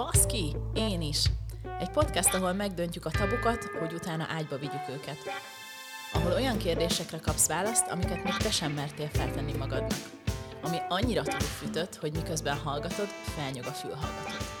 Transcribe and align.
Baszki, 0.00 0.56
én 0.74 1.00
is! 1.00 1.24
Egy 1.80 1.90
podcast, 1.90 2.34
ahol 2.34 2.52
megdöntjük 2.52 3.04
a 3.04 3.10
tabukat, 3.10 3.64
hogy 3.64 3.92
utána 3.92 4.26
ágyba 4.28 4.58
vigyük 4.58 4.88
őket. 4.90 5.16
Ahol 6.12 6.32
olyan 6.32 6.58
kérdésekre 6.58 7.18
kapsz 7.18 7.48
választ, 7.48 7.88
amiket 7.88 8.24
még 8.24 8.36
te 8.36 8.50
sem 8.50 8.72
mertél 8.72 9.08
feltenni 9.12 9.52
magadnak. 9.52 9.98
Ami 10.62 10.76
annyira 10.88 11.22
túlfűtött, 11.22 11.96
hogy 11.96 12.12
miközben 12.12 12.56
hallgatod, 12.56 13.06
felnyog 13.06 13.64
a 13.64 13.72
fülhallgatód. 13.72 14.59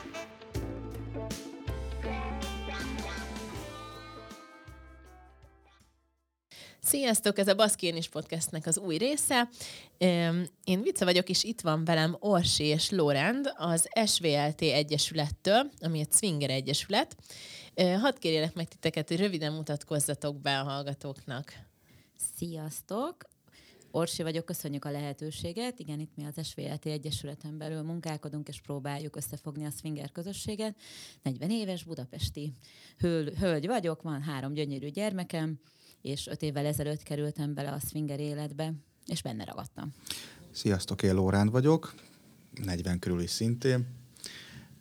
Sziasztok, 6.90 7.38
ez 7.38 7.48
a 7.48 7.54
Baszkén 7.54 7.96
is 7.96 8.08
podcastnek 8.08 8.66
az 8.66 8.78
új 8.78 8.96
része. 8.96 9.48
Én 10.64 10.82
Vice 10.82 11.04
vagyok, 11.04 11.28
és 11.28 11.44
itt 11.44 11.60
van 11.60 11.84
velem 11.84 12.16
Orsi 12.18 12.64
és 12.64 12.90
Lorend 12.90 13.52
az 13.56 13.88
SVLT 14.06 14.62
Egyesülettől, 14.62 15.70
ami 15.80 16.00
egy 16.00 16.12
Swinger 16.12 16.50
Egyesület. 16.50 17.16
Hadd 17.76 18.18
kérjelek 18.18 18.54
meg 18.54 18.68
titeket, 18.68 19.08
hogy 19.08 19.18
röviden 19.18 19.52
mutatkozzatok 19.52 20.40
be 20.40 20.58
a 20.58 20.62
hallgatóknak. 20.62 21.52
Sziasztok! 22.36 23.16
Orsi 23.90 24.22
vagyok, 24.22 24.44
köszönjük 24.44 24.84
a 24.84 24.90
lehetőséget. 24.90 25.78
Igen, 25.78 26.00
itt 26.00 26.16
mi 26.16 26.24
az 26.24 26.46
SVLT 26.46 26.86
Egyesületen 26.86 27.58
belül 27.58 27.82
munkálkodunk, 27.82 28.48
és 28.48 28.60
próbáljuk 28.60 29.16
összefogni 29.16 29.64
a 29.64 29.70
swinger 29.70 30.12
közösséget. 30.12 30.76
40 31.22 31.50
éves 31.50 31.84
budapesti 31.84 32.52
hölgy 33.38 33.66
vagyok, 33.66 34.02
van 34.02 34.22
három 34.22 34.52
gyönyörű 34.52 34.88
gyermekem, 34.88 35.60
és 36.02 36.26
öt 36.26 36.42
évvel 36.42 36.66
ezelőtt 36.66 37.02
kerültem 37.02 37.54
bele 37.54 37.70
a 37.70 37.78
swinger 37.88 38.20
életbe, 38.20 38.72
és 39.06 39.22
benne 39.22 39.44
ragadtam. 39.44 39.92
Sziasztok, 40.52 41.02
én 41.02 41.14
Lóránd 41.14 41.50
vagyok, 41.50 41.94
40 42.64 42.98
körül 42.98 43.20
is 43.20 43.30
szintén. 43.30 43.86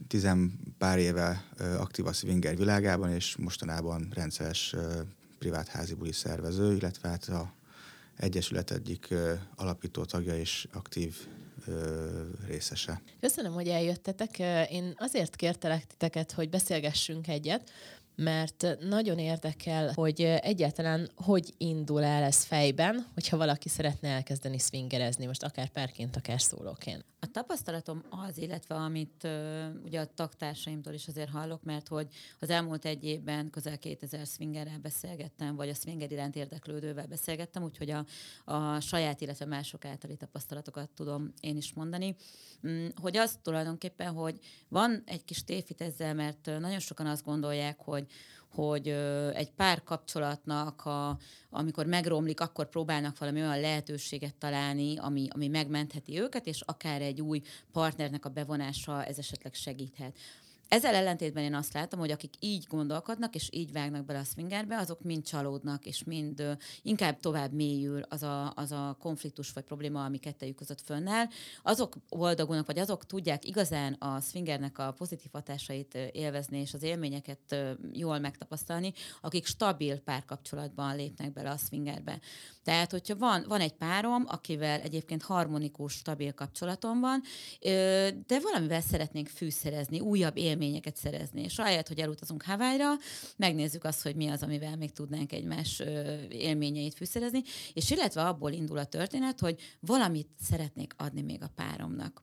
Tizen 0.08 0.60
pár 0.78 0.98
éve 0.98 1.46
aktív 1.58 2.06
a 2.06 2.14
swinger 2.14 2.58
világában, 2.58 3.12
és 3.12 3.36
mostanában 3.36 4.12
rendszeres 4.14 4.76
privát 5.40 5.68
házi 5.68 5.94
buli 5.94 6.12
szervező, 6.12 6.76
illetve 6.76 7.10
hát 7.10 7.24
a 7.24 7.58
Egyesület 8.18 8.72
egyik 8.72 9.14
alapító 9.56 10.06
tagja 10.06 10.38
és 10.38 10.68
aktív 10.74 11.16
részese. 12.48 13.02
Köszönöm, 13.20 13.54
hogy 13.54 13.68
eljöttetek. 13.68 14.40
Én 14.70 14.94
azért 14.98 15.36
kértelek 15.36 15.88
titeket, 15.88 16.32
hogy 16.32 16.50
beszélgessünk 16.50 17.28
egyet, 17.28 17.72
mert 18.20 18.78
nagyon 18.80 19.20
érdekel, 19.20 19.92
hogy 19.94 20.22
egyáltalán 20.22 21.10
hogy 21.16 21.54
indul 21.58 22.04
el 22.04 22.24
ez 22.24 22.44
fejben, 22.44 23.06
hogyha 23.14 23.38
valaki 23.38 23.70
szeretne 23.70 24.10
elkezdeni 24.10 24.58
swingerezni, 24.58 25.26
most 25.26 25.44
akár 25.44 25.70
párként, 25.70 26.16
akár 26.16 26.42
szólóként. 26.42 27.06
A 27.22 27.32
tapasztalatom 27.32 28.04
az, 28.10 28.38
illetve 28.38 28.76
amit 28.76 29.24
uh, 29.24 29.32
ugye 29.84 30.00
a 30.00 30.06
taktársaimtól 30.06 30.94
is 30.94 31.08
azért 31.08 31.30
hallok, 31.30 31.64
mert 31.64 31.88
hogy 31.88 32.08
az 32.40 32.50
elmúlt 32.50 32.86
egy 32.86 33.04
évben 33.04 33.50
közel 33.50 33.78
2000 33.78 34.26
swingerrel 34.26 34.80
beszélgettem, 34.82 35.56
vagy 35.56 35.70
a 35.70 35.74
swinger 35.74 36.12
iránt 36.12 36.36
érdeklődővel 36.36 37.06
beszélgettem, 37.06 37.64
úgyhogy 37.64 37.90
a, 37.90 38.06
a 38.54 38.80
saját, 38.80 39.22
illetve 39.22 39.46
mások 39.46 39.86
általi 39.86 40.16
tapasztalatokat 40.16 40.90
tudom 40.90 41.34
én 41.40 41.58
is 41.58 41.74
mondani, 41.74 42.16
um, 42.64 42.88
hogy 43.02 43.18
az 43.18 43.40
tulajdonképpen, 43.42 44.14
hogy 44.14 44.40
van 44.68 45.04
egy 45.06 45.24
kis 45.24 45.44
tévhit 45.44 45.82
ezzel, 45.82 46.14
mert 46.14 46.46
nagyon 46.46 46.80
sokan 46.80 47.06
azt 47.06 47.24
gondolják, 47.24 47.80
hogy 47.80 48.09
hogy 48.50 48.88
egy 49.34 49.52
pár 49.52 49.84
kapcsolatnak, 49.84 50.86
a, 50.86 51.18
amikor 51.50 51.86
megromlik, 51.86 52.40
akkor 52.40 52.70
próbálnak 52.70 53.18
valami 53.18 53.42
olyan 53.42 53.60
lehetőséget 53.60 54.36
találni, 54.36 54.98
ami, 54.98 55.28
ami 55.30 55.48
megmentheti 55.48 56.20
őket, 56.20 56.46
és 56.48 56.62
akár 56.62 57.02
egy 57.02 57.22
új 57.22 57.42
partnernek 57.72 58.26
a 58.26 58.30
bevonása 58.30 59.04
ez 59.04 59.18
esetleg 59.18 59.54
segíthet. 59.54 60.18
Ezzel 60.70 60.96
ellentétben 60.96 61.44
én 61.44 61.54
azt 61.54 61.74
látom, 61.74 62.00
hogy 62.00 62.12
akik 62.12 62.34
így 62.40 62.66
gondolkodnak, 62.68 63.36
és 63.36 63.50
így 63.52 63.72
vágnak 63.72 64.06
bele 64.06 64.20
a 64.20 64.24
swingerbe, 64.24 64.78
azok 64.78 65.02
mind 65.02 65.24
csalódnak, 65.24 65.86
és 65.86 66.04
mind 66.04 66.42
uh, 66.42 66.52
inkább 66.82 67.20
tovább 67.20 67.52
mélyül 67.52 68.02
az 68.02 68.24
a, 68.24 68.54
az 68.56 68.72
a 68.72 68.98
konfliktus 69.00 69.52
vagy 69.52 69.64
probléma, 69.64 70.04
ami 70.04 70.18
kettejük 70.18 70.56
között 70.56 70.82
fönnáll. 70.82 71.26
Azok 71.64 71.96
boldogulnak, 72.10 72.66
vagy 72.66 72.80
azok 72.80 73.06
tudják 73.06 73.46
igazán 73.46 73.94
a 73.94 74.20
swingernek 74.20 74.78
a 74.78 74.92
pozitív 74.92 75.32
hatásait 75.32 75.96
élvezni, 76.12 76.60
és 76.60 76.74
az 76.74 76.84
élményeket 76.84 77.56
jól 77.94 78.20
megtapasztalni, 78.20 78.94
akik 79.22 79.46
stabil 79.46 80.00
párkapcsolatban 80.00 80.96
lépnek 80.96 81.34
bele 81.34 81.50
a 81.50 81.58
swingerbe. 81.58 82.20
Tehát, 82.70 82.92
hogyha 82.92 83.16
van, 83.16 83.46
van 83.48 83.60
egy 83.60 83.74
párom, 83.74 84.24
akivel 84.28 84.80
egyébként 84.80 85.22
harmonikus, 85.22 85.94
stabil 85.94 86.34
kapcsolatom 86.34 87.00
van, 87.00 87.22
de 88.28 88.40
valamivel 88.42 88.82
szeretnénk 88.82 89.28
fűszerezni, 89.28 90.00
újabb 90.00 90.38
élményeket 90.38 90.98
szerezni. 90.98 91.42
És 91.42 91.58
ahelyett, 91.58 91.88
hogy 91.88 92.00
elutazunk 92.00 92.44
Hawaii-ra, 92.44 92.92
megnézzük 93.36 93.84
azt, 93.84 94.02
hogy 94.02 94.16
mi 94.16 94.28
az, 94.28 94.44
amivel 94.44 94.76
még 94.76 94.92
tudnánk 94.92 95.32
egymás 95.32 95.82
élményeit 96.30 96.94
fűszerezni, 96.94 97.42
és 97.74 97.92
illetve 97.92 98.28
abból 98.28 98.52
indul 98.52 98.78
a 98.78 98.86
történet, 98.86 99.40
hogy 99.40 99.62
valamit 99.80 100.30
szeretnék 100.42 100.94
adni 100.98 101.22
még 101.22 101.44
a 101.44 101.52
páromnak. 101.56 102.22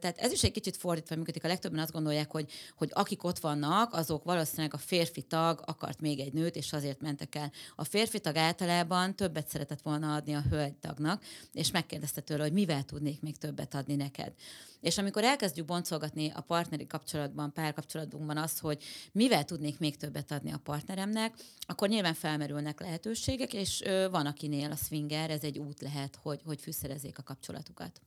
Tehát 0.00 0.18
ez 0.18 0.32
is 0.32 0.42
egy 0.42 0.52
kicsit 0.52 0.76
fordítva 0.76 1.16
működik. 1.16 1.44
A 1.44 1.48
legtöbben 1.48 1.80
azt 1.80 1.92
gondolják, 1.92 2.30
hogy, 2.30 2.50
hogy 2.76 2.90
akik 2.92 3.24
ott 3.24 3.38
vannak, 3.38 3.94
azok 3.94 4.24
valószínűleg 4.24 4.74
a 4.74 4.78
férfi 4.78 5.22
tag 5.22 5.62
akart 5.64 6.00
még 6.00 6.20
egy 6.20 6.32
nőt, 6.32 6.56
és 6.56 6.72
azért 6.72 7.00
mentek 7.00 7.34
el. 7.34 7.52
A 7.76 7.84
férfi 7.84 8.20
tag 8.20 8.36
általában 8.36 9.16
többet 9.32 9.50
szeretett 9.50 9.80
volna 9.82 10.14
adni 10.14 10.32
a 10.32 10.42
hölgy 10.50 10.74
tagnak, 10.74 11.24
és 11.52 11.70
megkérdezte 11.70 12.20
tőle, 12.20 12.42
hogy 12.42 12.52
mivel 12.52 12.82
tudnék 12.82 13.20
még 13.20 13.36
többet 13.36 13.74
adni 13.74 13.94
neked. 13.94 14.32
És 14.80 14.98
amikor 14.98 15.24
elkezdjük 15.24 15.66
boncolgatni 15.66 16.30
a 16.30 16.40
partneri 16.40 16.86
kapcsolatban, 16.86 17.52
párkapcsolatunkban 17.52 18.36
azt, 18.36 18.58
hogy 18.58 18.82
mivel 19.12 19.44
tudnék 19.44 19.78
még 19.78 19.96
többet 19.96 20.32
adni 20.32 20.52
a 20.52 20.60
partneremnek, 20.64 21.34
akkor 21.60 21.88
nyilván 21.88 22.14
felmerülnek 22.14 22.80
lehetőségek, 22.80 23.54
és 23.54 23.82
van 24.10 24.26
akinél 24.26 24.70
a 24.70 24.76
swinger, 24.76 25.30
ez 25.30 25.42
egy 25.42 25.58
út 25.58 25.80
lehet, 25.80 26.18
hogy, 26.22 26.40
hogy 26.44 26.60
fűszerezzék 26.60 27.18
a 27.18 27.22
kapcsolatukat. 27.22 28.00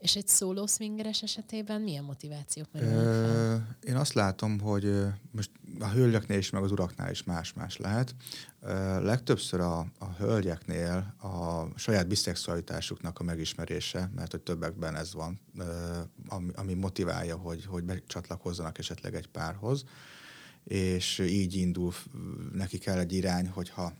És 0.00 0.16
egy 0.16 0.28
szóló 0.28 0.66
swingeres 0.66 1.22
esetében 1.22 1.80
milyen 1.80 2.04
motivációk 2.04 2.66
Ö, 2.72 3.56
Én 3.82 3.96
azt 3.96 4.12
látom, 4.12 4.60
hogy 4.60 5.04
most 5.30 5.50
a 5.78 5.88
hölgyeknél 5.88 6.38
is, 6.38 6.50
meg 6.50 6.62
az 6.62 6.72
uraknál 6.72 7.10
is 7.10 7.24
más-más 7.24 7.76
lehet. 7.76 8.14
Ö, 8.60 9.02
legtöbbször 9.02 9.60
a, 9.60 9.78
a 9.98 10.12
hölgyeknél 10.18 11.14
a 11.18 11.64
saját 11.78 12.08
biszexualitásuknak 12.08 13.18
a 13.18 13.22
megismerése, 13.22 14.10
mert 14.14 14.30
hogy 14.30 14.40
többekben 14.40 14.96
ez 14.96 15.14
van, 15.14 15.40
ö, 15.58 15.98
ami, 16.28 16.50
ami 16.54 16.74
motiválja, 16.74 17.36
hogy, 17.36 17.64
hogy 17.64 17.84
becsatlakozzanak 17.84 18.78
esetleg 18.78 19.14
egy 19.14 19.28
párhoz, 19.28 19.84
és 20.64 21.18
így 21.18 21.54
indul, 21.54 21.92
neki 22.52 22.78
kell 22.78 22.98
egy 22.98 23.12
irány, 23.12 23.48
hogyha, 23.48 23.92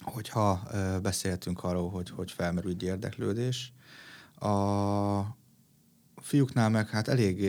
hogyha 0.00 0.68
beszéltünk 1.02 1.64
arról, 1.64 1.90
hogy, 1.90 2.10
hogy 2.10 2.30
felmerül 2.30 2.70
egy 2.70 2.82
érdeklődés, 2.82 3.72
a 4.40 5.36
fiúknál 6.16 6.70
meg 6.70 6.88
hát 6.88 7.08
elég 7.08 7.40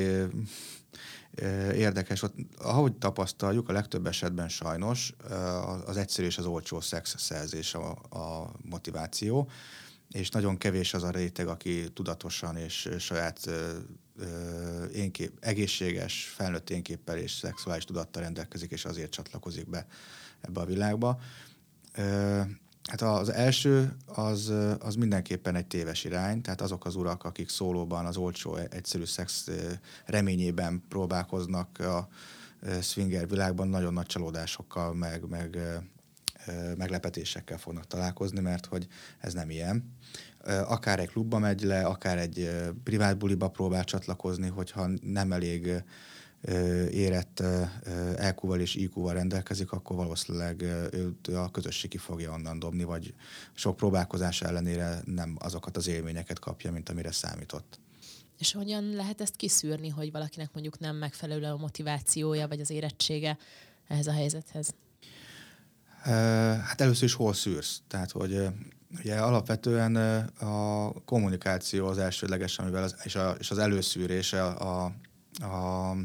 érdekes, 1.73 2.21
ott, 2.21 2.35
ahogy 2.57 2.93
tapasztaljuk, 2.93 3.69
a 3.69 3.73
legtöbb 3.73 4.07
esetben 4.07 4.49
sajnos 4.49 5.13
az 5.85 5.97
egyszerű 5.97 6.27
és 6.27 6.37
az 6.37 6.45
olcsó 6.45 6.81
szex 6.81 7.15
szerzés 7.17 7.73
a, 7.73 7.89
a 8.09 8.51
motiváció, 8.69 9.49
és 10.11 10.29
nagyon 10.29 10.57
kevés 10.57 10.93
az 10.93 11.03
a 11.03 11.09
réteg, 11.09 11.47
aki 11.47 11.91
tudatosan 11.93 12.57
és 12.57 12.89
saját 12.99 13.49
énkép, 14.93 15.37
egészséges 15.39 16.33
felnőtt 16.35 16.69
énképpel 16.69 17.17
és 17.17 17.31
szexuális 17.31 17.83
tudattal 17.83 18.21
rendelkezik, 18.23 18.71
és 18.71 18.85
azért 18.85 19.11
csatlakozik 19.11 19.69
be 19.69 19.85
ebbe 20.41 20.59
a 20.59 20.65
világba. 20.65 21.19
Hát 22.91 23.01
az 23.01 23.29
első 23.31 23.95
az, 24.05 24.53
az 24.79 24.95
mindenképpen 24.95 25.55
egy 25.55 25.65
téves 25.65 26.03
irány, 26.03 26.41
tehát 26.41 26.61
azok 26.61 26.85
az 26.85 26.95
urak, 26.95 27.23
akik 27.23 27.49
szólóban 27.49 28.05
az 28.05 28.17
olcsó, 28.17 28.55
egyszerű 28.55 29.05
szex 29.05 29.47
reményében 30.05 30.83
próbálkoznak 30.89 31.79
a 31.79 32.07
swinger 32.81 33.27
világban, 33.27 33.67
nagyon 33.67 33.93
nagy 33.93 34.05
csalódásokkal, 34.05 34.93
meg, 34.93 35.27
meg 35.29 35.57
meglepetésekkel 36.77 37.57
fognak 37.57 37.87
találkozni, 37.87 38.39
mert 38.39 38.65
hogy 38.65 38.87
ez 39.19 39.33
nem 39.33 39.49
ilyen. 39.49 39.95
Akár 40.65 40.99
egy 40.99 41.09
klubba 41.09 41.39
megy 41.39 41.61
le, 41.61 41.85
akár 41.85 42.17
egy 42.17 42.49
privát 42.83 43.17
buliba 43.17 43.47
próbál 43.47 43.83
csatlakozni, 43.83 44.47
hogyha 44.47 44.89
nem 45.01 45.31
elég 45.31 45.83
érett 46.91 47.43
EQ-val 48.15 48.59
és 48.59 48.75
IQ-val 48.75 49.13
rendelkezik, 49.13 49.71
akkor 49.71 49.95
valószínűleg 49.95 50.61
őt 50.91 51.27
a 51.27 51.49
közösség 51.51 51.89
ki 51.89 51.97
fogja 51.97 52.31
onnan 52.31 52.59
dobni, 52.59 52.83
vagy 52.83 53.13
sok 53.53 53.75
próbálkozás 53.75 54.41
ellenére 54.41 55.01
nem 55.05 55.35
azokat 55.39 55.77
az 55.77 55.87
élményeket 55.87 56.39
kapja, 56.39 56.71
mint 56.71 56.89
amire 56.89 57.11
számított. 57.11 57.79
És 58.37 58.53
hogyan 58.53 58.83
lehet 58.83 59.21
ezt 59.21 59.35
kiszűrni, 59.35 59.89
hogy 59.89 60.11
valakinek 60.11 60.49
mondjuk 60.53 60.79
nem 60.79 60.95
megfelelő 60.95 61.45
a 61.45 61.57
motivációja, 61.57 62.47
vagy 62.47 62.59
az 62.59 62.69
érettsége 62.69 63.37
ehhez 63.87 64.07
a 64.07 64.11
helyzethez? 64.11 64.73
Hát 66.63 66.81
először 66.81 67.03
is 67.03 67.13
hol 67.13 67.33
szűrsz? 67.33 67.81
Tehát, 67.87 68.11
hogy 68.11 68.47
ugye 68.99 69.15
alapvetően 69.15 69.95
a 70.39 70.91
kommunikáció 71.05 71.87
az 71.87 71.97
elsődleges, 71.97 72.59
amivel 72.59 72.83
az, 72.83 72.95
és, 73.03 73.15
a, 73.15 73.35
és 73.39 73.51
az 73.51 73.57
előszűrése 73.57 74.43
a, 74.43 74.83
a, 75.41 75.95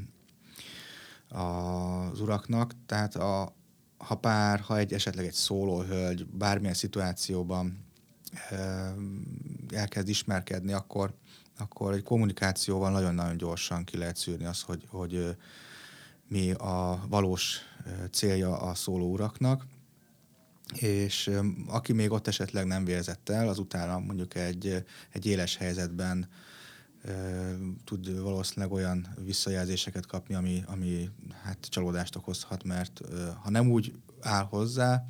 az 1.36 2.20
uraknak, 2.20 2.72
tehát 2.86 3.14
a, 3.14 3.54
ha 3.96 4.14
pár, 4.14 4.60
ha 4.60 4.78
egy 4.78 4.92
esetleg 4.92 5.26
egy 5.26 5.32
szólóhölgy 5.32 6.26
bármilyen 6.26 6.74
szituációban 6.74 7.84
elkezd 9.68 10.08
ismerkedni, 10.08 10.72
akkor, 10.72 11.14
akkor 11.58 11.92
egy 11.92 12.02
kommunikációval 12.02 12.90
nagyon-nagyon 12.90 13.36
gyorsan 13.36 13.84
ki 13.84 13.96
lehet 13.96 14.16
szűrni 14.16 14.44
azt, 14.44 14.62
hogy, 14.62 14.86
hogy 14.88 15.36
mi 16.28 16.50
a 16.52 17.04
valós 17.08 17.58
célja 18.10 18.58
a 18.60 18.74
szóló 18.74 19.12
uraknak, 19.12 19.66
és 20.74 21.30
aki 21.66 21.92
még 21.92 22.10
ott 22.10 22.26
esetleg 22.26 22.66
nem 22.66 22.84
vérzett 22.84 23.28
el, 23.28 23.48
az 23.48 23.58
utána 23.58 23.98
mondjuk 23.98 24.34
egy, 24.34 24.84
egy 25.12 25.26
éles 25.26 25.56
helyzetben 25.56 26.28
tud 27.85 28.20
valószínűleg 28.20 28.73
olyan 28.73 29.06
visszajelzéseket 29.25 30.06
kapni, 30.06 30.35
ami, 30.35 30.62
ami 30.67 31.11
hát 31.43 31.58
csalódást 31.61 32.17
okozhat, 32.17 32.64
mert 32.64 33.00
ha 33.43 33.50
nem 33.50 33.70
úgy 33.70 33.93
áll 34.20 34.44
hozzá, 34.44 35.05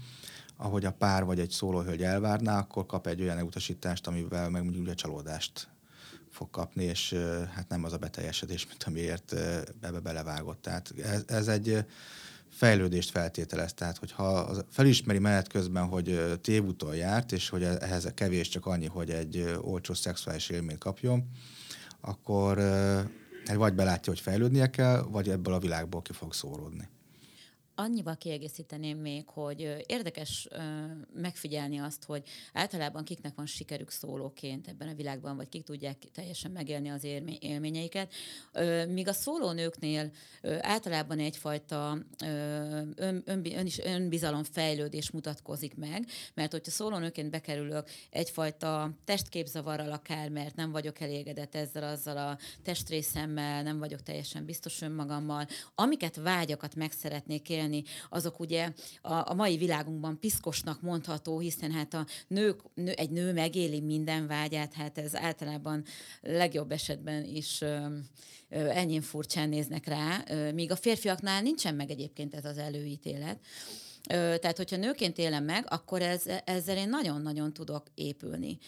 ahogy 0.56 0.84
a 0.84 0.92
pár 0.92 1.24
vagy 1.24 1.40
egy 1.40 1.50
szólóhölgy 1.50 2.02
elvárná, 2.02 2.58
akkor 2.58 2.86
kap 2.86 3.06
egy 3.06 3.22
olyan 3.22 3.42
utasítást, 3.42 4.06
amivel 4.06 4.50
meg 4.50 4.64
ugye 4.64 4.94
csalódást 4.94 5.68
fog 6.30 6.50
kapni, 6.50 6.84
és 6.84 7.14
hát 7.54 7.68
nem 7.68 7.84
az 7.84 7.92
a 7.92 7.98
beteljesedés, 7.98 8.66
mint 8.66 8.82
amiért 8.82 9.32
ebbe 9.80 10.00
belevágott. 10.00 10.62
Tehát 10.62 10.94
ez, 11.02 11.22
ez 11.26 11.48
egy 11.48 11.84
fejlődést 12.48 13.10
feltételez. 13.10 13.74
Tehát, 13.74 13.98
hogyha 13.98 14.54
felismeri 14.70 15.18
menet 15.18 15.48
közben, 15.48 15.86
hogy 15.86 16.38
tévúton 16.40 16.94
járt, 16.94 17.32
és 17.32 17.48
hogy 17.48 17.62
ehhez 17.62 18.10
kevés 18.14 18.48
csak 18.48 18.66
annyi, 18.66 18.86
hogy 18.86 19.10
egy 19.10 19.56
olcsó 19.60 19.94
szexuális 19.94 20.48
élményt 20.48 20.78
kapjon, 20.78 21.30
akkor 22.06 22.58
vagy 23.54 23.74
belátja, 23.74 24.12
hogy 24.12 24.20
fejlődnie 24.20 24.70
kell, 24.70 25.02
vagy 25.10 25.28
ebből 25.28 25.54
a 25.54 25.58
világból 25.58 26.02
ki 26.02 26.12
fog 26.12 26.32
szóródni. 26.32 26.88
Annyival 27.78 28.16
kiegészíteném 28.16 28.98
még, 28.98 29.28
hogy 29.28 29.84
érdekes 29.86 30.48
megfigyelni 31.14 31.78
azt, 31.78 32.04
hogy 32.04 32.22
általában 32.52 33.04
kiknek 33.04 33.34
van 33.34 33.46
sikerük 33.46 33.90
szólóként 33.90 34.68
ebben 34.68 34.88
a 34.88 34.94
világban, 34.94 35.36
vagy 35.36 35.48
kik 35.48 35.64
tudják 35.64 35.98
teljesen 36.12 36.50
megélni 36.50 36.88
az 36.88 37.04
élményeiket, 37.40 38.12
míg 38.88 39.08
a 39.08 39.12
szólónőknél 39.12 40.10
általában 40.60 41.18
egyfajta 41.18 41.98
ön, 42.94 43.24
önbizalom 43.84 44.44
fejlődés 44.44 45.10
mutatkozik 45.10 45.74
meg, 45.74 46.06
mert 46.34 46.52
hogyha 46.52 46.70
szólónőként 46.70 47.30
bekerülök 47.30 47.88
egyfajta 48.10 48.90
testképzavarral 49.04 49.92
akár, 49.92 50.28
mert 50.28 50.56
nem 50.56 50.70
vagyok 50.70 51.00
elégedett 51.00 51.54
ezzel, 51.54 51.82
azzal 51.82 52.16
a 52.16 52.38
testrészemmel, 52.62 53.62
nem 53.62 53.78
vagyok 53.78 54.02
teljesen 54.02 54.44
biztos 54.44 54.80
önmagammal, 54.80 55.46
amiket 55.74 56.16
vágyakat 56.16 56.74
meg 56.74 56.92
szeretnék 56.92 57.48
élni, 57.48 57.64
élni, 57.72 57.84
azok 58.10 58.40
ugye 58.40 58.72
a, 59.02 59.30
a 59.30 59.34
mai 59.34 59.56
világunkban 59.56 60.20
piszkosnak 60.20 60.82
mondható, 60.82 61.38
hiszen 61.38 61.72
hát 61.72 61.94
a 61.94 62.06
nők, 62.28 62.60
nő, 62.74 62.92
egy 62.92 63.10
nő 63.10 63.32
megéli 63.32 63.80
minden 63.80 64.26
vágyát, 64.26 64.74
hát 64.74 64.98
ez 64.98 65.16
általában 65.16 65.84
legjobb 66.20 66.72
esetben 66.72 67.24
is 67.24 67.60
ö, 67.60 67.86
furcsán 69.00 69.48
néznek 69.48 69.86
rá, 69.86 70.24
míg 70.54 70.70
a 70.70 70.76
férfiaknál 70.76 71.42
nincsen 71.42 71.74
meg 71.74 71.90
egyébként 71.90 72.34
ez 72.34 72.44
az 72.44 72.58
előítélet. 72.58 73.38
Tehát, 74.06 74.56
hogyha 74.56 74.76
nőként 74.76 75.18
élem 75.18 75.44
meg, 75.44 75.66
akkor 75.68 76.02
ez, 76.02 76.22
ezzel 76.44 76.76
én 76.76 76.88
nagyon-nagyon 76.88 77.52
tudok 77.52 77.86
épülni. 77.94 78.58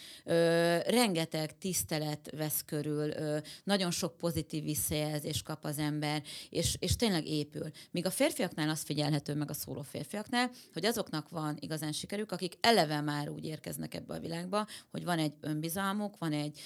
Rengeteg 0.85 1.57
tisztelet 1.57 2.29
vesz 2.37 2.63
körül, 2.65 3.13
nagyon 3.63 3.91
sok 3.91 4.17
pozitív 4.17 4.63
visszajelzést 4.63 5.43
kap 5.43 5.65
az 5.65 5.77
ember, 5.77 6.23
és, 6.49 6.75
és 6.79 6.95
tényleg 6.95 7.27
épül. 7.27 7.69
Míg 7.91 8.05
a 8.05 8.11
férfiaknál 8.11 8.69
az 8.69 8.81
figyelhető 8.81 9.35
meg 9.35 9.49
a 9.49 9.53
szóló 9.53 9.81
férfiaknál, 9.81 10.51
hogy 10.73 10.85
azoknak 10.85 11.29
van 11.29 11.57
igazán 11.59 11.91
sikerük, 11.91 12.31
akik 12.31 12.57
eleve 12.61 13.01
már 13.01 13.29
úgy 13.29 13.45
érkeznek 13.45 13.93
ebbe 13.93 14.13
a 14.13 14.19
világba, 14.19 14.67
hogy 14.91 15.03
van 15.03 15.19
egy 15.19 15.33
önbizalmuk, 15.41 16.17
van 16.17 16.33
egy 16.33 16.59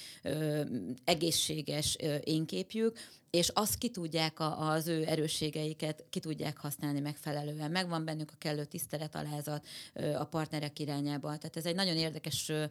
egészséges 1.04 1.96
ö, 2.00 2.16
énképjük, 2.24 2.98
és 3.34 3.48
azt 3.48 3.78
ki 3.78 3.90
tudják 3.90 4.40
a, 4.40 4.70
az 4.70 4.86
ő 4.86 5.06
erősségeiket, 5.06 6.04
ki 6.10 6.20
tudják 6.20 6.58
használni 6.58 7.00
megfelelően. 7.00 7.70
Megvan 7.70 8.04
bennük 8.04 8.30
a 8.32 8.38
kellő 8.38 8.64
tisztelet, 8.64 9.14
alázat 9.14 9.66
a 10.18 10.24
partnerek 10.24 10.78
irányába. 10.78 11.26
Tehát 11.26 11.56
ez 11.56 11.66
egy 11.66 11.74
nagyon 11.74 11.96
érdekes 11.96 12.48
e, 12.48 12.70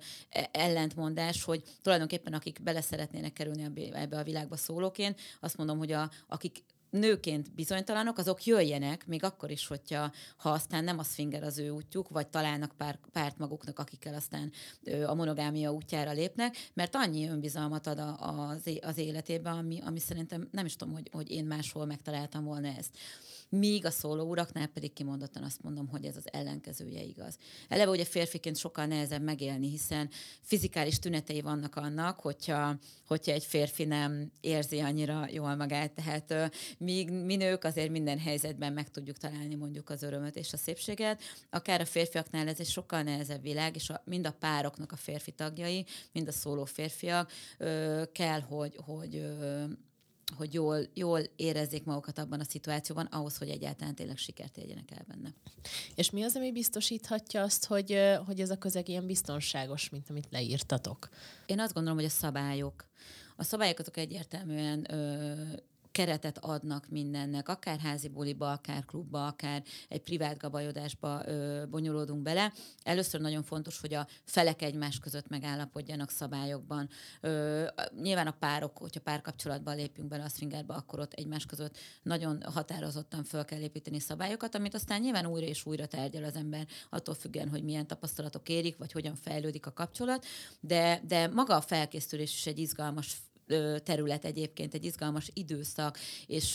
ellentmondás, 0.52 1.44
hogy 1.44 1.64
tulajdonképpen 1.82 2.34
akik 2.34 2.64
bele 2.64 2.82
szeretnének 2.82 3.34
kerülni 3.34 3.92
ebbe 3.94 4.18
a 4.18 4.24
világba 4.24 4.56
szólóként, 4.56 5.20
azt 5.40 5.58
mondom, 5.58 5.78
hogy 5.78 5.92
a, 5.92 6.12
akik 6.28 6.64
nőként 6.94 7.54
bizonytalanok, 7.54 8.18
azok 8.18 8.46
jöjjenek, 8.46 9.08
még 9.08 9.24
akkor 9.24 9.52
is, 9.52 9.68
hogyha 9.68 10.12
ha 10.38 10.50
aztán 10.50 10.84
nem 10.84 11.00
a 11.00 11.04
swinger 11.04 11.44
az 11.44 11.58
ő 11.58 11.70
útjuk, 11.70 12.10
vagy 12.10 12.28
találnak 12.28 12.72
pár, 12.78 13.00
párt 13.12 13.38
maguknak, 13.38 13.80
akikkel 13.80 14.14
aztán 14.14 14.52
a 15.06 15.14
monogámia 15.14 15.72
útjára 15.72 16.12
lépnek, 16.12 16.58
mert 16.74 16.96
annyi 16.96 17.28
önbizalmat 17.28 17.88
ad 17.88 18.00
a, 18.00 18.16
az, 18.50 18.70
az 18.82 18.98
életébe, 18.98 19.50
ami, 19.50 19.80
ami 19.86 20.00
szerintem 20.00 20.48
nem 20.52 20.66
is 20.66 20.76
tudom, 20.76 20.94
hogy, 20.94 21.10
hogy 21.12 21.32
én 21.32 21.46
máshol 21.46 21.86
megtaláltam 21.86 22.44
volna 22.44 22.68
ezt. 22.68 22.98
Míg 23.50 23.86
a 23.86 23.90
szóló 23.90 24.30
uraknál 24.30 24.68
pedig 24.68 24.94
kimondottan 24.94 25.44
azt 25.44 25.64
mondom, 25.64 25.88
hogy 25.88 26.06
ez 26.06 26.16
az 26.16 26.34
ellenkezője 26.34 27.04
igaz. 27.04 27.38
Eleve 27.68 27.92
ugye 27.92 28.06
férfiként 28.06 28.58
sokkal 28.58 28.86
nehezebb 28.86 29.22
megélni, 29.22 29.70
hiszen 29.70 30.10
fizikális 30.42 31.00
tünetei 31.00 31.42
vannak 31.42 31.76
annak, 31.76 32.20
hogyha, 32.20 32.76
hogyha 33.08 33.32
egy 33.32 33.44
férfi 33.44 33.86
nem 33.86 34.32
érzi 34.42 34.80
annyira 34.80 35.28
jól 35.32 35.56
magát. 35.56 35.92
Tehát 35.92 36.52
míg 36.84 37.12
mi 37.12 37.36
nők 37.36 37.64
azért 37.64 37.90
minden 37.90 38.20
helyzetben 38.20 38.74
meg 38.74 38.90
tudjuk 38.90 39.18
találni 39.18 39.56
mondjuk 39.56 39.90
az 39.90 40.04
örömöt 40.04 40.36
és 40.36 40.54
a 40.54 40.58
szépséget, 40.58 41.22
akár 41.50 41.82
a 41.82 41.86
férfiaknál 41.86 42.48
ez 42.48 42.60
egy 42.60 42.70
sokkal 42.70 43.02
nehezebb 43.02 43.42
világ, 43.42 43.76
és 43.76 43.90
a, 43.90 44.02
mind 44.06 44.26
a 44.26 44.36
pároknak 44.40 44.92
a 44.92 44.96
férfi 44.96 45.32
tagjai, 45.32 45.86
mind 46.12 46.28
a 46.28 46.32
szóló 46.32 46.66
férfiak 46.66 47.32
ö, 47.58 48.04
kell, 48.12 48.42
hogy, 48.42 48.76
hogy 48.86 49.16
ö, 49.16 49.64
hogy 50.38 50.54
jól, 50.54 50.88
jól 50.94 51.20
érezzék 51.36 51.84
magukat 51.84 52.18
abban 52.18 52.40
a 52.40 52.44
szituációban, 52.44 53.06
ahhoz, 53.06 53.38
hogy 53.38 53.50
egyáltalán 53.50 53.96
tényleg 53.96 54.18
sikert 54.18 54.58
érjenek 54.58 54.92
el 54.92 55.06
benne. 55.08 55.34
És 55.96 56.10
mi 56.10 56.24
az, 56.24 56.36
ami 56.36 56.52
biztosíthatja 56.52 57.42
azt, 57.42 57.66
hogy, 57.66 58.00
hogy 58.26 58.40
ez 58.40 58.50
a 58.50 58.58
közeg 58.58 58.90
ilyen 58.90 59.06
biztonságos, 59.06 59.90
mint 59.90 60.10
amit 60.10 60.28
leírtatok? 60.32 61.10
Én 61.46 61.60
azt 61.60 61.74
gondolom, 61.74 61.98
hogy 61.98 62.08
a 62.08 62.12
szabályok. 62.12 62.86
A 63.36 63.44
szabályok 63.44 63.80
azok 63.80 63.98
egyértelműen 63.98 64.94
ö, 64.94 65.34
keretet 65.94 66.38
adnak 66.38 66.90
mindennek, 66.90 67.50
akár 67.50 67.80
házi 67.80 68.08
buliba, 68.08 68.52
akár 68.52 68.86
klubba, 68.86 69.28
akár 69.28 69.64
egy 69.90 70.02
privát 70.02 70.38
gabajodásba 70.38 71.22
ö, 71.26 71.64
bonyolódunk 71.70 72.22
bele. 72.22 72.54
Először 72.84 73.22
nagyon 73.22 73.44
fontos, 73.44 73.80
hogy 73.80 73.94
a 73.94 74.08
felek 74.24 74.62
egymás 74.62 75.00
között 75.00 75.28
megállapodjanak 75.28 76.10
szabályokban. 76.10 76.90
Ö, 77.22 77.66
nyilván 78.02 78.28
a 78.28 78.36
párok, 78.40 78.78
hogyha 78.78 79.00
párkapcsolatban 79.00 79.76
lépünk 79.76 80.08
bele 80.08 80.24
a 80.24 80.30
swingerbe, 80.30 80.74
akkor 80.74 81.00
ott 81.00 81.14
egymás 81.14 81.46
között 81.46 81.78
nagyon 82.04 82.44
határozottan 82.54 83.24
föl 83.24 83.46
kell 83.46 83.62
építeni 83.62 84.00
szabályokat, 84.00 84.56
amit 84.56 84.74
aztán 84.74 85.02
nyilván 85.02 85.26
újra 85.26 85.46
és 85.46 85.66
újra 85.66 85.86
tárgyal 85.86 86.24
az 86.24 86.36
ember, 86.36 86.68
attól 86.90 87.16
függően, 87.16 87.50
hogy 87.50 87.64
milyen 87.64 87.88
tapasztalatok 87.88 88.50
érik, 88.50 88.78
vagy 88.78 88.92
hogyan 88.92 89.16
fejlődik 89.16 89.66
a 89.66 89.74
kapcsolat, 89.74 90.26
de, 90.60 91.02
de 91.08 91.28
maga 91.28 91.56
a 91.56 91.62
felkészülés 91.62 92.34
is 92.34 92.46
egy 92.46 92.60
izgalmas 92.60 93.22
terület 93.84 94.26
egyébként, 94.26 94.74
egy 94.74 94.86
izgalmas 94.86 95.30
időszak, 95.34 95.98
és 96.28 96.54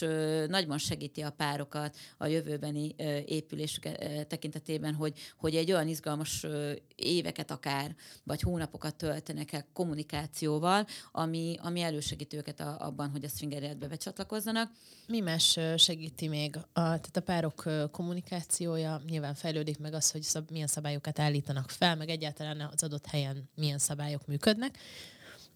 nagyban 0.48 0.78
segíti 0.78 1.20
a 1.20 1.30
párokat 1.30 1.96
a 2.16 2.26
jövőbeni 2.26 2.94
épülés 3.26 3.80
tekintetében, 4.28 4.94
hogy, 4.94 5.18
hogy 5.36 5.56
egy 5.56 5.72
olyan 5.72 5.88
izgalmas 5.88 6.46
éveket 6.94 7.50
akár, 7.50 7.96
vagy 8.24 8.40
hónapokat 8.40 8.96
töltenek 8.96 9.52
el 9.52 9.66
kommunikációval, 9.72 10.86
ami, 11.12 11.56
ami 11.62 11.80
elősegít 11.80 12.34
őket 12.34 12.60
abban, 12.60 13.10
hogy 13.10 13.24
a 13.24 13.28
swinger 13.28 13.76
becsatlakozzanak. 13.76 14.70
Mi 15.06 15.20
más 15.20 15.58
segíti 15.76 16.28
még? 16.28 16.56
A, 16.56 16.62
tehát 16.72 17.16
a 17.16 17.20
párok 17.20 17.64
kommunikációja 17.90 19.02
nyilván 19.08 19.34
fejlődik 19.34 19.78
meg 19.78 19.94
az, 19.94 20.10
hogy 20.10 20.22
szab, 20.22 20.50
milyen 20.50 20.66
szabályokat 20.66 21.18
állítanak 21.18 21.70
fel, 21.70 21.96
meg 21.96 22.08
egyáltalán 22.08 22.70
az 22.72 22.82
adott 22.82 23.06
helyen 23.06 23.48
milyen 23.54 23.78
szabályok 23.78 24.26
működnek. 24.26 24.78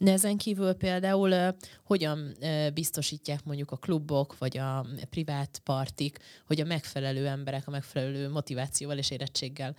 Ezen 0.04 0.36
kívül 0.36 0.72
például 0.72 1.56
hogyan 1.84 2.36
biztosítják 2.74 3.44
mondjuk 3.44 3.70
a 3.70 3.76
klubok, 3.76 4.38
vagy 4.38 4.58
a 4.58 4.86
privát 5.10 5.60
partik, 5.64 6.18
hogy 6.46 6.60
a 6.60 6.64
megfelelő 6.64 7.26
emberek 7.26 7.66
a 7.66 7.70
megfelelő 7.70 8.28
motivációval 8.28 8.98
és 8.98 9.10
érettséggel 9.10 9.76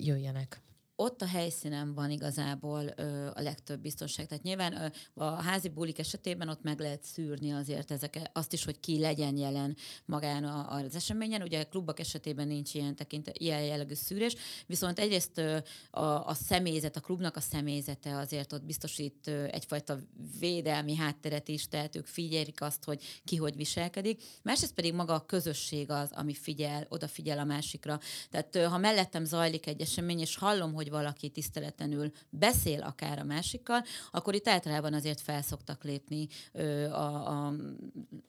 jöjjenek? 0.00 0.60
Ott 0.96 1.22
a 1.22 1.26
helyszínen 1.26 1.94
van 1.94 2.10
igazából 2.10 2.92
ö, 2.96 3.26
a 3.34 3.40
legtöbb 3.40 3.80
biztonság. 3.80 4.26
Tehát 4.26 4.44
nyilván 4.44 4.72
ö, 4.72 4.86
a 5.14 5.24
házi 5.24 5.68
bulik 5.68 5.98
esetében 5.98 6.48
ott 6.48 6.62
meg 6.62 6.80
lehet 6.80 7.02
szűrni 7.04 7.52
azért 7.52 7.90
ezek, 7.90 8.30
azt 8.32 8.52
is, 8.52 8.64
hogy 8.64 8.80
ki 8.80 8.98
legyen 8.98 9.36
jelen 9.36 9.76
magán 10.04 10.44
a, 10.44 10.70
az 10.70 10.94
eseményen. 10.94 11.42
Ugye 11.42 11.60
a 11.60 11.64
klubok 11.64 12.00
esetében 12.00 12.46
nincs 12.46 12.74
ilyen, 12.74 12.96
tekint, 12.96 13.30
ilyen 13.32 13.62
jellegű 13.62 13.94
szűrés, 13.94 14.34
viszont 14.66 14.98
egyrészt 14.98 15.38
ö, 15.38 15.58
a, 15.90 16.04
a 16.04 16.34
személyzet, 16.34 16.96
a 16.96 17.00
klubnak 17.00 17.36
a 17.36 17.40
személyzete 17.40 18.16
azért 18.16 18.52
ott 18.52 18.64
biztosít 18.64 19.26
ö, 19.26 19.44
egyfajta 19.44 19.98
védelmi 20.38 20.96
hátteret 20.96 21.48
is, 21.48 21.68
tehát 21.68 21.96
ők 21.96 22.06
figyelik 22.06 22.60
azt, 22.60 22.84
hogy 22.84 23.02
ki 23.24 23.36
hogy 23.36 23.56
viselkedik. 23.56 24.22
Másrészt 24.42 24.74
pedig 24.74 24.94
maga 24.94 25.14
a 25.14 25.26
közösség 25.26 25.90
az, 25.90 26.10
ami 26.12 26.34
figyel, 26.34 26.86
odafigyel 26.88 27.38
a 27.38 27.44
másikra. 27.44 28.00
Tehát 28.30 28.56
ö, 28.56 28.62
ha 28.62 28.78
mellettem 28.78 29.24
zajlik 29.24 29.66
egy 29.66 29.80
esemény, 29.80 30.20
és 30.20 30.36
hallom, 30.36 30.74
hogy 30.74 30.85
valaki 30.90 31.28
tiszteletlenül 31.28 32.10
beszél 32.30 32.82
akár 32.82 33.18
a 33.18 33.24
másikkal, 33.24 33.84
akkor 34.10 34.34
itt 34.34 34.48
általában 34.48 34.94
azért 34.94 35.20
felszoktak 35.20 35.84
lépni 35.84 36.28
ö, 36.52 36.84
a, 36.84 37.46
a 37.46 37.54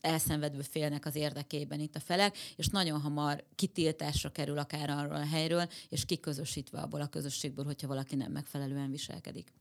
elszenvedő 0.01 0.61
félnek 0.61 1.05
az 1.05 1.15
érdekében 1.15 1.79
itt 1.79 1.95
a 1.95 1.99
felek, 1.99 2.37
és 2.55 2.67
nagyon 2.67 3.01
hamar 3.01 3.43
kitiltásra 3.55 4.29
kerül 4.29 4.57
akár 4.57 4.89
arról 4.89 5.15
a 5.15 5.25
helyről, 5.25 5.67
és 5.89 6.05
kiközösítve 6.05 6.79
abból 6.79 7.01
a 7.01 7.07
közösségből, 7.07 7.65
hogyha 7.65 7.87
valaki 7.87 8.15
nem 8.15 8.31
megfelelően 8.31 8.91
viselkedik. 8.91 9.53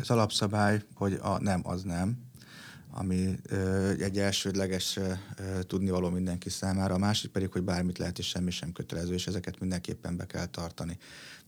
Az 0.00 0.10
alapszabály, 0.10 0.82
hogy 0.94 1.12
a 1.12 1.38
nem 1.38 1.60
az 1.64 1.82
nem, 1.82 2.28
ami 2.90 3.36
egy 3.98 4.18
elsődleges 4.18 4.98
tudnivaló 5.60 6.10
mindenki 6.10 6.50
számára, 6.50 6.94
a 6.94 6.98
másik 6.98 7.30
pedig, 7.30 7.52
hogy 7.52 7.62
bármit 7.62 7.98
lehet 7.98 8.18
és 8.18 8.26
semmi 8.26 8.50
sem 8.50 8.72
kötelező, 8.72 9.14
és 9.14 9.26
ezeket 9.26 9.60
mindenképpen 9.60 10.16
be 10.16 10.26
kell 10.26 10.46
tartani. 10.46 10.98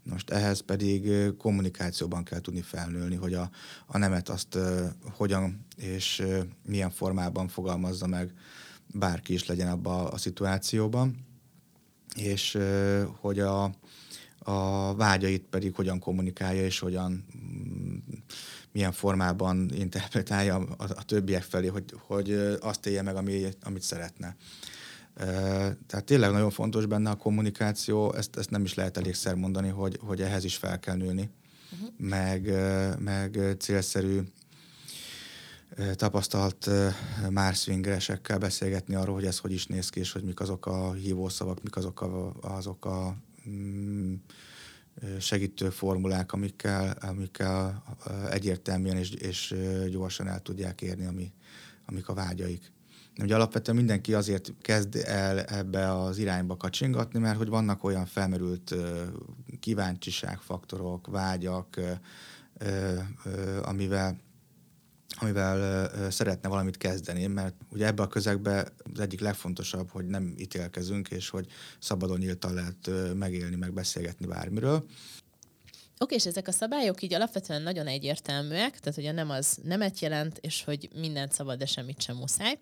Most 0.02 0.30
ehhez 0.30 0.60
pedig 0.60 1.10
kommunikációban 1.36 2.24
kell 2.24 2.40
tudni 2.40 2.60
felnőni, 2.62 3.14
hogy 3.14 3.34
a, 3.34 3.50
a 3.86 3.98
nemet 3.98 4.28
azt 4.28 4.58
hogyan 5.02 5.66
és 5.76 6.22
milyen 6.66 6.90
formában 6.90 7.48
fogalmazza 7.48 8.06
meg 8.06 8.32
bárki 8.86 9.32
is 9.32 9.46
legyen 9.46 9.68
abban 9.68 10.06
a, 10.06 10.16
szituációban, 10.16 11.26
és 12.16 12.58
hogy 13.20 13.38
a, 13.38 13.64
a 14.38 14.94
vágyait 14.94 15.44
pedig 15.50 15.74
hogyan 15.74 15.98
kommunikálja, 15.98 16.64
és 16.64 16.78
hogyan 16.78 17.24
mm, 17.36 17.96
milyen 18.72 18.92
formában 18.92 19.70
interpretálja 19.74 20.56
a, 20.56 20.84
a 20.84 21.04
többiek 21.04 21.42
felé, 21.42 21.66
hogy, 21.66 21.84
hogy 22.06 22.32
azt 22.60 22.86
élje 22.86 23.02
meg, 23.02 23.16
ami, 23.16 23.46
amit 23.62 23.82
szeretne. 23.82 24.36
Tehát 25.86 26.04
tényleg 26.04 26.30
nagyon 26.30 26.50
fontos 26.50 26.86
benne 26.86 27.10
a 27.10 27.14
kommunikáció, 27.14 28.14
ezt, 28.14 28.36
ezt 28.36 28.50
nem 28.50 28.64
is 28.64 28.74
lehet 28.74 28.96
elégszer 28.96 29.34
mondani, 29.34 29.68
hogy, 29.68 29.98
hogy 30.02 30.20
ehhez 30.20 30.44
is 30.44 30.56
fel 30.56 30.78
kell 30.78 30.96
nőni, 30.96 31.30
uh-huh. 31.72 31.88
meg, 31.96 32.52
meg 32.98 33.56
célszerű 33.58 34.20
tapasztalt 35.94 36.70
már 37.30 37.54
swingeresekkel 37.54 38.38
beszélgetni 38.38 38.94
arról, 38.94 39.14
hogy 39.14 39.26
ez 39.26 39.38
hogy 39.38 39.52
is 39.52 39.66
néz 39.66 39.88
ki, 39.88 40.00
és 40.00 40.12
hogy 40.12 40.22
mik 40.22 40.40
azok 40.40 40.66
a 40.66 40.92
hívószavak, 40.92 41.62
mik 41.62 41.76
azok 41.76 42.00
a, 42.00 42.32
azok 42.40 42.84
a 42.84 43.16
mm, 43.48 44.14
segítő 45.18 45.70
formulák, 45.70 46.32
amikkel, 46.32 46.96
amikkel 47.00 47.82
egyértelműen 48.30 48.96
és, 48.96 49.10
és 49.10 49.54
gyorsan 49.90 50.28
el 50.28 50.40
tudják 50.40 50.82
érni, 50.82 51.06
ami, 51.06 51.32
amik 51.86 52.08
a 52.08 52.14
vágyaik. 52.14 52.72
Ugye 53.22 53.34
alapvetően 53.34 53.76
mindenki 53.76 54.14
azért 54.14 54.52
kezd 54.60 54.96
el 54.96 55.40
ebbe 55.40 56.00
az 56.00 56.18
irányba 56.18 56.56
kacsingatni, 56.56 57.18
mert 57.18 57.36
hogy 57.36 57.48
vannak 57.48 57.84
olyan 57.84 58.06
felmerült 58.06 58.74
kíváncsiságfaktorok, 59.60 61.06
vágyak, 61.06 61.80
amivel 63.62 64.16
amivel 65.16 65.90
szeretne 66.10 66.48
valamit 66.48 66.76
kezdeni, 66.76 67.26
mert 67.26 67.54
ugye 67.68 67.86
ebbe 67.86 68.02
a 68.02 68.08
közegbe 68.08 68.72
az 68.92 69.00
egyik 69.00 69.20
legfontosabb, 69.20 69.90
hogy 69.90 70.06
nem 70.06 70.34
ítélkezünk, 70.38 71.08
és 71.08 71.28
hogy 71.28 71.46
szabadon 71.78 72.18
nyíltan 72.18 72.54
lehet 72.54 73.14
megélni, 73.14 73.56
meg 73.56 73.72
beszélgetni 73.72 74.26
bármiről. 74.26 74.84
Oké, 75.98 76.14
és 76.14 76.26
ezek 76.26 76.48
a 76.48 76.52
szabályok 76.52 77.02
így 77.02 77.14
alapvetően 77.14 77.62
nagyon 77.62 77.86
egyértelműek, 77.86 78.78
tehát 78.80 78.98
ugye 78.98 79.12
nem 79.12 79.30
az 79.30 79.58
nemet 79.62 79.98
jelent, 79.98 80.38
és 80.38 80.64
hogy 80.64 80.88
mindent 80.94 81.32
szabad, 81.32 81.58
de 81.58 81.66
semmit 81.66 82.02
sem 82.02 82.16
muszáj. 82.16 82.58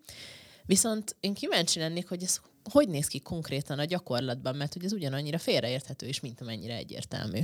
Viszont 0.66 1.16
én 1.20 1.34
kíváncsi 1.34 1.78
lennék, 1.78 2.08
hogy 2.08 2.22
ez 2.22 2.40
hogy 2.70 2.88
néz 2.88 3.06
ki 3.06 3.20
konkrétan 3.20 3.78
a 3.78 3.84
gyakorlatban, 3.84 4.56
mert 4.56 4.72
hogy 4.72 4.84
ez 4.84 4.92
ugyanannyira 4.92 5.38
félreérthető 5.38 6.06
is, 6.06 6.20
mint 6.20 6.40
amennyire 6.40 6.74
egyértelmű. 6.74 7.40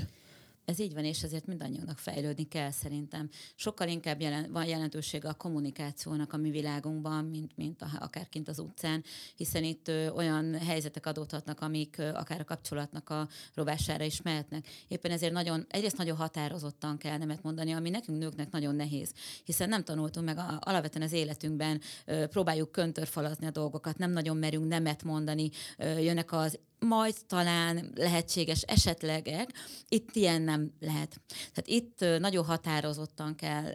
Ez 0.64 0.78
így 0.78 0.94
van, 0.94 1.04
és 1.04 1.22
ezért 1.22 1.46
mindannyiunknak 1.46 1.98
fejlődni 1.98 2.48
kell 2.48 2.70
szerintem. 2.70 3.28
Sokkal 3.54 3.88
inkább 3.88 4.20
jelen, 4.20 4.52
van 4.52 4.64
jelentősége 4.64 5.28
a 5.28 5.34
kommunikációnak 5.34 6.32
a 6.32 6.36
mi 6.36 6.50
világunkban, 6.50 7.24
mint, 7.24 7.56
mint 7.56 7.82
a, 7.82 7.88
akár 8.00 8.28
kint 8.28 8.48
az 8.48 8.58
utcán, 8.58 9.04
hiszen 9.36 9.64
itt 9.64 9.88
ö, 9.88 10.08
olyan 10.08 10.58
helyzetek 10.58 11.06
adódhatnak, 11.06 11.60
amik 11.60 11.98
ö, 11.98 12.08
akár 12.08 12.40
a 12.40 12.44
kapcsolatnak 12.44 13.10
a 13.10 13.28
robására 13.54 14.04
is 14.04 14.22
mehetnek. 14.22 14.68
Éppen 14.88 15.10
ezért 15.10 15.32
nagyon, 15.32 15.66
egyrészt 15.68 15.96
nagyon 15.96 16.16
határozottan 16.16 16.98
kell 16.98 17.18
nemet 17.18 17.42
mondani, 17.42 17.72
ami 17.72 17.90
nekünk 17.90 18.18
nőknek 18.18 18.50
nagyon 18.50 18.74
nehéz, 18.74 19.12
hiszen 19.44 19.68
nem 19.68 19.84
tanultunk 19.84 20.26
meg 20.26 20.38
a, 20.38 20.58
alapvetően 20.60 21.06
az 21.06 21.12
életünkben, 21.12 21.80
ö, 22.04 22.26
próbáljuk 22.26 22.72
köntörfalazni 22.72 23.46
a 23.46 23.50
dolgokat, 23.50 23.98
nem 23.98 24.10
nagyon 24.10 24.36
merünk 24.36 24.68
nemet 24.68 25.02
mondani, 25.02 25.50
ö, 25.78 25.98
jönnek 25.98 26.32
az 26.32 26.58
majd 26.78 27.14
talán 27.26 27.92
lehetséges 27.94 28.62
esetlegek, 28.62 29.50
itt 29.88 30.16
ilyen 30.16 30.42
nem 30.42 30.72
lehet. 30.80 31.20
Tehát 31.28 31.64
itt 31.64 32.20
nagyon 32.20 32.44
határozottan 32.44 33.34
kell 33.34 33.72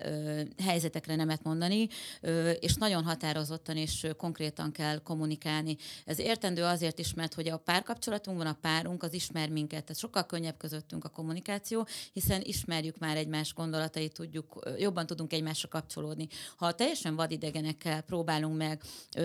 helyzetekre 0.63 1.15
nemet 1.15 1.44
mondani, 1.44 1.88
és 2.60 2.75
nagyon 2.75 3.03
határozottan 3.03 3.77
és 3.77 4.08
konkrétan 4.18 4.72
kell 4.72 5.01
kommunikálni. 5.03 5.77
Ez 6.06 6.20
értendő 6.20 6.63
azért 6.63 7.00
is, 7.00 7.13
mert 7.13 7.34
hogy 7.34 7.50
a 7.50 7.58
párkapcsolatunkban 7.58 8.48
a 8.48 8.58
párunk 8.62 9.03
az 9.03 9.13
ismer 9.13 9.50
minket, 9.50 9.84
tehát 9.84 10.01
sokkal 10.01 10.25
könnyebb 10.25 10.58
közöttünk 10.58 11.03
a 11.03 11.10
kommunikáció, 11.10 11.88
hiszen 12.13 12.41
ismerjük 12.44 12.98
már 12.98 13.18
egymás 13.18 13.53
gondolatait, 13.53 14.13
tudjuk, 14.13 14.70
jobban 14.77 15.06
tudunk 15.06 15.34
egymásra 15.34 15.68
kapcsolódni. 15.68 16.27
Ha 16.58 16.72
teljesen 16.72 17.15
vadidegenekkel 17.15 18.01
próbálunk 18.01 18.58
meg 18.58 18.82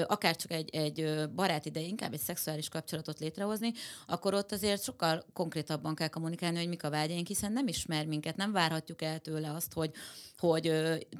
akár 0.07 0.37
csak 0.37 0.53
egy, 0.53 0.75
egy 0.75 1.29
barát 1.35 1.67
ide, 1.67 1.81
inkább 1.81 2.13
egy 2.13 2.21
szexuális 2.21 2.69
kapcsolatot 2.69 3.19
létrehozni, 3.19 3.64
akkor 4.07 4.35
ott 4.35 4.53
azért 4.53 4.83
sokkal 4.83 5.25
konkrétabban 5.33 5.95
kell 5.95 6.09
kommunikálni, 6.09 6.59
hogy 6.59 6.69
mik 6.69 6.85
a 6.85 6.91
vágyaink, 6.91 7.27
hiszen 7.27 7.53
nem 7.53 7.69
ismer 7.69 8.07
minket, 8.07 8.37
nem 8.37 8.53
várhatjuk 8.53 9.03
el 9.03 9.19
tőle 9.19 9.51
azt, 9.53 9.73
hogy, 9.73 9.91
hogy 10.39 10.73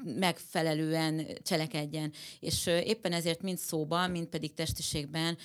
megfelelően 0.03 1.27
cselekedjen. 1.43 2.11
És 2.39 2.65
éppen 2.67 3.11
ezért 3.11 3.41
mind 3.41 3.57
szóban, 3.57 4.11
mind 4.11 4.27
pedig 4.27 4.53
testiségben 4.53 5.37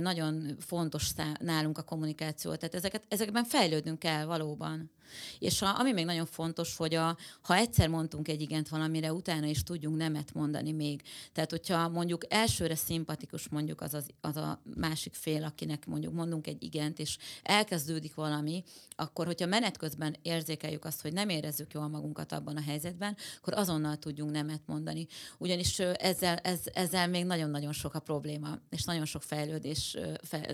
nagyon 0.00 0.56
fontos 0.60 1.10
nálunk 1.40 1.78
a 1.78 1.82
kommunikáció. 1.82 2.54
Tehát 2.54 2.74
ezeket, 2.74 3.02
ezekben 3.08 3.44
fejlődnünk 3.44 3.98
kell 3.98 4.24
valóban. 4.24 4.90
És 5.38 5.62
a, 5.62 5.78
ami 5.78 5.92
még 5.92 6.04
nagyon 6.04 6.26
fontos, 6.26 6.76
hogy 6.76 6.94
a, 6.94 7.16
ha 7.42 7.54
egyszer 7.54 7.88
mondtunk 7.88 8.28
egy 8.28 8.40
igent 8.40 8.68
valamire, 8.68 9.12
utána 9.12 9.46
is 9.46 9.62
tudjunk 9.62 9.96
nemet 9.96 10.34
mondani 10.34 10.72
még. 10.72 11.02
Tehát, 11.32 11.50
hogyha 11.50 11.88
mondjuk 11.88 12.22
elsőre 12.28 12.74
szimpatikus 12.74 13.48
mondjuk 13.48 13.80
az, 13.80 13.94
az, 13.94 14.06
az 14.20 14.36
a 14.36 14.62
másik 14.74 15.14
fél, 15.14 15.44
akinek 15.44 15.86
mondjuk 15.86 16.12
mondunk 16.12 16.46
egy 16.46 16.62
igent, 16.62 16.98
és 16.98 17.18
elkezdődik 17.42 18.14
valami, 18.14 18.64
akkor, 18.96 19.26
hogyha 19.26 19.46
menet 19.46 19.76
közben 19.76 20.16
érzékeljük 20.22 20.84
azt, 20.84 21.02
hogy 21.02 21.12
nem 21.12 21.28
érezzük 21.28 21.72
jól 21.72 21.88
magunkat 21.88 22.32
abban 22.32 22.56
a 22.56 22.62
helyzetben, 22.62 23.16
akkor 23.38 23.54
azonnal 23.54 23.96
tudjunk 23.96 24.30
nemet 24.30 24.62
mondani. 24.66 25.06
Ugyanis 25.38 25.78
ezzel, 25.78 26.36
ez, 26.36 26.60
ezzel 26.72 27.08
még 27.08 27.24
nagyon-nagyon 27.24 27.72
sok 27.72 27.94
a 27.94 28.00
probléma, 28.00 28.58
és 28.70 28.84
nagyon 28.84 29.04
sok 29.04 29.22
fejlődés, 29.22 29.96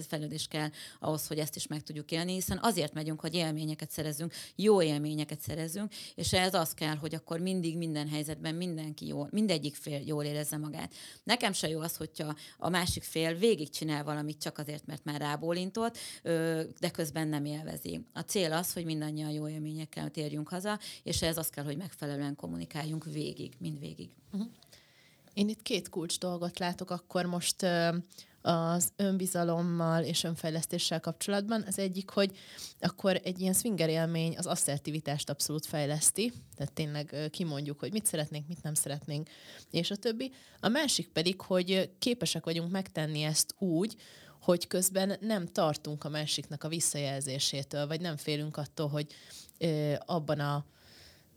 fejlődés 0.09 0.47
kell 0.47 0.69
ahhoz, 1.01 1.27
hogy 1.27 1.39
ezt 1.39 1.57
is 1.57 1.67
meg 1.67 1.83
tudjuk 1.83 2.11
élni, 2.11 2.33
hiszen 2.33 2.59
azért 2.63 2.93
megyünk, 2.93 3.21
hogy 3.21 3.35
élményeket 3.35 3.91
szerezünk, 3.91 4.33
jó 4.57 4.83
élményeket 4.83 5.41
szerezünk, 5.41 5.93
és 6.15 6.33
ez 6.33 6.55
az 6.55 6.75
kell, 6.75 6.97
hogy 6.97 7.15
akkor 7.15 7.41
mindig 7.41 7.77
minden 7.77 8.09
helyzetben 8.09 8.55
mindenki 8.55 9.07
jól, 9.07 9.29
mindegyik 9.31 9.75
fél 9.75 10.01
jól 10.07 10.25
érezze 10.25 10.57
magát. 10.57 10.95
Nekem 11.23 11.53
se 11.53 11.69
jó 11.69 11.81
az, 11.81 11.97
hogyha 11.97 12.35
a 12.59 12.69
másik 12.69 13.03
fél 13.03 13.35
végigcsinál 13.35 14.05
valamit 14.05 14.39
csak 14.39 14.59
azért, 14.59 14.87
mert 14.87 15.05
már 15.05 15.21
rábólintott, 15.21 15.99
de 16.81 16.91
közben 16.93 17.29
nem 17.29 17.45
élvezi. 17.45 18.01
A 18.13 18.21
cél 18.21 18.53
az, 18.53 18.73
hogy 18.73 18.85
mindannyian 18.85 19.31
jó 19.31 19.49
élményekkel 19.49 20.11
térjünk 20.11 20.49
haza, 20.49 20.79
és 21.03 21.23
ez 21.23 21.39
az 21.39 21.49
kell, 21.49 21.65
hogy 21.65 21.77
megfelelően 21.77 22.37
kommunikáljunk 22.37 23.05
végig, 23.05 23.53
mind 23.59 23.79
végig. 23.79 24.09
Uh-huh. 24.33 24.49
Én 25.35 25.49
itt 25.49 25.63
két 25.63 25.89
kulcs 25.89 26.19
dolgot 26.19 26.59
látok 26.59 26.91
akkor 26.91 27.27
most 27.27 27.67
az 28.47 28.93
önbizalommal 28.97 30.03
és 30.03 30.25
önfejlesztéssel 30.25 31.01
kapcsolatban. 31.01 31.65
Az 31.67 31.79
egyik, 31.79 32.11
hogy 32.11 32.37
akkor 32.81 33.21
egy 33.23 33.41
ilyen 33.41 33.53
swinger 33.53 33.89
élmény 33.89 34.37
az 34.39 34.47
asszertivitást 34.47 35.31
abszolút 35.31 35.67
fejleszti, 35.67 36.33
tehát 36.57 36.73
tényleg 36.73 37.29
kimondjuk, 37.31 37.79
hogy 37.79 37.93
mit 37.93 38.07
szeretnénk, 38.07 38.49
mit 38.49 38.63
nem 38.63 38.75
szeretnénk, 38.75 39.29
és 39.71 39.91
a 39.91 39.97
többi. 39.97 40.33
A 40.61 40.69
másik 40.69 41.09
pedig, 41.09 41.41
hogy 41.41 41.91
képesek 41.99 42.45
vagyunk 42.45 42.71
megtenni 42.71 43.23
ezt 43.23 43.55
úgy, 43.59 43.95
hogy 44.41 44.67
közben 44.67 45.17
nem 45.21 45.47
tartunk 45.47 46.05
a 46.05 46.09
másiknak 46.09 46.65
a 46.65 46.69
visszajelzésétől, 46.69 47.87
vagy 47.87 48.01
nem 48.01 48.17
félünk 48.17 48.57
attól, 48.57 48.89
hogy 48.89 49.07
abban 49.99 50.41
a 50.41 50.65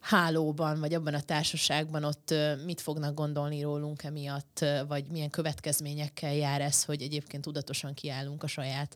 hálóban, 0.07 0.79
vagy 0.79 0.93
abban 0.93 1.13
a 1.13 1.21
társaságban 1.21 2.03
ott 2.03 2.33
mit 2.65 2.81
fognak 2.81 3.13
gondolni 3.13 3.61
rólunk 3.61 4.03
emiatt, 4.03 4.65
vagy 4.87 5.07
milyen 5.11 5.29
következményekkel 5.29 6.33
jár 6.33 6.61
ez, 6.61 6.83
hogy 6.83 7.01
egyébként 7.01 7.43
tudatosan 7.43 7.93
kiállunk 7.93 8.43
a 8.43 8.47
saját 8.47 8.95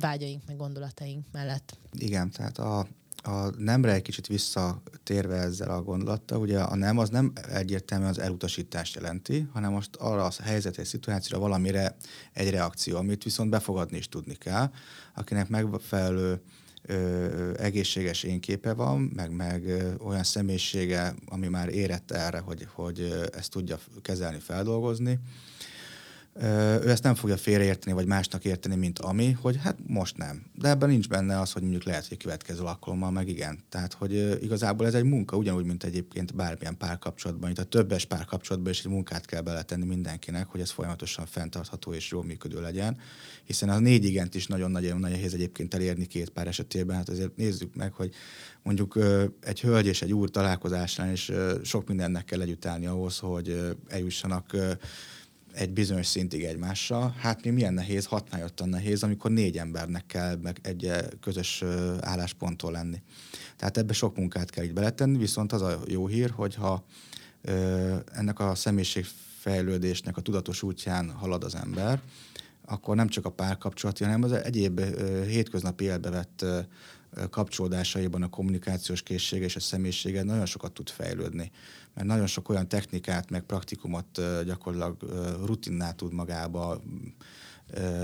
vágyaink, 0.00 0.42
meg 0.46 0.56
gondolataink 0.56 1.26
mellett. 1.32 1.78
Igen, 1.92 2.30
tehát 2.30 2.58
a, 2.58 2.78
a 3.22 3.50
nemre 3.56 3.92
egy 3.92 4.02
kicsit 4.02 4.26
visszatérve 4.26 5.36
ezzel 5.36 5.70
a 5.70 5.82
gondolattal, 5.82 6.40
ugye 6.40 6.60
a 6.60 6.76
nem 6.76 6.98
az 6.98 7.08
nem 7.08 7.32
egyértelműen 7.52 8.10
az 8.10 8.18
elutasítást 8.18 8.94
jelenti, 8.94 9.48
hanem 9.52 9.72
most 9.72 9.96
arra 9.96 10.24
a 10.24 10.32
helyzetre, 10.42 10.84
szituációra 10.84 11.42
valamire 11.42 11.96
egy 12.32 12.50
reakció, 12.50 12.96
amit 12.96 13.24
viszont 13.24 13.50
befogadni 13.50 13.96
is 13.96 14.08
tudni 14.08 14.34
kell, 14.34 14.70
akinek 15.14 15.48
megfelelő 15.48 16.42
ö, 16.88 17.52
egészséges 17.58 18.22
énképe 18.22 18.72
van, 18.72 19.00
meg, 19.00 19.30
meg 19.30 19.62
olyan 20.04 20.24
személyisége, 20.24 21.14
ami 21.26 21.48
már 21.48 21.68
érett 21.68 22.10
erre, 22.10 22.38
hogy, 22.38 22.66
hogy 22.72 23.28
ezt 23.36 23.50
tudja 23.50 23.78
kezelni, 24.02 24.38
feldolgozni, 24.38 25.18
ő 26.40 26.90
ezt 26.90 27.02
nem 27.02 27.14
fogja 27.14 27.36
félreérteni, 27.36 27.94
vagy 27.94 28.06
másnak 28.06 28.44
érteni, 28.44 28.76
mint 28.76 28.98
ami, 28.98 29.30
hogy 29.30 29.56
hát 29.56 29.76
most 29.86 30.16
nem. 30.16 30.42
De 30.54 30.68
ebben 30.68 30.88
nincs 30.88 31.08
benne 31.08 31.40
az, 31.40 31.52
hogy 31.52 31.62
mondjuk 31.62 31.84
lehet, 31.84 32.06
hogy 32.06 32.16
következő 32.16 32.62
alkalommal 32.62 33.10
meg 33.10 33.28
igen. 33.28 33.58
Tehát, 33.68 33.92
hogy 33.92 34.42
igazából 34.42 34.86
ez 34.86 34.94
egy 34.94 35.04
munka, 35.04 35.36
ugyanúgy, 35.36 35.64
mint 35.64 35.84
egyébként 35.84 36.34
bármilyen 36.34 36.76
párkapcsolatban, 36.76 37.50
itt 37.50 37.58
a 37.58 37.64
többes 37.64 38.04
párkapcsolatban 38.04 38.72
is 38.72 38.78
egy 38.78 38.90
munkát 38.90 39.26
kell 39.26 39.40
beletenni 39.40 39.84
mindenkinek, 39.84 40.46
hogy 40.46 40.60
ez 40.60 40.70
folyamatosan 40.70 41.26
fenntartható 41.26 41.92
és 41.92 42.10
jól 42.10 42.24
működő 42.24 42.60
legyen. 42.60 42.96
Hiszen 43.44 43.68
a 43.68 43.78
négy 43.78 44.04
igent 44.04 44.34
is 44.34 44.46
nagyon 44.46 44.70
nagyon 44.70 44.98
nehéz 44.98 45.34
egyébként 45.34 45.74
elérni 45.74 46.06
két 46.06 46.30
pár 46.30 46.46
esetében. 46.46 46.96
Hát 46.96 47.08
azért 47.08 47.36
nézzük 47.36 47.74
meg, 47.74 47.92
hogy 47.92 48.14
mondjuk 48.62 48.98
egy 49.40 49.60
hölgy 49.60 49.86
és 49.86 50.02
egy 50.02 50.12
úr 50.12 50.30
találkozásán 50.30 51.12
is 51.12 51.30
sok 51.62 51.88
mindennek 51.88 52.24
kell 52.24 52.40
együtt 52.40 52.64
állni 52.64 52.86
ahhoz, 52.86 53.18
hogy 53.18 53.76
eljussanak 53.88 54.56
egy 55.58 55.70
bizonyos 55.70 56.06
szintig 56.06 56.44
egymással, 56.44 57.14
hát 57.18 57.44
mi 57.44 57.50
milyen 57.50 57.74
nehéz, 57.74 58.06
hatnál 58.06 58.40
jöttem 58.40 58.68
nehéz, 58.68 59.02
amikor 59.02 59.30
négy 59.30 59.58
embernek 59.58 60.06
kell 60.06 60.36
meg 60.42 60.58
egy 60.62 60.84
eh, 60.84 60.98
közös 61.20 61.64
állásponttól 62.00 62.72
lenni. 62.72 63.02
Tehát 63.56 63.76
ebbe 63.76 63.92
sok 63.92 64.16
munkát 64.16 64.50
kell 64.50 64.64
így 64.64 64.72
beletenni, 64.72 65.18
viszont 65.18 65.52
az 65.52 65.62
a 65.62 65.80
jó 65.86 66.06
hír, 66.06 66.30
hogyha 66.30 66.84
ennek 68.12 68.38
a 68.40 68.54
személyiségfejlődésnek 68.54 70.16
a 70.16 70.20
tudatos 70.20 70.62
útján 70.62 71.10
halad 71.10 71.44
az 71.44 71.54
ember, 71.54 72.00
akkor 72.64 72.96
nem 72.96 73.08
csak 73.08 73.24
a 73.24 73.30
párkapcsolati, 73.30 74.04
hanem 74.04 74.22
az 74.22 74.32
egyéb 74.32 74.80
hétköznapi 75.26 75.84
életbe 75.84 76.10
vett 76.10 76.44
kapcsolódásaiban 77.30 78.22
a 78.22 78.28
kommunikációs 78.28 79.02
készsége 79.02 79.44
és 79.44 79.56
a 79.56 79.60
személyisége 79.60 80.22
nagyon 80.22 80.46
sokat 80.46 80.72
tud 80.72 80.88
fejlődni. 80.88 81.50
Mert 81.94 82.06
nagyon 82.06 82.26
sok 82.26 82.48
olyan 82.48 82.68
technikát, 82.68 83.30
meg 83.30 83.42
praktikumot 83.42 84.20
gyakorlatilag 84.44 84.96
rutinná 85.44 85.92
tud 85.92 86.12
magába 86.12 86.82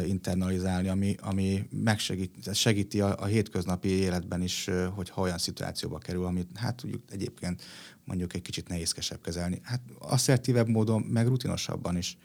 internalizálni, 0.07 0.89
ami, 0.89 1.17
ami 1.21 1.69
megsegít, 1.71 2.55
segíti 2.55 3.01
a, 3.01 3.21
a 3.21 3.25
hétköznapi 3.25 3.89
életben 3.89 4.43
is, 4.43 4.71
hogy 4.95 5.11
ha 5.11 5.21
olyan 5.21 5.39
szituációba 5.39 5.99
kerül, 5.99 6.25
amit 6.25 6.49
hát 6.55 6.75
tudjuk 6.75 7.03
egyébként 7.11 7.63
mondjuk 8.05 8.35
egy 8.35 8.43
kicsit 8.43 8.69
nehézkesebb 8.69 9.21
kezelni. 9.21 9.61
Hát 9.63 9.81
asszertívebb 9.99 10.69
módon, 10.69 11.03
meg 11.03 11.27
rutinosabban 11.27 11.97
is. 11.97 12.19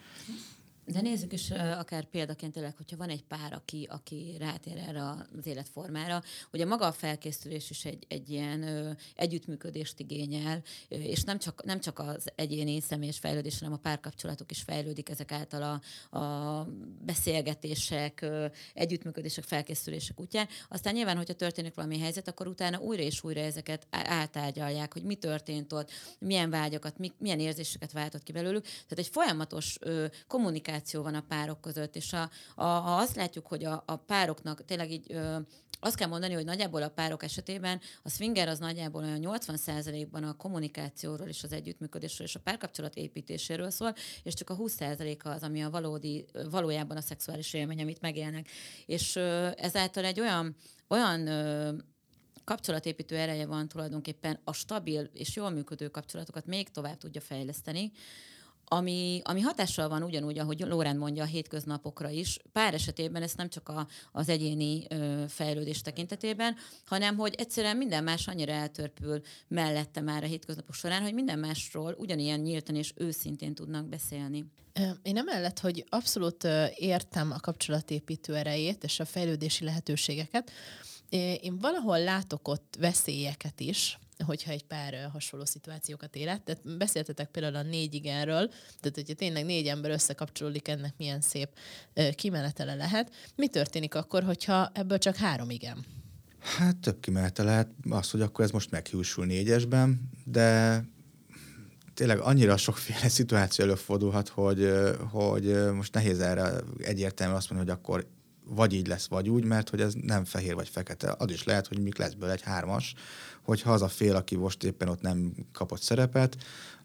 De 0.91 1.01
nézzük 1.01 1.33
is 1.33 1.51
akár 1.51 2.05
példaként 2.05 2.53
tényleg, 2.53 2.75
hogyha 2.77 2.97
van 2.97 3.09
egy 3.09 3.23
pár, 3.23 3.53
aki, 3.53 3.87
aki 3.89 4.35
rátér 4.39 4.77
erre 4.77 5.03
az 5.09 5.47
életformára, 5.47 6.23
ugye 6.53 6.65
maga 6.65 6.85
a 6.85 6.91
felkészülés 6.91 7.69
is 7.69 7.85
egy, 7.85 8.05
egy 8.07 8.29
ilyen 8.29 8.63
ö, 8.63 8.91
együttműködést 9.15 9.99
igényel, 9.99 10.61
és 10.87 11.23
nem 11.23 11.39
csak, 11.39 11.63
nem 11.63 11.79
csak 11.79 11.99
az 11.99 12.27
egyéni 12.35 12.81
személyes 12.81 13.19
fejlődés, 13.19 13.59
hanem 13.59 13.73
a 13.73 13.77
párkapcsolatok 13.77 14.51
is 14.51 14.61
fejlődik 14.61 15.09
ezek 15.09 15.31
által 15.31 15.81
a, 16.09 16.17
a 16.17 16.67
beszélgetések, 17.05 18.21
ö, 18.21 18.45
együttműködések, 18.73 19.43
felkészülések 19.43 20.19
útján. 20.19 20.47
Aztán 20.69 20.93
nyilván, 20.93 21.17
hogyha 21.17 21.33
történik 21.33 21.75
valami 21.75 21.99
helyzet, 21.99 22.27
akkor 22.27 22.47
utána 22.47 22.79
újra 22.79 23.01
és 23.01 23.23
újra 23.23 23.41
ezeket 23.41 23.87
átárgyalják, 23.89 24.93
hogy 24.93 25.03
mi 25.03 25.15
történt 25.15 25.73
ott, 25.73 25.91
milyen 26.19 26.49
vágyakat, 26.49 26.97
mi, 26.97 27.11
milyen 27.17 27.39
érzéseket 27.39 27.91
váltott 27.91 28.23
ki 28.23 28.31
belőlük. 28.31 28.63
Tehát 28.63 28.97
egy 28.97 29.07
folyamatos 29.07 29.77
ö, 29.79 30.05
kommunikáció 30.27 30.77
kommunikáció 30.79 31.01
van 31.01 31.15
a 31.15 31.25
párok 31.27 31.61
között, 31.61 31.95
és 31.95 32.13
a, 32.13 32.29
a, 32.55 32.63
ha 32.63 32.95
azt 32.95 33.15
látjuk, 33.15 33.47
hogy 33.47 33.65
a, 33.65 33.83
a 33.85 33.95
pároknak 33.95 34.65
tényleg 34.65 34.91
így 34.91 35.05
ö, 35.11 35.37
azt 35.81 35.95
kell 35.95 36.07
mondani, 36.07 36.33
hogy 36.33 36.45
nagyjából 36.45 36.81
a 36.81 36.89
párok 36.89 37.23
esetében 37.23 37.79
a 38.03 38.09
swinger 38.09 38.47
az 38.47 38.59
nagyjából 38.59 39.03
olyan 39.03 39.19
80%-ban 39.21 40.23
a 40.23 40.33
kommunikációról 40.33 41.27
és 41.27 41.43
az 41.43 41.51
együttműködésről 41.51 42.27
és 42.27 42.35
a 42.35 42.39
párkapcsolat 42.39 42.95
építéséről 42.95 43.69
szól, 43.69 43.93
és 44.23 44.33
csak 44.33 44.49
a 44.49 44.55
20%-a 44.55 45.29
az, 45.29 45.43
ami 45.43 45.63
a 45.63 45.69
valódi, 45.69 46.25
valójában 46.49 46.97
a 46.97 47.01
szexuális 47.01 47.53
élmény, 47.53 47.81
amit 47.81 48.01
megélnek. 48.01 48.47
És 48.85 49.15
ö, 49.15 49.49
ezáltal 49.55 50.05
egy 50.05 50.19
olyan, 50.19 50.55
olyan 50.87 51.27
ö, 51.27 51.71
kapcsolatépítő 52.43 53.15
ereje 53.15 53.45
van 53.45 53.67
tulajdonképpen 53.67 54.39
a 54.43 54.53
stabil 54.53 55.09
és 55.13 55.35
jól 55.35 55.49
működő 55.49 55.87
kapcsolatokat 55.87 56.45
még 56.45 56.69
tovább 56.69 56.97
tudja 56.97 57.21
fejleszteni, 57.21 57.91
ami, 58.71 59.21
ami 59.23 59.41
hatással 59.41 59.89
van 59.89 60.03
ugyanúgy, 60.03 60.39
ahogy 60.39 60.59
Lórán 60.59 60.97
mondja, 60.97 61.23
a 61.23 61.25
hétköznapokra 61.25 62.09
is. 62.09 62.39
Pár 62.51 62.73
esetében 62.73 63.21
ez 63.21 63.33
nem 63.33 63.49
csak 63.49 63.69
a, 63.69 63.87
az 64.11 64.29
egyéni 64.29 64.85
ö, 64.89 65.23
fejlődés 65.27 65.81
tekintetében, 65.81 66.55
hanem 66.85 67.17
hogy 67.17 67.35
egyszerűen 67.37 67.77
minden 67.77 68.03
más 68.03 68.27
annyira 68.27 68.51
eltörpül 68.51 69.21
mellette 69.47 70.01
már 70.01 70.23
a 70.23 70.27
hétköznapok 70.27 70.73
során, 70.73 71.01
hogy 71.01 71.13
minden 71.13 71.39
másról 71.39 71.95
ugyanilyen 71.97 72.39
nyíltan 72.39 72.75
és 72.75 72.93
őszintén 72.95 73.55
tudnak 73.55 73.85
beszélni. 73.85 74.45
Én 75.01 75.17
emellett, 75.17 75.59
hogy 75.59 75.85
abszolút 75.89 76.47
értem 76.75 77.31
a 77.31 77.39
kapcsolatépítő 77.39 78.35
erejét 78.35 78.83
és 78.83 78.99
a 78.99 79.05
fejlődési 79.05 79.63
lehetőségeket, 79.63 80.51
én 81.41 81.57
valahol 81.59 82.03
látok 82.03 82.47
ott 82.47 82.75
veszélyeket 82.79 83.59
is, 83.59 83.99
hogyha 84.25 84.51
egy 84.51 84.63
pár 84.63 85.09
hasonló 85.13 85.45
szituációkat 85.45 86.15
élet. 86.15 86.41
Tehát 86.41 86.77
beszéltetek 86.77 87.29
például 87.29 87.55
a 87.55 87.61
négy 87.61 87.93
igenről, 87.93 88.47
tehát 88.79 88.95
hogyha 88.95 89.13
tényleg 89.13 89.45
négy 89.45 89.67
ember 89.67 89.91
összekapcsolódik, 89.91 90.67
ennek 90.67 90.93
milyen 90.97 91.21
szép 91.21 91.49
kimenetele 92.15 92.75
lehet. 92.75 93.11
Mi 93.35 93.47
történik 93.47 93.95
akkor, 93.95 94.23
hogyha 94.23 94.71
ebből 94.73 94.97
csak 94.97 95.15
három 95.15 95.49
igen? 95.49 95.85
Hát 96.39 96.77
több 96.77 96.99
kimenete 96.99 97.43
lehet 97.43 97.69
az, 97.89 98.11
hogy 98.11 98.21
akkor 98.21 98.45
ez 98.45 98.51
most 98.51 98.71
meghiúsul 98.71 99.25
négyesben, 99.25 100.09
de 100.23 100.83
tényleg 101.93 102.19
annyira 102.19 102.57
sokféle 102.57 103.09
szituáció 103.19 103.65
előfordulhat, 103.65 104.29
hogy, 104.29 104.71
hogy 105.11 105.73
most 105.73 105.93
nehéz 105.93 106.19
erre 106.19 106.51
egyértelműen 106.77 107.37
azt 107.37 107.49
mondani, 107.49 107.69
hogy 107.69 107.79
akkor 107.79 108.07
vagy 108.49 108.73
így 108.73 108.87
lesz, 108.87 109.07
vagy 109.07 109.29
úgy, 109.29 109.43
mert 109.43 109.69
hogy 109.69 109.81
ez 109.81 109.93
nem 110.01 110.25
fehér 110.25 110.55
vagy 110.55 110.69
fekete. 110.69 111.15
Az 111.17 111.31
is 111.31 111.43
lehet, 111.43 111.67
hogy 111.67 111.81
mik 111.81 111.97
lesz 111.97 112.13
belőle 112.13 112.33
egy 112.33 112.41
hármas, 112.41 112.93
hogyha 113.43 113.71
az 113.71 113.81
a 113.81 113.87
fél, 113.87 114.15
aki 114.15 114.35
most 114.35 114.63
éppen 114.63 114.87
ott 114.87 115.01
nem 115.01 115.33
kapott 115.53 115.81
szerepet, 115.81 116.37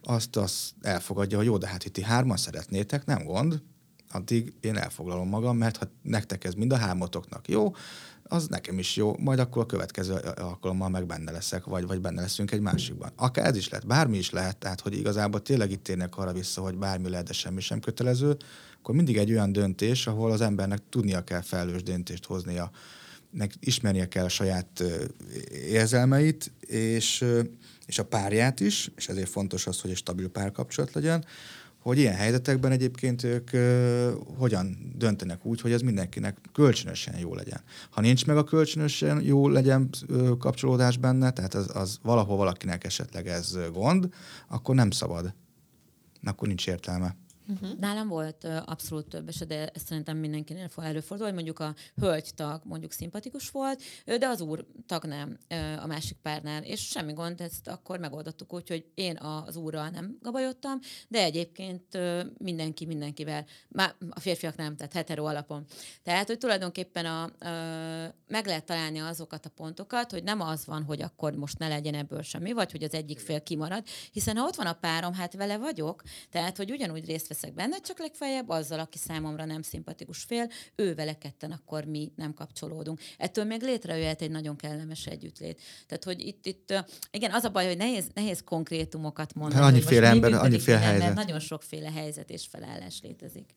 azt, 0.03 0.37
azt 0.37 0.75
elfogadja, 0.81 1.37
hogy 1.37 1.47
jó, 1.47 1.59
de 1.59 1.67
hát 1.67 1.85
itt 1.85 1.93
ti 1.93 2.03
hárman 2.03 2.37
szeretnétek, 2.37 3.05
nem 3.05 3.25
gond, 3.25 3.63
addig 4.11 4.53
én 4.61 4.77
elfoglalom 4.77 5.29
magam, 5.29 5.57
mert 5.57 5.77
ha 5.77 5.91
nektek 6.03 6.45
ez 6.45 6.55
mind 6.55 6.73
a 6.73 6.77
hármatoknak 6.77 7.49
jó, 7.49 7.75
az 8.23 8.47
nekem 8.47 8.79
is 8.79 8.97
jó, 8.97 9.17
majd 9.19 9.39
akkor 9.39 9.63
a 9.63 9.67
következő 9.67 10.15
alkalommal 10.15 10.89
meg 10.89 11.07
benne 11.07 11.31
leszek, 11.31 11.65
vagy, 11.65 11.87
vagy 11.87 12.01
benne 12.01 12.21
leszünk 12.21 12.51
egy 12.51 12.61
másikban. 12.61 13.13
Akár 13.17 13.47
ez 13.47 13.57
is 13.57 13.69
lehet, 13.69 13.87
bármi 13.87 14.17
is 14.17 14.31
lehet, 14.31 14.57
tehát 14.57 14.81
hogy 14.81 14.97
igazából 14.99 15.43
tényleg 15.43 15.71
itt 15.71 15.83
térnek 15.83 16.17
arra 16.17 16.33
vissza, 16.33 16.61
hogy 16.61 16.77
bármi 16.77 17.09
lehet, 17.09 17.27
de 17.27 17.33
semmi 17.33 17.61
sem 17.61 17.81
kötelező, 17.81 18.37
akkor 18.85 18.97
mindig 18.97 19.17
egy 19.17 19.31
olyan 19.31 19.53
döntés, 19.53 20.07
ahol 20.07 20.31
az 20.33 20.41
embernek 20.41 20.81
tudnia 20.89 21.25
kell 21.25 21.41
felelős 21.41 21.83
döntést 21.83 22.25
hoznia, 22.25 22.71
nek 23.31 23.53
ismernie 23.61 24.09
kell 24.09 24.25
a 24.25 24.29
saját 24.29 24.83
érzelmeit, 25.53 26.53
és, 26.67 27.25
és 27.87 27.99
a 27.99 28.05
párját 28.05 28.61
is, 28.61 28.91
és 28.97 29.09
ezért 29.09 29.29
fontos 29.29 29.67
az, 29.67 29.81
hogy 29.81 29.91
egy 29.91 29.97
stabil 29.97 30.29
párkapcsolat 30.29 30.93
legyen, 30.93 31.25
hogy 31.79 31.99
ilyen 31.99 32.15
helyzetekben 32.15 32.73
egyébként 32.73 33.23
ők 33.23 33.51
uh, 33.53 34.11
hogyan 34.37 34.93
döntenek 34.97 35.45
úgy, 35.45 35.61
hogy 35.61 35.73
ez 35.73 35.81
mindenkinek 35.81 36.39
kölcsönösen 36.53 37.19
jó 37.19 37.35
legyen. 37.35 37.61
Ha 37.91 38.01
nincs 38.01 38.27
meg 38.27 38.37
a 38.37 38.45
kölcsönösen 38.45 39.23
jó 39.23 39.49
legyen 39.49 39.89
uh, 40.09 40.39
kapcsolódás 40.39 40.97
benne, 40.97 41.31
tehát 41.31 41.55
az, 41.55 41.71
az 41.75 41.99
valahol 42.03 42.37
valakinek 42.37 42.85
esetleg 42.85 43.27
ez 43.29 43.59
gond, 43.73 44.09
akkor 44.49 44.75
nem 44.75 44.91
szabad. 44.91 45.35
Akkor 46.23 46.49
nincs 46.49 46.67
értelme. 46.67 47.17
Uh-huh. 47.49 47.79
Nálam 47.79 48.09
volt 48.09 48.45
abszolút 48.65 49.09
több 49.09 49.29
eset, 49.29 49.49
de 49.49 49.69
ezt 49.69 49.87
szerintem 49.87 50.17
mindenkinél 50.17 50.69
előfordul, 50.77 51.27
hogy 51.27 51.35
mondjuk 51.35 51.59
a 51.59 51.75
hölgytag 51.97 52.61
mondjuk 52.65 52.93
szimpatikus 52.93 53.51
volt, 53.51 53.83
de 54.05 54.27
az 54.27 54.41
úr 54.41 54.67
tag 54.87 55.05
nem 55.05 55.39
a 55.83 55.87
másik 55.87 56.17
párnál, 56.23 56.63
és 56.63 56.81
semmi 56.81 57.13
gond, 57.13 57.41
ezt 57.41 57.69
akkor 57.69 57.99
megoldottuk 57.99 58.53
úgy, 58.53 58.69
hogy 58.69 58.87
én 58.95 59.17
az 59.17 59.57
úrral 59.57 59.89
nem 59.89 60.19
gabajottam, 60.23 60.79
de 61.09 61.23
egyébként 61.23 61.99
mindenki 62.39 62.87
mindenkivel, 62.87 63.45
má, 63.69 63.95
a 64.11 64.21
férfiak 64.21 64.57
nem, 64.57 64.77
tehát 64.77 64.93
hetero 64.93 65.25
alapon. 65.25 65.65
Tehát, 66.03 66.27
hogy 66.27 66.39
tulajdonképpen 66.39 67.07
a, 67.07 67.25
uh, 67.25 68.15
meg 68.27 68.47
lehet 68.47 68.65
találni 68.65 68.99
azokat 68.99 69.47
a 69.47 69.51
pontokat, 69.51 70.11
hogy 70.11 70.23
nem 70.23 70.41
az 70.41 70.67
van, 70.67 70.83
hogy 70.83 71.03
akkor 71.03 71.35
most 71.35 71.59
ne 71.59 71.69
legyen 71.69 71.95
ebből 71.95 72.23
semmi, 72.23 72.53
vagy 72.53 72.71
hogy 72.71 72.83
az 72.83 72.95
egyik 72.95 73.19
fél 73.19 73.43
kimarad, 73.43 73.85
hiszen 74.13 74.37
ha 74.37 74.47
ott 74.47 74.55
van 74.55 74.67
a 74.67 74.73
párom, 74.73 75.13
hát 75.13 75.35
vele 75.35 75.59
vagyok, 75.59 76.03
tehát, 76.31 76.57
hogy 76.57 76.71
ugyanúgy 76.71 77.05
részt 77.05 77.31
veszek 77.35 77.55
benne, 77.55 77.81
csak 77.81 77.99
legfeljebb 77.99 78.49
azzal, 78.49 78.79
aki 78.79 78.99
számomra 78.99 79.45
nem 79.45 79.63
szimpatikus 79.63 80.23
fél, 80.23 80.51
ő 80.75 80.95
vele 80.95 81.19
ketten 81.19 81.51
akkor 81.51 81.85
mi 81.85 82.13
nem 82.17 82.35
kapcsolódunk. 82.35 83.01
Ettől 83.19 83.45
még 83.45 83.63
létrejöhet 83.63 84.23
egy 84.23 84.31
nagyon 84.31 84.57
kellemes 84.57 85.07
együttlét. 85.07 85.61
Tehát, 85.87 86.05
hogy 86.05 86.27
itt, 86.27 86.47
itt 86.47 86.75
igen, 87.11 87.31
az 87.31 87.45
a 87.45 87.51
baj, 87.51 87.67
hogy 87.67 87.77
nehéz, 87.77 88.05
nehéz 88.15 88.43
konkrétumokat 88.45 89.35
mondani. 89.35 89.65
Annyiféle 89.65 90.09
ember, 90.09 90.33
annyiféle 90.33 90.79
helyzet. 90.79 91.15
Nagyon 91.15 91.41
sokféle 91.41 91.91
helyzet 91.91 92.31
és 92.31 92.47
felállás 92.51 93.01
létezik. 93.03 93.55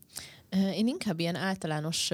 Én 0.50 0.88
inkább 0.88 1.20
ilyen 1.20 1.36
általános 1.36 2.10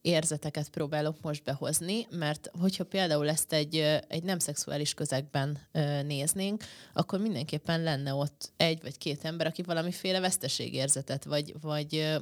érzeteket 0.00 0.68
próbálok 0.68 1.16
most 1.22 1.44
behozni, 1.44 2.06
mert 2.10 2.50
hogyha 2.60 2.84
például 2.84 3.28
ezt 3.28 3.52
egy, 3.52 3.76
egy 4.08 4.22
nem 4.22 4.38
szexuális 4.38 4.94
közegben 4.94 5.58
néznénk, 6.06 6.64
akkor 6.92 7.20
mindenképpen 7.20 7.82
lenne 7.82 8.14
ott 8.14 8.52
egy 8.56 8.82
vagy 8.82 8.98
két 8.98 9.24
ember, 9.24 9.46
aki 9.46 9.62
valamiféle 9.62 10.20
veszteségérzetet, 10.20 11.24
vagy, 11.24 11.54
vagy 11.60 12.18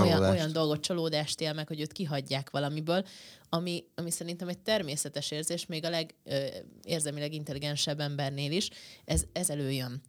olyan, 0.00 0.22
olyan 0.22 0.52
dolgot, 0.52 0.80
csalódást 0.80 1.40
él 1.40 1.52
meg, 1.52 1.68
hogy 1.68 1.80
őt 1.80 1.92
kihagyják 1.92 2.50
valamiből, 2.50 3.04
ami, 3.48 3.84
ami 3.94 4.10
szerintem 4.10 4.48
egy 4.48 4.58
természetes 4.58 5.30
érzés, 5.30 5.66
még 5.66 5.84
a 5.84 5.90
legérzemileg 5.90 7.32
intelligensebb 7.32 8.00
embernél 8.00 8.52
is, 8.52 8.68
ez, 9.04 9.24
ez 9.32 9.50
előjön. 9.50 10.00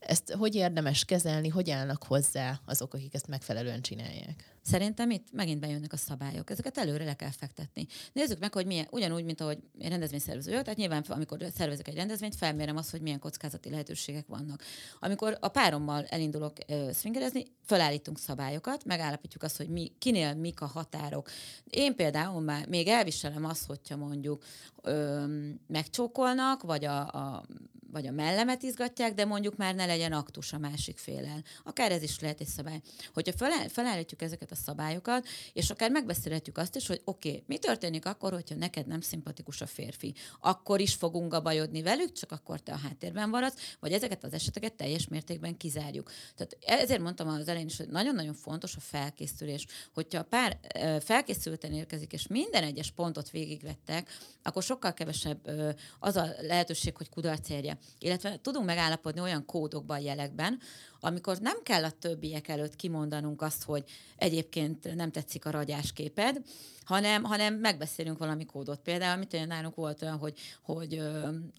Ezt 0.00 0.32
hogy 0.32 0.54
érdemes 0.54 1.04
kezelni, 1.04 1.48
hogy 1.48 1.70
állnak 1.70 2.02
hozzá 2.02 2.60
azok, 2.64 2.94
akik 2.94 3.14
ezt 3.14 3.28
megfelelően 3.28 3.80
csinálják? 3.80 4.49
Szerintem 4.62 5.10
itt 5.10 5.32
megint 5.32 5.60
bejönnek 5.60 5.92
a 5.92 5.96
szabályok. 5.96 6.50
Ezeket 6.50 6.78
előre 6.78 7.04
le 7.04 7.14
kell 7.14 7.30
fektetni. 7.30 7.86
Nézzük 8.12 8.38
meg, 8.38 8.52
hogy 8.52 8.66
milyen, 8.66 8.86
ugyanúgy, 8.90 9.24
mint 9.24 9.40
ahogy 9.40 9.58
rendezvényszervező 9.78 10.50
vagyok, 10.50 10.64
tehát 10.64 10.78
nyilván, 10.78 11.04
amikor 11.08 11.46
szervezek 11.54 11.88
egy 11.88 11.94
rendezvényt, 11.94 12.36
felmérem 12.36 12.76
azt, 12.76 12.90
hogy 12.90 13.00
milyen 13.00 13.18
kockázati 13.18 13.70
lehetőségek 13.70 14.26
vannak. 14.26 14.62
Amikor 14.98 15.36
a 15.40 15.48
párommal 15.48 16.04
elindulok 16.04 16.52
swingerezni, 16.94 17.44
felállítunk 17.62 18.18
szabályokat, 18.18 18.84
megállapítjuk 18.84 19.42
azt, 19.42 19.56
hogy 19.56 19.68
mi, 19.68 19.92
kinél 19.98 20.34
mik 20.34 20.60
a 20.60 20.66
határok. 20.66 21.30
Én 21.64 21.94
például 21.94 22.40
már 22.40 22.68
még 22.68 22.86
elviselem 22.88 23.44
azt, 23.44 23.66
hogyha 23.66 23.96
mondjuk 23.96 24.44
ö, 24.82 25.24
megcsókolnak, 25.66 26.62
vagy 26.62 26.84
a, 26.84 27.08
a 27.08 27.44
vagy 27.92 28.06
a 28.06 28.12
mellemet 28.12 28.62
izgatják, 28.62 29.14
de 29.14 29.24
mondjuk 29.24 29.56
már 29.56 29.74
ne 29.74 29.86
legyen 29.86 30.12
aktus 30.12 30.52
a 30.52 30.58
másik 30.58 30.98
félel. 30.98 31.42
Akár 31.64 31.92
ez 31.92 32.02
is 32.02 32.20
lehet 32.20 32.40
egy 32.40 32.46
szabály. 32.46 32.80
Hogyha 33.14 33.48
felállítjuk 33.68 34.22
ezeket 34.50 34.52
a 34.52 34.54
szabályokat, 34.54 35.26
és 35.52 35.70
akár 35.70 35.90
megbeszélhetjük 35.90 36.58
azt 36.58 36.76
is, 36.76 36.86
hogy 36.86 37.00
oké, 37.04 37.28
okay, 37.28 37.42
mi 37.46 37.58
történik 37.58 38.06
akkor, 38.06 38.32
hogyha 38.32 38.54
neked 38.54 38.86
nem 38.86 39.00
szimpatikus 39.00 39.60
a 39.60 39.66
férfi? 39.66 40.14
Akkor 40.40 40.80
is 40.80 40.94
fogunk 40.94 41.30
gabajodni 41.30 41.82
velük, 41.82 42.12
csak 42.12 42.32
akkor 42.32 42.60
te 42.60 42.72
a 42.72 42.76
háttérben 42.76 43.28
maradsz, 43.28 43.76
vagy 43.80 43.92
ezeket 43.92 44.24
az 44.24 44.32
eseteket 44.32 44.74
teljes 44.74 45.08
mértékben 45.08 45.56
kizárjuk. 45.56 46.10
Tehát 46.36 46.56
ezért 46.82 47.00
mondtam 47.00 47.28
az 47.28 47.48
elején 47.48 47.66
is, 47.66 47.76
hogy 47.76 47.88
nagyon-nagyon 47.88 48.34
fontos 48.34 48.76
a 48.76 48.80
felkészülés. 48.80 49.66
Hogyha 49.94 50.18
a 50.18 50.22
pár 50.24 50.58
felkészülten 51.00 51.72
érkezik, 51.72 52.12
és 52.12 52.26
minden 52.26 52.62
egyes 52.62 52.90
pontot 52.90 53.30
végigvettek, 53.30 54.08
akkor 54.42 54.62
sokkal 54.62 54.94
kevesebb 54.94 55.50
az 55.98 56.16
a 56.16 56.28
lehetőség, 56.40 56.96
hogy 56.96 57.08
kudarc 57.08 57.48
érje 57.48 57.78
illetve 57.98 58.38
tudunk 58.42 58.66
megállapodni 58.66 59.20
olyan 59.20 59.44
kódokban, 59.44 60.00
jelekben, 60.00 60.60
amikor 61.00 61.38
nem 61.38 61.62
kell 61.62 61.84
a 61.84 61.90
többiek 61.90 62.48
előtt 62.48 62.76
kimondanunk 62.76 63.42
azt, 63.42 63.62
hogy 63.62 63.84
egyébként 64.16 64.94
nem 64.94 65.10
tetszik 65.10 65.44
a 65.44 65.50
ragyásképed, 65.50 66.42
hanem, 66.84 67.22
hanem 67.22 67.54
megbeszélünk 67.54 68.18
valami 68.18 68.44
kódot. 68.44 68.80
Például, 68.80 69.16
amit 69.16 69.34
olyan 69.34 69.46
nálunk 69.46 69.74
volt 69.74 70.02
olyan, 70.02 70.18
hogy, 70.18 70.38
hogy 70.62 71.02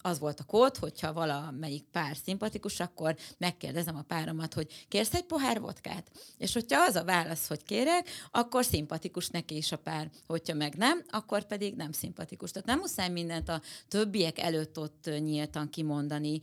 az 0.02 0.18
volt 0.18 0.40
a 0.40 0.44
kód, 0.44 0.76
hogyha 0.76 1.12
valamelyik 1.12 1.84
pár 1.92 2.16
szimpatikus, 2.24 2.80
akkor 2.80 3.16
megkérdezem 3.38 3.96
a 3.96 4.02
páromat, 4.02 4.54
hogy 4.54 4.86
kérsz 4.88 5.14
egy 5.14 5.24
pohár 5.24 5.60
vodkát? 5.60 6.10
És 6.38 6.52
hogyha 6.52 6.82
az 6.82 6.94
a 6.94 7.04
válasz, 7.04 7.48
hogy 7.48 7.62
kérek, 7.62 8.08
akkor 8.30 8.64
szimpatikus 8.64 9.28
neki 9.28 9.56
is 9.56 9.72
a 9.72 9.76
pár. 9.76 10.10
Hogyha 10.26 10.54
meg 10.54 10.74
nem, 10.74 11.02
akkor 11.10 11.44
pedig 11.44 11.74
nem 11.74 11.92
szimpatikus. 11.92 12.50
Tehát 12.50 12.68
nem 12.68 12.78
muszáj 12.78 13.08
mindent 13.08 13.48
a 13.48 13.62
többiek 13.88 14.38
előtt 14.38 14.78
ott 14.78 15.10
nyíltan 15.18 15.70
kimondani. 15.70 16.40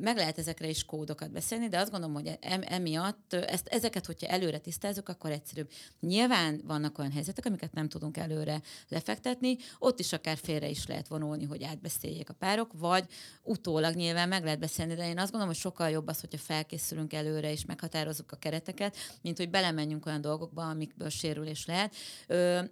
Meg 0.00 0.16
lehet 0.16 0.38
ezekre 0.38 0.68
is 0.68 0.84
kódokat 0.84 1.30
beszélni, 1.30 1.68
de 1.68 1.78
azt 1.78 1.90
gondolom, 1.90 2.14
hogy 2.22 2.38
emiatt 2.60 3.32
ezt, 3.32 3.66
ezeket, 3.66 4.06
hogyha 4.06 4.26
előre 4.26 4.58
tisztázunk, 4.58 5.08
akkor 5.08 5.30
egyszerűbb. 5.30 5.70
Nyilván 6.00 6.60
vannak 6.66 6.98
olyan 6.98 7.12
helyzetek, 7.12 7.46
amiket 7.46 7.72
nem 7.72 7.88
tudunk 7.88 8.16
előre 8.16 8.62
lefektetni, 8.88 9.56
ott 9.78 9.98
is 9.98 10.12
akár 10.12 10.36
félre 10.36 10.68
is 10.68 10.86
lehet 10.86 11.08
vonulni, 11.08 11.44
hogy 11.44 11.64
átbeszéljék 11.64 12.30
a 12.30 12.34
párok, 12.34 12.70
vagy 12.74 13.04
utólag 13.42 13.94
nyilván 13.94 14.28
meg 14.28 14.44
lehet 14.44 14.58
beszélni, 14.58 14.94
de 14.94 15.08
én 15.08 15.18
azt 15.18 15.30
gondolom, 15.30 15.46
hogy 15.48 15.62
sokkal 15.62 15.90
jobb 15.90 16.06
az, 16.06 16.20
hogyha 16.20 16.38
felkészülünk 16.38 17.12
előre 17.12 17.52
és 17.52 17.64
meghatározzuk 17.64 18.32
a 18.32 18.36
kereteket, 18.36 18.96
mint 19.22 19.36
hogy 19.36 19.50
belemenjünk 19.50 20.06
olyan 20.06 20.20
dolgokba, 20.20 20.68
amikből 20.68 21.08
sérülés 21.08 21.66
lehet. 21.66 21.94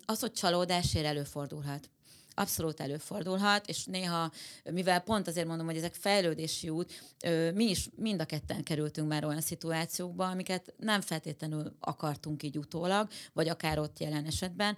Az, 0.07 0.21
hogy 0.21 0.33
csalódásért 0.33 1.07
előfordulhat 1.07 1.91
abszolút 2.38 2.81
előfordulhat, 2.81 3.68
és 3.68 3.85
néha, 3.85 4.33
mivel 4.70 5.01
pont 5.01 5.29
azért 5.29 5.46
mondom, 5.46 5.66
hogy 5.66 5.77
ezek 5.77 5.94
fejlődési 5.94 6.68
út, 6.68 7.16
mi 7.55 7.64
is 7.64 7.88
mind 7.96 8.20
a 8.20 8.25
ketten 8.25 8.62
kerültünk 8.62 9.09
már 9.09 9.25
olyan 9.25 9.40
szituációkba, 9.40 10.27
amiket 10.27 10.75
nem 10.79 11.01
feltétlenül 11.01 11.77
akartunk 11.81 12.42
így 12.42 12.59
utólag, 12.59 13.09
vagy 13.33 13.49
akár 13.49 13.79
ott 13.79 13.99
jelen 13.99 14.25
esetben. 14.25 14.77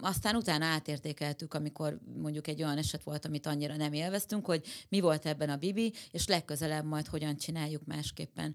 Aztán 0.00 0.36
utána 0.36 0.64
átértékeltük, 0.64 1.54
amikor 1.54 1.98
mondjuk 2.16 2.46
egy 2.46 2.62
olyan 2.62 2.78
eset 2.78 3.02
volt, 3.02 3.24
amit 3.24 3.46
annyira 3.46 3.76
nem 3.76 3.92
élveztünk, 3.92 4.46
hogy 4.46 4.64
mi 4.88 5.00
volt 5.00 5.26
ebben 5.26 5.50
a 5.50 5.56
bibi, 5.56 5.92
és 6.10 6.26
legközelebb 6.26 6.84
majd 6.84 7.06
hogyan 7.06 7.36
csináljuk 7.36 7.84
másképpen. 7.84 8.54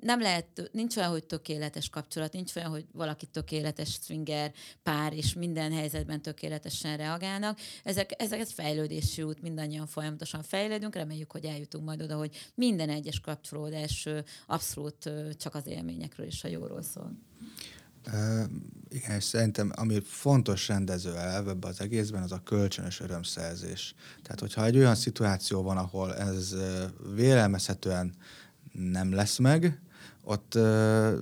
Nem 0.00 0.20
lehet, 0.20 0.68
nincs 0.72 0.96
olyan, 0.96 1.10
hogy 1.10 1.24
tökéletes 1.24 1.88
kapcsolat, 1.88 2.32
nincs 2.32 2.56
olyan, 2.56 2.70
hogy 2.70 2.86
valaki 2.92 3.26
tökéletes 3.26 3.98
swinger 4.02 4.52
pár, 4.82 5.12
és 5.12 5.34
minden 5.34 5.72
helyzetben 5.72 6.22
tökéletesen 6.22 6.93
hogyan 6.94 7.06
reagálnak. 7.06 7.58
Ezek, 7.84 8.10
ezek 8.18 8.40
ez 8.40 8.52
fejlődési 8.52 9.22
út, 9.22 9.42
mindannyian 9.42 9.86
folyamatosan 9.86 10.42
fejlődünk, 10.42 10.94
reméljük, 10.94 11.30
hogy 11.30 11.44
eljutunk 11.44 11.84
majd 11.84 12.02
oda, 12.02 12.16
hogy 12.16 12.50
minden 12.54 12.88
egyes 12.88 13.20
kapcsolódás 13.20 14.08
abszolút 14.46 15.10
csak 15.36 15.54
az 15.54 15.66
élményekről 15.66 16.26
és 16.26 16.44
a 16.44 16.48
jóról 16.48 16.82
szól. 16.82 17.12
Uh, 18.06 18.44
igen, 18.88 19.16
és 19.16 19.24
szerintem 19.24 19.72
ami 19.74 20.00
fontos 20.04 20.68
rendező 20.68 21.16
elv 21.16 21.48
ebben 21.48 21.70
az 21.70 21.80
egészben, 21.80 22.22
az 22.22 22.32
a 22.32 22.42
kölcsönös 22.42 23.00
örömszerzés. 23.00 23.94
Tehát, 24.22 24.40
hogyha 24.40 24.64
egy 24.64 24.76
olyan 24.76 24.94
szituáció 24.94 25.62
van, 25.62 25.76
ahol 25.76 26.14
ez 26.14 26.54
vélelmezhetően 27.14 28.14
nem 28.72 29.12
lesz 29.12 29.38
meg, 29.38 29.80
ott 30.24 30.54
uh, 30.54 31.12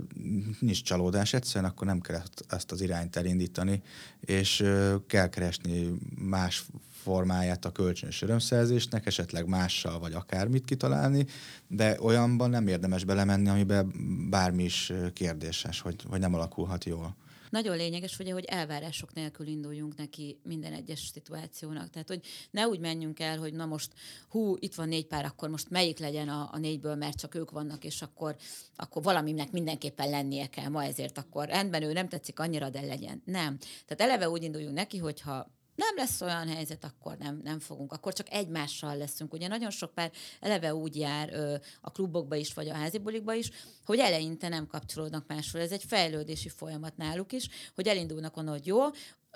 nincs 0.60 0.82
csalódás 0.82 1.34
egyszerűen, 1.34 1.70
akkor 1.70 1.86
nem 1.86 2.00
kell 2.00 2.20
ezt 2.48 2.72
az 2.72 2.80
irányt 2.80 3.16
elindítani, 3.16 3.82
és 4.20 4.60
uh, 4.60 4.94
kell 5.06 5.28
keresni 5.28 5.92
más 6.18 6.64
formáját 7.02 7.64
a 7.64 7.72
kölcsönös 7.72 8.22
örömszerzésnek, 8.22 9.06
esetleg 9.06 9.46
mással 9.46 9.98
vagy 9.98 10.12
akármit 10.12 10.64
kitalálni, 10.64 11.26
de 11.66 11.96
olyanban 12.00 12.50
nem 12.50 12.66
érdemes 12.66 13.04
belemenni, 13.04 13.48
amiben 13.48 13.92
bármi 14.30 14.64
is 14.64 14.92
kérdéses, 15.12 15.80
hogy, 15.80 16.04
hogy 16.08 16.20
nem 16.20 16.34
alakulhat 16.34 16.84
jól 16.84 17.16
nagyon 17.52 17.76
lényeges, 17.76 18.18
ugye, 18.18 18.32
hogy 18.32 18.44
elvárások 18.44 19.12
nélkül 19.12 19.46
induljunk 19.46 19.96
neki 19.96 20.38
minden 20.42 20.72
egyes 20.72 21.00
szituációnak. 21.12 21.90
Tehát, 21.90 22.08
hogy 22.08 22.20
ne 22.50 22.66
úgy 22.66 22.78
menjünk 22.78 23.20
el, 23.20 23.38
hogy 23.38 23.52
na 23.54 23.66
most, 23.66 23.92
hú, 24.28 24.56
itt 24.58 24.74
van 24.74 24.88
négy 24.88 25.06
pár, 25.06 25.24
akkor 25.24 25.48
most 25.48 25.70
melyik 25.70 25.98
legyen 25.98 26.28
a, 26.28 26.48
a 26.52 26.58
négyből, 26.58 26.94
mert 26.94 27.18
csak 27.18 27.34
ők 27.34 27.50
vannak, 27.50 27.84
és 27.84 28.02
akkor, 28.02 28.36
akkor 28.76 29.02
valaminek 29.02 29.50
mindenképpen 29.50 30.10
lennie 30.10 30.46
kell 30.46 30.68
ma, 30.68 30.84
ezért 30.84 31.18
akkor 31.18 31.48
rendben, 31.48 31.82
ő 31.82 31.92
nem 31.92 32.08
tetszik 32.08 32.38
annyira, 32.38 32.70
de 32.70 32.80
legyen. 32.80 33.22
Nem. 33.24 33.58
Tehát 33.86 34.12
eleve 34.12 34.28
úgy 34.28 34.42
induljunk 34.42 34.74
neki, 34.74 34.98
hogyha 34.98 35.50
nem 35.74 35.96
lesz 35.96 36.20
olyan 36.20 36.48
helyzet, 36.48 36.85
akkor 36.85 37.16
nem, 37.16 37.40
nem 37.44 37.58
fogunk, 37.58 37.92
akkor 37.92 38.12
csak 38.12 38.32
egymással 38.32 38.96
leszünk. 38.96 39.32
Ugye 39.32 39.48
nagyon 39.48 39.70
sok 39.70 39.94
pár 39.94 40.11
eleve 40.40 40.74
úgy 40.74 40.96
jár 40.96 41.32
ö, 41.32 41.56
a 41.80 41.90
klubokba 41.90 42.35
is, 42.35 42.54
vagy 42.54 42.68
a 42.68 42.74
házibulikba 42.74 43.35
is, 43.35 43.50
hogy 43.85 43.98
eleinte 43.98 44.48
nem 44.48 44.66
kapcsolódnak 44.66 45.26
másról. 45.26 45.62
Ez 45.62 45.72
egy 45.72 45.85
fejlődési 45.85 46.48
folyamat 46.48 46.96
náluk 46.96 47.32
is, 47.32 47.48
hogy 47.74 47.88
elindulnak 47.88 48.37
onnan, 48.37 48.52
hogy 48.52 48.66
jó, 48.66 48.80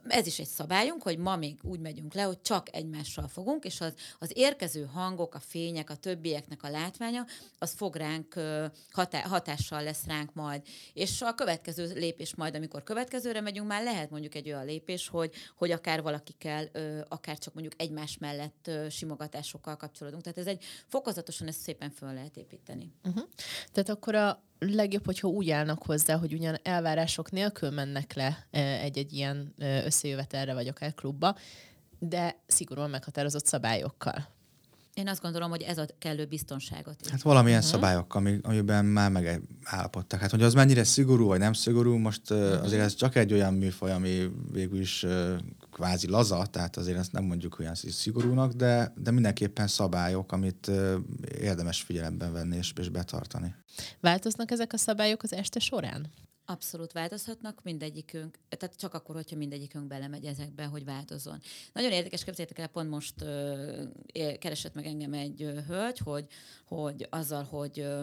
ez 0.09 0.27
is 0.27 0.39
egy 0.39 0.47
szabályunk, 0.47 1.03
hogy 1.03 1.19
ma 1.19 1.37
még 1.37 1.59
úgy 1.63 1.81
megyünk 1.81 2.15
le, 2.15 2.23
hogy 2.23 2.41
csak 2.41 2.75
egymással 2.75 3.29
fogunk, 3.29 3.65
és 3.65 3.81
az, 3.81 3.95
az 4.19 4.31
érkező 4.35 4.85
hangok, 4.85 5.35
a 5.35 5.41
fények, 5.41 5.91
a 5.91 5.97
többieknek 5.97 6.63
a 6.63 6.69
látványa, 6.69 7.27
az 7.59 7.73
fog 7.73 7.97
ránk 7.97 8.35
hatá, 8.91 9.21
hatással 9.21 9.83
lesz 9.83 10.07
ránk 10.07 10.35
majd. 10.35 10.63
És 10.93 11.23
a 11.23 11.35
következő 11.35 11.93
lépés 11.95 12.35
majd, 12.35 12.55
amikor 12.55 12.83
következőre 12.83 13.41
megyünk, 13.41 13.67
már 13.67 13.83
lehet 13.83 14.11
mondjuk 14.11 14.35
egy 14.35 14.47
olyan 14.47 14.65
lépés, 14.65 15.09
hogy, 15.09 15.33
hogy 15.57 15.71
akár 15.71 16.03
valakikkel, 16.03 16.71
akár 17.09 17.39
csak 17.39 17.55
mondjuk 17.55 17.81
egymás 17.81 18.19
mellett 18.19 18.71
simogatásokkal 18.91 19.77
kapcsolódunk. 19.77 20.23
Tehát 20.23 20.39
ez 20.39 20.47
egy 20.47 20.65
fokozatosan 20.87 21.47
ezt 21.47 21.61
szépen 21.61 21.91
föl 21.91 22.13
lehet 22.13 22.37
építeni. 22.37 22.93
Uh-huh. 23.05 23.25
Tehát 23.73 23.89
akkor 23.89 24.15
a 24.15 24.45
legjobb, 24.59 25.05
hogyha 25.05 25.29
úgy 25.29 25.51
állnak 25.51 25.83
hozzá, 25.83 26.17
hogy 26.17 26.33
ugyan 26.33 26.59
elvárások 26.63 27.31
nélkül 27.31 27.71
mennek 27.71 28.15
le 28.15 28.47
egy-egy 28.83 29.13
ilyen 29.13 29.55
összejövetelre, 29.85 30.55
vagy 30.55 30.69
akár 30.69 30.95
klubba, 30.95 31.37
de 31.99 32.37
szigorúan 32.47 32.91
meghatározott 32.91 33.47
szabályokkal. 33.47 34.35
Én 34.95 35.09
azt 35.09 35.23
gondolom, 35.23 35.51
hogy 35.51 35.63
ez 35.63 35.79
a 35.79 35.87
kellő 35.99 36.25
biztonságot. 36.25 37.01
Is. 37.01 37.11
Hát 37.11 37.23
valamilyen 37.23 37.59
uh-huh. 37.59 37.75
szabályok, 37.75 38.15
ami, 38.15 38.39
amiben 38.43 38.85
már 38.85 39.11
megállapodtak. 39.11 40.21
Hát, 40.21 40.31
hogy 40.31 40.43
az 40.43 40.55
mennyire 40.55 40.85
szigorú 40.85 41.27
vagy 41.27 41.39
nem 41.39 41.53
szigorú, 41.53 41.97
most 41.97 42.31
uh-huh. 42.31 42.63
azért 42.63 42.83
ez 42.83 42.95
csak 42.95 43.17
egy 43.17 43.33
olyan 43.33 43.55
műfaj, 43.55 43.93
ami 43.93 44.31
végül 44.53 44.81
is 44.81 45.07
kvázi 45.77 46.09
laza, 46.09 46.47
tehát 46.47 46.77
azért 46.77 46.99
ezt 46.99 47.13
nem 47.13 47.25
mondjuk 47.25 47.59
olyan 47.59 47.75
szigorúnak, 47.75 48.53
de, 48.53 48.93
de 48.97 49.11
mindenképpen 49.11 49.67
szabályok, 49.67 50.33
amit 50.33 50.71
érdemes 51.39 51.83
figyelemben 51.83 52.33
venni 52.33 52.57
és, 52.57 52.73
és 52.81 52.89
betartani. 52.89 53.55
Változnak 54.01 54.51
ezek 54.51 54.73
a 54.73 54.77
szabályok 54.77 55.23
az 55.23 55.33
este 55.33 55.59
során? 55.59 56.07
Abszolút 56.45 56.93
változhatnak, 56.93 57.61
mindegyikünk, 57.63 58.39
tehát 58.49 58.77
csak 58.77 58.95
akkor, 58.95 59.15
hogyha 59.15 59.37
mindegyikünk 59.37 59.87
belemegy 59.87 60.25
ezekbe, 60.25 60.65
hogy 60.65 60.85
változzon. 60.85 61.41
Nagyon 61.73 61.93
érdekes, 61.93 62.25
képzeljétek 62.25 62.59
el, 62.59 62.67
pont 62.67 62.91
most 62.91 63.23
ö, 63.23 63.83
keresett 64.39 64.75
meg 64.75 64.87
engem 64.87 65.13
egy 65.13 65.43
ö, 65.43 65.61
hölgy, 65.69 65.99
hogy, 65.99 66.27
hogy 66.67 67.07
azzal, 67.11 67.43
hogy 67.43 67.81
ö, 67.81 68.03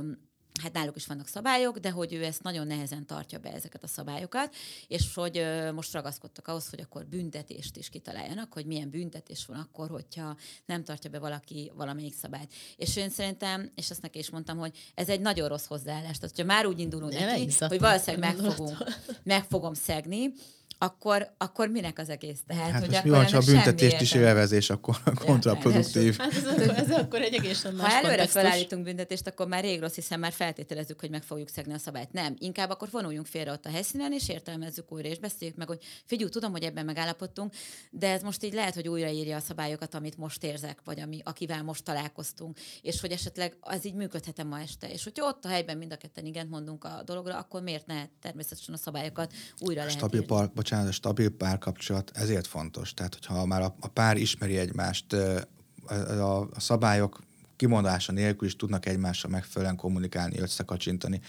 hát 0.62 0.74
náluk 0.74 0.96
is 0.96 1.06
vannak 1.06 1.28
szabályok, 1.28 1.78
de 1.78 1.90
hogy 1.90 2.14
ő 2.14 2.24
ezt 2.24 2.44
nagyon 2.44 2.68
nehezen 2.68 3.06
tartja 3.06 3.40
be 3.40 3.54
ezeket 3.54 3.84
a 3.84 3.88
szabályokat, 3.88 4.56
és 4.88 5.14
hogy 5.14 5.38
ö, 5.38 5.72
most 5.72 5.94
ragaszkodtak 5.94 6.48
ahhoz, 6.48 6.70
hogy 6.70 6.80
akkor 6.82 7.06
büntetést 7.06 7.78
is 7.78 7.90
kitaláljanak, 7.90 8.54
hogy 8.54 8.66
milyen 8.66 8.90
büntetés 8.90 9.46
van 9.46 9.58
akkor, 9.58 9.90
hogyha 9.90 10.38
nem 10.66 10.84
tartja 10.84 11.10
be 11.10 11.20
valaki 11.20 11.72
valamelyik 11.76 12.14
szabályt. 12.14 12.54
És 12.76 12.96
én 12.96 13.10
szerintem, 13.10 13.72
és 13.76 13.90
azt 13.90 14.02
neki 14.02 14.20
is 14.20 14.30
mondtam, 14.30 14.58
hogy 14.58 14.78
ez 14.96 15.10
egy 15.10 15.22
nagyon 15.22 15.48
rossz 15.48 15.68
hozzáállás. 15.68 16.18
Tehát, 16.18 16.36
hogyha 16.36 16.54
már 16.54 16.66
úgy 16.66 16.80
indulunk 16.80 17.14
neki, 17.14 17.48
hogy 17.60 17.80
valószínűleg 17.80 18.36
meg, 18.36 18.52
fogunk, 18.52 18.78
meg 19.24 19.44
fogom 19.44 19.74
szegni, 19.74 20.34
akkor, 20.78 21.34
akkor 21.38 21.68
minek 21.68 22.00
az 22.00 22.10
egész? 22.10 22.40
Tehát, 22.48 22.72
hát 22.72 22.86
hogy 22.86 23.00
mi 23.04 23.10
van, 23.10 23.26
ha 23.26 23.38
a 23.38 23.42
büntetést 23.46 24.02
is 24.02 24.14
élvezés, 24.14 24.70
akkor 24.70 24.98
ja, 25.06 25.14
kontraproduktív. 25.14 26.18
Hát 26.18 26.34
ez, 26.34 26.46
ez, 26.46 26.70
ez 26.70 26.92
akkor 26.92 27.22
egy 27.22 27.34
egészen 27.34 27.74
más 27.74 27.88
Ha 27.88 27.94
előre 27.94 28.10
kontextus. 28.10 28.42
felállítunk 28.42 28.84
büntetést, 28.84 29.28
akkor 29.28 29.48
már 29.48 29.64
rég 29.64 29.80
rossz, 29.80 29.96
hiszen 29.96 30.20
már 30.20 30.32
feltételezzük, 30.32 31.00
hogy 31.00 31.10
meg 31.10 31.24
fogjuk 31.24 31.50
szegni 31.50 31.74
a 31.74 31.78
szabályt. 31.78 32.12
Nem, 32.12 32.36
inkább 32.38 32.70
akkor 32.70 32.88
vonuljunk 32.92 33.26
félre 33.26 33.52
ott 33.52 33.66
a 33.66 33.70
helyszínen, 33.70 34.14
és 34.14 34.30
értelmezzük 34.30 34.92
újra, 34.92 35.10
és 35.10 35.20
beszéljük 35.20 35.58
meg, 35.58 35.68
hogy 35.68 35.84
figyelj, 36.06 36.30
tudom, 36.30 36.52
hogy 36.52 36.64
ebben 36.64 36.86
megállapodtunk, 36.86 37.54
de 37.92 38.12
ez 38.12 38.22
most 38.22 38.44
így 38.44 38.54
lehet, 38.54 38.74
hogy 38.74 38.88
újraírja 38.88 39.36
a 39.36 39.40
szabályokat, 39.40 39.96
amit 39.96 40.18
most 40.18 40.44
érzek, 40.44 40.80
vagy 40.84 41.00
ami, 41.00 41.20
akivel 41.24 41.64
most 41.64 41.84
találkoztunk, 41.84 42.58
és 42.82 43.02
hogy 43.02 43.12
esetleg 43.12 43.58
az 43.60 43.86
így 43.86 43.94
működhet 43.94 44.44
ma 44.44 44.60
este. 44.60 44.92
És 44.92 45.04
hogyha 45.04 45.28
ott 45.28 45.46
a 45.46 45.48
helyben 45.48 45.78
mind 45.78 45.92
a 45.92 45.98
ketten 45.98 46.26
igent 46.26 46.50
mondunk 46.50 46.84
a 46.84 47.02
dologra, 47.06 47.38
akkor 47.38 47.62
miért 47.62 47.86
ne 47.86 48.06
természetesen 48.22 48.74
a 48.74 48.78
szabályokat 48.78 49.34
újra 49.60 49.80
lehet 49.80 49.98
Stabil 49.98 50.26
par, 50.26 50.52
bocsánat, 50.64 50.88
a 50.88 50.92
stabil 50.92 51.30
párkapcsolat 51.30 52.12
ezért 52.14 52.48
fontos. 52.48 52.94
Tehát, 52.94 53.14
hogyha 53.14 53.46
már 53.46 53.62
a, 53.62 53.76
a 53.80 53.88
pár 53.88 54.18
ismeri 54.18 54.58
egymást, 54.58 55.14
a, 55.14 56.40
a, 56.40 56.50
szabályok 56.58 57.20
kimondása 57.56 58.12
nélkül 58.12 58.48
is 58.48 58.56
tudnak 58.56 58.86
egymással 58.86 59.32
megfelelően 59.32 59.78
kommunikálni, 59.78 60.40
összekacsintani. 60.40 61.22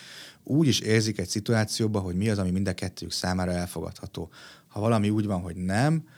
Úgy 0.43 0.67
is 0.67 0.81
érzik 0.81 1.19
egy 1.19 1.29
szituációban, 1.29 2.03
hogy 2.03 2.15
mi 2.15 2.29
az, 2.29 2.39
ami 2.39 2.51
mind 2.51 2.69
a 2.69 2.75
kettőjük 2.75 3.15
számára 3.15 3.53
elfogadható. 3.53 4.31
Ha 4.69 4.81
valami 4.81 5.11
úgy 5.11 5.27
van, 5.27 5.41
hogy 5.41 5.57
nem, 5.57 6.09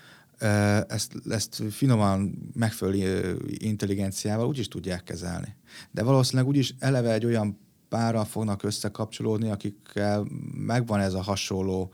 ezt, 0.88 1.12
ezt 1.30 1.62
finoman 1.70 2.50
megfelelő 2.54 3.40
intelligenciával 3.46 4.46
úgy 4.46 4.58
is 4.58 4.68
tudják 4.68 5.02
kezelni. 5.02 5.56
De 5.90 6.02
valószínűleg 6.02 6.48
úgy 6.48 6.56
is 6.56 6.74
eleve 6.78 7.12
egy 7.12 7.24
olyan 7.24 7.58
párral 7.88 8.24
fognak 8.24 8.62
összekapcsolódni, 8.62 9.50
akikkel 9.50 10.26
megvan 10.52 11.00
ez 11.00 11.14
a 11.14 11.22
hasonló 11.22 11.92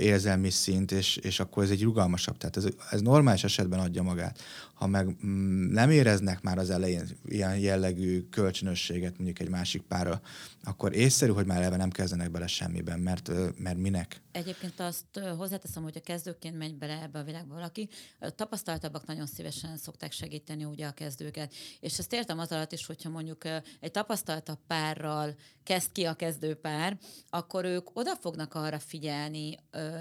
érzelmi 0.00 0.50
szint, 0.50 0.92
és, 0.92 1.16
és 1.16 1.40
akkor 1.40 1.62
ez 1.62 1.70
egy 1.70 1.82
rugalmasabb. 1.82 2.36
Tehát 2.36 2.56
ez, 2.56 2.66
ez 2.90 3.00
normális 3.00 3.44
esetben 3.44 3.78
adja 3.78 4.02
magát. 4.02 4.42
Ha 4.74 4.86
meg 4.86 5.16
mm, 5.26 5.72
nem 5.72 5.90
éreznek 5.90 6.42
már 6.42 6.58
az 6.58 6.70
elején 6.70 7.08
ilyen 7.24 7.58
jellegű 7.58 8.28
kölcsönösséget 8.30 9.14
mondjuk 9.16 9.40
egy 9.40 9.48
másik 9.48 9.82
párra, 9.82 10.20
akkor 10.66 10.94
észszerű, 10.94 11.32
hogy 11.32 11.46
már 11.46 11.58
eleve 11.58 11.76
nem 11.76 11.90
kezdenek 11.90 12.30
bele 12.30 12.46
semmiben, 12.46 12.98
mert, 12.98 13.30
mert 13.58 13.76
minek? 13.76 14.22
Egyébként 14.32 14.80
azt 14.80 15.18
hozzáteszem, 15.36 15.82
hogy 15.82 15.96
a 15.96 16.00
kezdőként 16.00 16.56
megy 16.56 16.74
bele 16.74 17.02
ebbe 17.02 17.18
a 17.18 17.24
világba 17.24 17.54
valaki, 17.54 17.88
tapasztaltabbak 18.34 19.06
nagyon 19.06 19.26
szívesen 19.26 19.76
szokták 19.76 20.12
segíteni 20.12 20.64
ugye 20.64 20.86
a 20.86 20.92
kezdőket. 20.92 21.54
És 21.80 21.98
ezt 21.98 22.12
értem 22.12 22.38
az 22.38 22.52
alatt 22.52 22.72
is, 22.72 22.86
hogyha 22.86 23.08
mondjuk 23.08 23.44
egy 23.80 23.90
tapasztaltabb 23.90 24.58
párral 24.66 25.34
kezd 25.62 25.92
ki 25.92 26.04
a 26.04 26.14
kezdőpár, 26.14 26.98
akkor 27.28 27.64
ők 27.64 27.96
oda 27.98 28.16
fognak 28.16 28.54
arra 28.54 28.78
figyelni, 28.78 29.58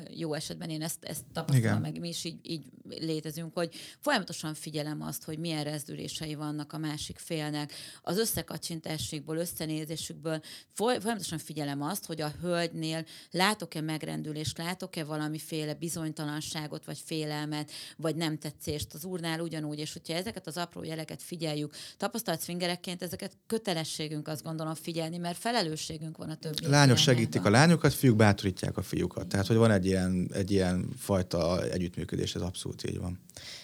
jó 0.10 0.34
esetben 0.34 0.70
én 0.70 0.82
ezt, 0.82 1.04
ezt 1.04 1.24
tapasztalom 1.34 1.82
meg, 1.82 2.00
mi 2.00 2.08
is 2.08 2.24
így, 2.24 2.40
így 2.42 2.66
létezünk, 2.90 3.54
hogy 3.54 3.76
folyamatosan 4.00 4.54
figyelem 4.54 5.02
azt, 5.02 5.24
hogy 5.24 5.40
milyen 5.40 5.64
rezdülései 5.64 6.36
vannak 6.36 6.74
a 6.74 6.78
másik 6.78 7.18
félnek, 7.18 7.74
az 8.02 8.18
összekacsintásukból, 8.18 9.38
összenézésükből, 9.38 10.42
folyamatosan 10.74 11.38
figyelem 11.38 11.82
azt, 11.82 12.06
hogy 12.06 12.22
a 12.22 12.34
hölgynél 12.42 13.06
látok-e 13.32 13.82
megrendülést, 13.82 14.58
látok-e 14.58 15.04
valamiféle 15.04 15.74
bizonytalanságot, 15.74 16.86
vagy 16.86 17.02
félelmet, 17.06 17.72
vagy 17.98 18.16
nem 18.16 18.38
tetszést 18.38 18.94
az 18.94 19.06
úrnál 19.06 19.40
ugyanúgy, 19.40 19.80
és 19.80 19.94
hogyha 19.94 20.14
ezeket 20.14 20.48
az 20.48 20.58
apró 20.58 20.84
jeleket 20.84 21.24
figyeljük, 21.24 21.76
tapasztalt 21.98 22.44
swingerekként 22.44 23.04
ezeket 23.04 23.38
kötelességünk 23.48 24.28
azt 24.28 24.44
gondolom 24.44 24.74
figyelni, 24.74 25.18
mert 25.18 25.38
felelősségünk 25.38 26.18
van 26.18 26.30
a 26.30 26.36
többi. 26.36 26.68
Lányok 26.68 26.98
segítik 26.98 27.46
a 27.46 27.50
lányokat, 27.50 27.94
fiúk 27.94 28.16
bátorítják 28.16 28.78
a 28.78 28.82
fiúkat. 28.82 29.28
Tehát, 29.28 29.48
hogy 29.48 29.56
van 29.56 29.72
egy 29.72 29.86
ilyen, 29.86 30.30
egy 30.34 30.52
ilyen 30.52 30.90
fajta 30.98 31.64
együttműködés, 31.64 32.36
ez 32.36 32.42
abszolút 32.42 32.90
így 32.90 32.98
van. 32.98 33.20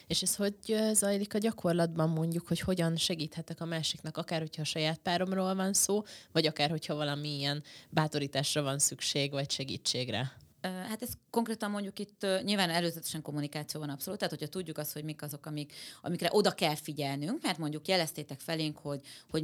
És 0.08 0.22
ez 0.22 0.36
hogy 0.36 0.56
zajlik 0.94 1.34
a 1.34 1.38
gyakorlatban 1.38 2.10
mondjuk, 2.10 2.48
hogy 2.48 2.60
hogyan 2.60 2.96
segíthetek 2.96 3.62
a 3.62 3.66
másiknak, 3.66 4.18
akár 4.18 4.40
hogyha 4.40 4.62
a 4.62 4.66
saját 4.66 4.98
páromról 4.98 5.56
van 5.56 5.74
szó, 5.74 6.04
vagy 6.32 6.46
akár 6.46 6.70
hogyha 6.82 7.06
valami 7.06 7.38
ilyen 7.38 7.64
bátorításra 7.90 8.62
van 8.62 8.80
szükség, 8.80 9.32
vagy 9.32 9.52
segítségre? 9.52 10.32
Hát 10.62 11.02
ez 11.02 11.14
konkrétan 11.30 11.72
mondjuk 11.72 12.00
itt 12.00 12.26
nyilván 12.44 12.70
előzetesen 12.70 13.22
kommunikáció 13.22 13.80
van 13.80 13.90
abszolút, 13.90 14.20
tehát 14.20 14.34
hogyha 14.34 14.52
tudjuk 14.52 14.78
azt, 14.78 14.94
hogy 14.94 15.04
mik 15.04 15.22
azok, 15.22 15.46
amik, 15.46 15.74
amikre 16.02 16.30
oda 16.32 16.52
kell 16.52 16.76
figyelnünk, 16.76 17.42
mert 17.42 17.58
mondjuk 17.58 17.88
jeleztétek 17.88 18.40
felénk, 18.40 18.78
hogy, 18.78 19.02
hogy 19.30 19.44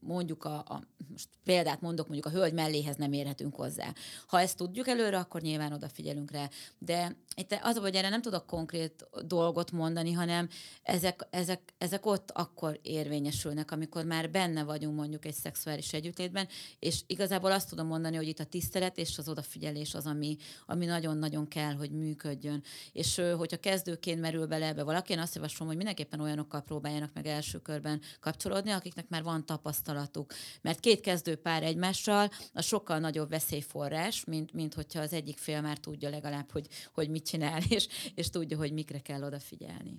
mondjuk 0.00 0.44
a, 0.44 0.58
a, 0.58 0.82
most 1.10 1.28
példát 1.44 1.80
mondok, 1.80 2.08
mondjuk 2.08 2.34
a 2.34 2.38
hölgy 2.38 2.52
melléhez 2.52 2.96
nem 2.96 3.12
érhetünk 3.12 3.54
hozzá. 3.54 3.92
Ha 4.26 4.40
ezt 4.40 4.56
tudjuk 4.56 4.88
előre, 4.88 5.18
akkor 5.18 5.40
nyilván 5.40 5.72
odafigyelünk 5.72 6.30
rá. 6.30 6.48
De 6.78 7.16
itt 7.36 7.58
az, 7.62 7.76
hogy 7.76 7.94
erre 7.94 8.08
nem 8.08 8.22
tudok 8.22 8.46
konkrét 8.46 9.08
dolgot 9.26 9.72
mondani, 9.72 10.12
hanem 10.12 10.48
ezek, 10.82 11.26
ezek, 11.30 11.74
ezek 11.78 12.06
ott 12.06 12.30
akkor 12.30 12.78
érvényesülnek, 12.82 13.70
amikor 13.70 14.04
már 14.04 14.30
benne 14.30 14.64
vagyunk 14.64 14.96
mondjuk 14.96 15.24
egy 15.24 15.34
szexuális 15.34 15.92
együttlétben, 15.92 16.48
és 16.78 17.00
igazából 17.06 17.52
azt 17.52 17.68
tudom 17.68 17.86
mondani, 17.86 18.16
hogy 18.16 18.28
itt 18.28 18.38
a 18.38 18.44
tisztelet 18.44 18.98
és 18.98 19.18
az 19.18 19.28
odafigyelés 19.28 19.94
az, 19.94 20.06
ami, 20.06 20.36
ami 20.66 20.84
nagyon-nagyon 20.84 21.48
kell, 21.48 21.74
hogy 21.74 21.90
működjön. 21.90 22.62
És 22.92 23.22
hogyha 23.36 23.56
kezdőként 23.56 24.20
merül 24.20 24.46
bele 24.46 24.66
ebbe 24.66 24.82
valaki, 24.82 25.12
én 25.12 25.18
azt 25.18 25.34
javaslom, 25.34 25.68
hogy 25.68 25.76
mindenképpen 25.76 26.20
olyanokkal 26.20 26.62
próbáljanak 26.62 27.10
meg 27.14 27.26
első 27.26 27.58
körben 27.58 28.00
kapcsolódni, 28.20 28.70
akiknek 28.70 29.08
már 29.08 29.22
van 29.22 29.46
tapasztalatuk. 29.46 30.32
Mert 30.62 30.80
két 30.80 31.00
kezdő 31.00 31.36
pár 31.36 31.62
egymással 31.62 32.30
a 32.52 32.62
sokkal 32.62 32.98
nagyobb 32.98 33.28
veszélyforrás, 33.28 34.24
mint, 34.24 34.52
mint 34.52 34.74
hogyha 34.74 35.00
az 35.00 35.12
egyik 35.12 35.38
fél 35.38 35.60
már 35.60 35.78
tudja 35.78 36.10
legalább, 36.10 36.50
hogy, 36.50 36.66
hogy 36.94 37.08
mit 37.08 37.26
csinál, 37.26 37.60
és, 37.76 37.88
és 38.14 38.30
tudja, 38.30 38.56
hogy 38.56 38.72
mikre 38.72 38.98
kell 38.98 39.22
odafigyelni. 39.22 39.94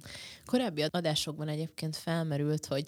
Korábbi 0.45 0.81
adásokban 0.81 1.47
egyébként 1.47 1.95
felmerült, 1.95 2.65
hogy 2.65 2.85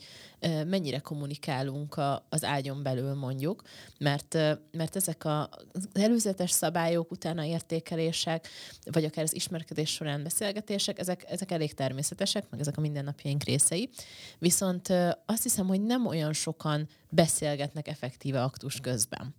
mennyire 0.66 1.00
kommunikálunk 1.00 1.98
a, 1.98 2.26
az 2.30 2.44
ágyon 2.44 2.84
belül 2.84 3.14
mondjuk, 3.14 3.62
mert, 3.98 4.34
mert 4.72 4.96
ezek 4.96 5.26
az 5.26 5.48
előzetes 5.94 6.52
szabályok 6.52 7.12
utána 7.12 7.44
értékelések, 7.60 8.48
vagy 8.92 9.04
akár 9.04 9.24
az 9.24 9.36
ismerkedés 9.36 9.90
során 9.90 10.24
beszélgetések, 10.24 11.00
ezek, 11.00 11.26
ezek 11.28 11.52
elég 11.52 11.74
természetesek, 11.74 12.50
meg 12.50 12.60
ezek 12.60 12.78
a 12.78 12.82
mindennapjaink 12.82 13.44
részei. 13.44 13.90
Viszont 14.38 14.88
azt 15.26 15.44
hiszem, 15.44 15.68
hogy 15.68 15.82
nem 15.82 16.06
olyan 16.06 16.34
sokan 16.34 16.88
beszélgetnek 17.10 17.88
effektíve 17.88 18.44
aktus 18.44 18.80
közben. 18.80 19.36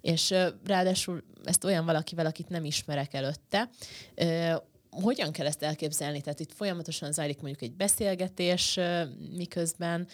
És 0.00 0.34
ráadásul 0.64 1.24
ezt 1.44 1.64
olyan 1.64 1.84
valakivel, 1.84 2.26
akit 2.26 2.48
nem 2.48 2.64
ismerek 2.64 3.14
előtte, 3.14 3.68
hogyan 4.90 5.32
kell 5.32 5.46
ezt 5.46 5.62
elképzelni? 5.62 6.20
Tehát 6.20 6.40
itt 6.40 6.52
folyamatosan 6.52 7.12
zajlik 7.12 7.40
mondjuk 7.40 7.62
egy 7.62 7.76
beszélgetés 7.76 8.78
miközben, 9.36 10.08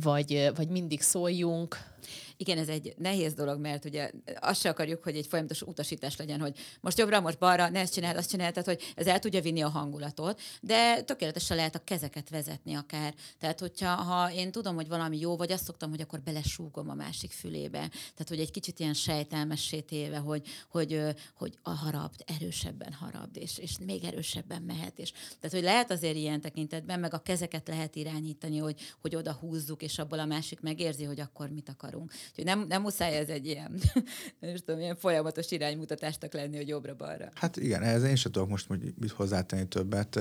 vagy, 0.00 0.50
vagy 0.54 0.68
mindig 0.68 1.00
szóljunk, 1.00 1.94
igen, 2.36 2.58
ez 2.58 2.68
egy 2.68 2.94
nehéz 2.98 3.34
dolog, 3.34 3.60
mert 3.60 3.84
ugye 3.84 4.10
azt 4.40 4.60
se 4.60 4.68
akarjuk, 4.68 5.02
hogy 5.02 5.16
egy 5.16 5.26
folyamatos 5.26 5.62
utasítás 5.62 6.16
legyen, 6.16 6.40
hogy 6.40 6.56
most 6.80 6.98
jobbra, 6.98 7.20
most 7.20 7.38
balra, 7.38 7.68
ne 7.68 7.80
ezt 7.80 7.92
csináld, 7.92 8.16
azt 8.16 8.30
csináld, 8.30 8.52
tehát 8.52 8.68
hogy 8.68 8.92
ez 8.96 9.06
el 9.06 9.18
tudja 9.18 9.40
vinni 9.40 9.62
a 9.62 9.68
hangulatot, 9.68 10.40
de 10.60 11.02
tökéletesen 11.02 11.56
lehet 11.56 11.74
a 11.74 11.84
kezeket 11.84 12.30
vezetni 12.30 12.74
akár. 12.74 13.14
Tehát, 13.38 13.60
hogyha 13.60 13.94
ha 13.94 14.32
én 14.32 14.52
tudom, 14.52 14.74
hogy 14.74 14.88
valami 14.88 15.18
jó, 15.18 15.36
vagy 15.36 15.52
azt 15.52 15.64
szoktam, 15.64 15.90
hogy 15.90 16.00
akkor 16.00 16.20
belesúgom 16.20 16.90
a 16.90 16.94
másik 16.94 17.32
fülébe. 17.32 17.88
Tehát, 17.88 18.28
hogy 18.28 18.40
egy 18.40 18.50
kicsit 18.50 18.78
ilyen 18.78 18.94
sejtelmessé 18.94 19.80
téve, 19.80 20.16
hogy, 20.16 20.46
hogy, 20.68 21.00
hogy 21.34 21.58
a 21.62 21.70
harabd 21.70 22.24
erősebben 22.38 22.92
harabd, 22.92 23.36
és, 23.36 23.58
és 23.58 23.78
még 23.78 24.04
erősebben 24.04 24.62
mehet. 24.62 24.98
És, 24.98 25.10
tehát, 25.10 25.50
hogy 25.50 25.62
lehet 25.62 25.90
azért 25.90 26.16
ilyen 26.16 26.40
tekintetben, 26.40 27.00
meg 27.00 27.14
a 27.14 27.18
kezeket 27.18 27.68
lehet 27.68 27.96
irányítani, 27.96 28.58
hogy, 28.58 28.80
hogy 29.00 29.16
oda 29.16 29.32
húzzuk, 29.32 29.82
és 29.84 29.98
abból 29.98 30.18
a 30.18 30.24
másik 30.24 30.60
megérzi, 30.60 31.04
hogy 31.04 31.20
akkor 31.20 31.48
mit 31.48 31.68
akarunk. 31.68 32.12
Úgyhogy 32.28 32.44
nem, 32.44 32.64
nem 32.68 32.82
muszáj 32.82 33.16
ez 33.16 33.28
egy 33.28 33.46
ilyen, 33.46 33.80
nem 34.40 34.54
tudom, 34.64 34.80
ilyen 34.80 34.96
folyamatos 34.96 35.50
iránymutatásnak 35.50 36.32
lenni, 36.32 36.56
hogy 36.56 36.68
jobbra-balra. 36.68 37.28
Hát 37.34 37.56
igen, 37.56 37.82
ehhez 37.82 38.02
én 38.02 38.16
sem 38.16 38.32
tudok 38.32 38.48
most 38.48 38.68
mit 38.68 39.10
hozzátenni 39.10 39.68
többet. 39.68 40.20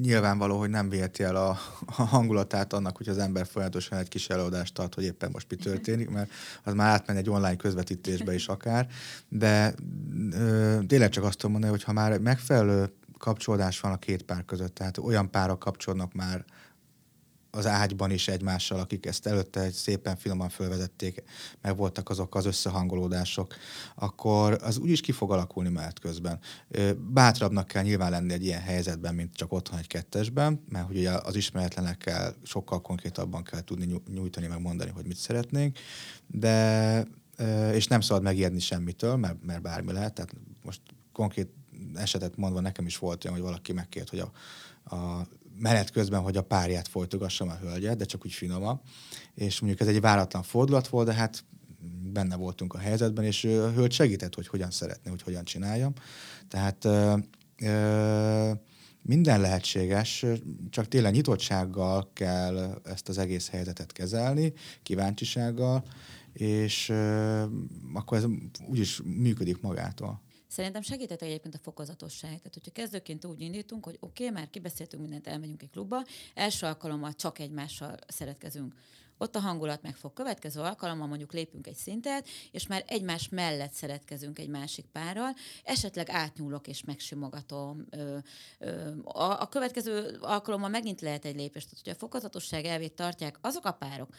Nyilvánvaló, 0.00 0.58
hogy 0.58 0.70
nem 0.70 0.88
viheti 0.88 1.22
el 1.22 1.36
a, 1.36 1.48
a 1.96 2.02
hangulatát 2.02 2.72
annak, 2.72 2.96
hogy 2.96 3.08
az 3.08 3.18
ember 3.18 3.46
folyamatosan 3.46 3.98
egy 3.98 4.08
kis 4.08 4.28
előadást 4.28 4.74
tart, 4.74 4.94
hogy 4.94 5.04
éppen 5.04 5.30
most 5.32 5.46
mi 5.50 5.56
történik, 5.56 6.08
mert 6.08 6.30
az 6.64 6.74
már 6.74 6.90
átmegy 6.90 7.16
egy 7.16 7.30
online 7.30 7.56
közvetítésbe 7.56 8.34
is 8.34 8.48
akár. 8.48 8.88
De 9.28 9.74
ö, 10.32 10.78
tényleg 10.86 11.10
csak 11.10 11.24
azt 11.24 11.36
tudom 11.36 11.50
mondani, 11.50 11.72
hogy 11.72 11.82
ha 11.82 11.92
már 11.92 12.18
megfelelő 12.18 12.92
kapcsolódás 13.18 13.80
van 13.80 13.92
a 13.92 13.98
két 13.98 14.22
pár 14.22 14.44
között, 14.44 14.74
tehát 14.74 14.98
olyan 14.98 15.30
párok 15.30 15.58
kapcsolnak 15.58 16.12
már 16.12 16.44
az 17.54 17.66
ágyban 17.66 18.10
is 18.10 18.28
egymással, 18.28 18.78
akik 18.78 19.06
ezt 19.06 19.26
előtte 19.26 19.70
szépen 19.70 20.16
finoman 20.16 20.48
fölvezették, 20.48 21.22
meg 21.60 21.76
voltak 21.76 22.10
azok 22.10 22.34
az 22.34 22.46
összehangolódások, 22.46 23.54
akkor 23.94 24.58
az 24.62 24.78
úgyis 24.78 25.00
ki 25.00 25.12
fog 25.12 25.32
alakulni 25.32 25.68
menet 25.68 25.98
közben. 25.98 26.38
Bátrabbnak 26.96 27.66
kell 27.66 27.82
nyilván 27.82 28.10
lenni 28.10 28.32
egy 28.32 28.44
ilyen 28.44 28.60
helyzetben, 28.60 29.14
mint 29.14 29.34
csak 29.34 29.52
otthon 29.52 29.78
egy 29.78 29.86
kettesben, 29.86 30.64
mert 30.68 30.88
ugye 30.90 31.10
az 31.10 31.36
ismeretlenekkel 31.36 32.34
sokkal 32.42 32.80
konkrétabban 32.80 33.42
kell 33.42 33.60
tudni 33.60 34.02
nyújtani, 34.14 34.46
meg 34.46 34.60
mondani, 34.60 34.90
hogy 34.90 35.06
mit 35.06 35.16
szeretnénk, 35.16 35.78
de 36.26 37.06
és 37.72 37.86
nem 37.86 38.00
szabad 38.00 38.22
megijedni 38.22 38.60
semmitől, 38.60 39.16
mert, 39.16 39.44
mert 39.44 39.62
bármi 39.62 39.92
lehet, 39.92 40.14
tehát 40.14 40.34
most 40.62 40.80
konkrét 41.12 41.50
esetet 41.94 42.36
mondva 42.36 42.60
nekem 42.60 42.86
is 42.86 42.98
volt 42.98 43.24
olyan, 43.24 43.36
hogy 43.36 43.46
valaki 43.46 43.72
megkért, 43.72 44.08
hogy 44.08 44.18
a, 44.18 44.32
a 44.96 45.26
menet 45.62 45.90
közben, 45.90 46.20
hogy 46.20 46.36
a 46.36 46.42
párját 46.42 46.88
folytogassam 46.88 47.48
a 47.48 47.56
hölgyet, 47.56 47.96
de 47.96 48.04
csak 48.04 48.24
úgy 48.24 48.32
finoma. 48.32 48.80
És 49.34 49.60
mondjuk 49.60 49.80
ez 49.80 49.94
egy 49.94 50.00
váratlan 50.00 50.42
fordulat 50.42 50.88
volt, 50.88 51.06
de 51.06 51.12
hát 51.12 51.44
benne 52.12 52.36
voltunk 52.36 52.74
a 52.74 52.78
helyzetben, 52.78 53.24
és 53.24 53.44
a 53.44 53.70
hölgy 53.70 53.92
segített, 53.92 54.34
hogy 54.34 54.46
hogyan 54.46 54.70
szeretné, 54.70 55.10
hogy 55.10 55.22
hogyan 55.22 55.44
csináljam. 55.44 55.92
Tehát 56.48 56.84
ö, 56.84 57.16
ö, 57.62 58.50
minden 59.02 59.40
lehetséges, 59.40 60.24
csak 60.70 60.88
tényleg 60.88 61.12
nyitottsággal 61.12 62.10
kell 62.12 62.80
ezt 62.84 63.08
az 63.08 63.18
egész 63.18 63.48
helyzetet 63.48 63.92
kezelni, 63.92 64.52
kíváncsisággal, 64.82 65.84
és 66.32 66.88
ö, 66.88 67.42
akkor 67.94 68.16
ez 68.18 68.24
úgyis 68.68 69.00
működik 69.04 69.60
magától. 69.60 70.22
Szerintem 70.52 70.82
segített 70.82 71.22
egyébként 71.22 71.54
a 71.54 71.58
fokozatosság. 71.58 72.30
Tehát, 72.30 72.54
hogyha 72.54 72.70
kezdőként 72.70 73.24
úgy 73.24 73.40
indítunk, 73.40 73.84
hogy 73.84 73.96
oké, 74.00 74.26
okay, 74.26 74.40
már 74.40 74.50
kibeszéltünk 74.50 75.02
mindent, 75.02 75.26
elmegyünk 75.26 75.62
egy 75.62 75.70
klubba, 75.70 76.04
első 76.34 76.66
alkalommal 76.66 77.12
csak 77.12 77.38
egymással 77.38 77.96
szeretkezünk 78.06 78.74
ott 79.18 79.36
a 79.36 79.40
hangulat 79.40 79.82
meg 79.82 79.96
fog. 79.96 80.12
Következő 80.12 80.60
alkalommal 80.60 81.06
mondjuk 81.06 81.32
lépünk 81.32 81.66
egy 81.66 81.74
szintet, 81.74 82.28
és 82.50 82.66
már 82.66 82.84
egymás 82.86 83.28
mellett 83.28 83.72
szeretkezünk 83.72 84.38
egy 84.38 84.48
másik 84.48 84.86
párral, 84.86 85.34
esetleg 85.64 86.10
átnyúlok 86.10 86.66
és 86.66 86.84
megsimogatom. 86.84 87.86
A, 89.04 89.48
következő 89.48 90.18
alkalommal 90.20 90.68
megint 90.68 91.00
lehet 91.00 91.24
egy 91.24 91.36
lépés. 91.36 91.62
Tehát, 91.64 91.78
hogyha 91.78 91.96
a 91.96 92.00
fokozatosság 92.00 92.64
elvét 92.64 92.92
tartják 92.92 93.38
azok 93.40 93.64
a 93.64 93.72
párok, 93.72 94.14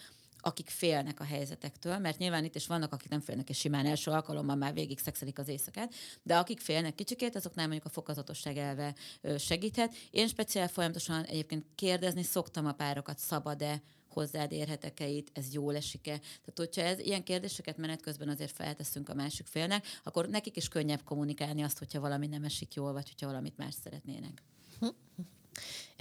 akik 0.45 0.69
félnek 0.69 1.19
a 1.19 1.23
helyzetektől, 1.23 1.97
mert 1.97 2.17
nyilván 2.17 2.43
itt 2.43 2.55
is 2.55 2.67
vannak, 2.67 2.93
akik 2.93 3.09
nem 3.09 3.19
félnek, 3.19 3.49
és 3.49 3.57
simán 3.57 3.85
első 3.85 4.11
alkalommal 4.11 4.55
már 4.55 4.73
végig 4.73 4.99
szexelik 4.99 5.39
az 5.39 5.47
éjszakát, 5.47 5.93
de 6.23 6.37
akik 6.37 6.59
félnek 6.59 6.95
kicsikét, 6.95 7.35
azoknál 7.35 7.67
mondjuk 7.67 7.87
a 7.87 7.93
fokozatosság 7.93 8.57
elve 8.57 8.95
segíthet. 9.37 9.95
Én 10.11 10.27
speciál 10.27 10.67
folyamatosan 10.67 11.23
egyébként 11.23 11.65
kérdezni 11.75 12.23
szoktam 12.23 12.65
a 12.65 12.71
párokat, 12.71 13.19
szabad-e 13.19 13.81
hozzád 14.07 14.51
érhetek-e 14.51 15.07
itt, 15.07 15.37
ez 15.37 15.53
jól 15.53 15.75
esik-e. 15.75 16.17
Tehát, 16.17 16.53
hogyha 16.55 16.81
ez, 16.81 16.99
ilyen 16.99 17.23
kérdéseket 17.23 17.77
menet 17.77 18.01
közben 18.01 18.29
azért 18.29 18.51
felteszünk 18.51 19.09
a 19.09 19.13
másik 19.13 19.45
félnek, 19.45 19.85
akkor 20.03 20.27
nekik 20.27 20.55
is 20.55 20.67
könnyebb 20.67 21.03
kommunikálni 21.03 21.63
azt, 21.63 21.77
hogyha 21.77 21.99
valami 21.99 22.27
nem 22.27 22.43
esik 22.43 22.73
jól, 22.73 22.93
vagy 22.93 23.07
hogyha 23.09 23.27
valamit 23.27 23.57
más 23.57 23.73
szeretnének. 23.83 24.43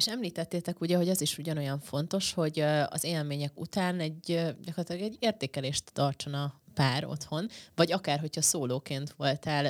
És 0.02 0.08
említettétek 0.08 0.80
ugye, 0.80 0.96
hogy 0.96 1.08
az 1.08 1.20
is 1.20 1.38
ugyanolyan 1.38 1.80
fontos, 1.80 2.32
hogy 2.32 2.60
az 2.88 3.04
élmények 3.04 3.60
után 3.60 4.00
egy 4.00 4.54
gyakorlatilag 4.64 5.02
egy 5.02 5.16
értékelést 5.18 5.92
tartson 5.92 6.34
a 6.34 6.60
pár 6.74 7.04
otthon, 7.04 7.48
vagy 7.74 7.92
akár, 7.92 8.20
hogyha 8.20 8.42
szólóként 8.42 9.14
voltál 9.16 9.66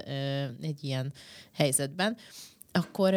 egy 0.61 0.85
ilyen 0.85 1.13
helyzetben, 1.53 2.17
akkor 2.71 3.15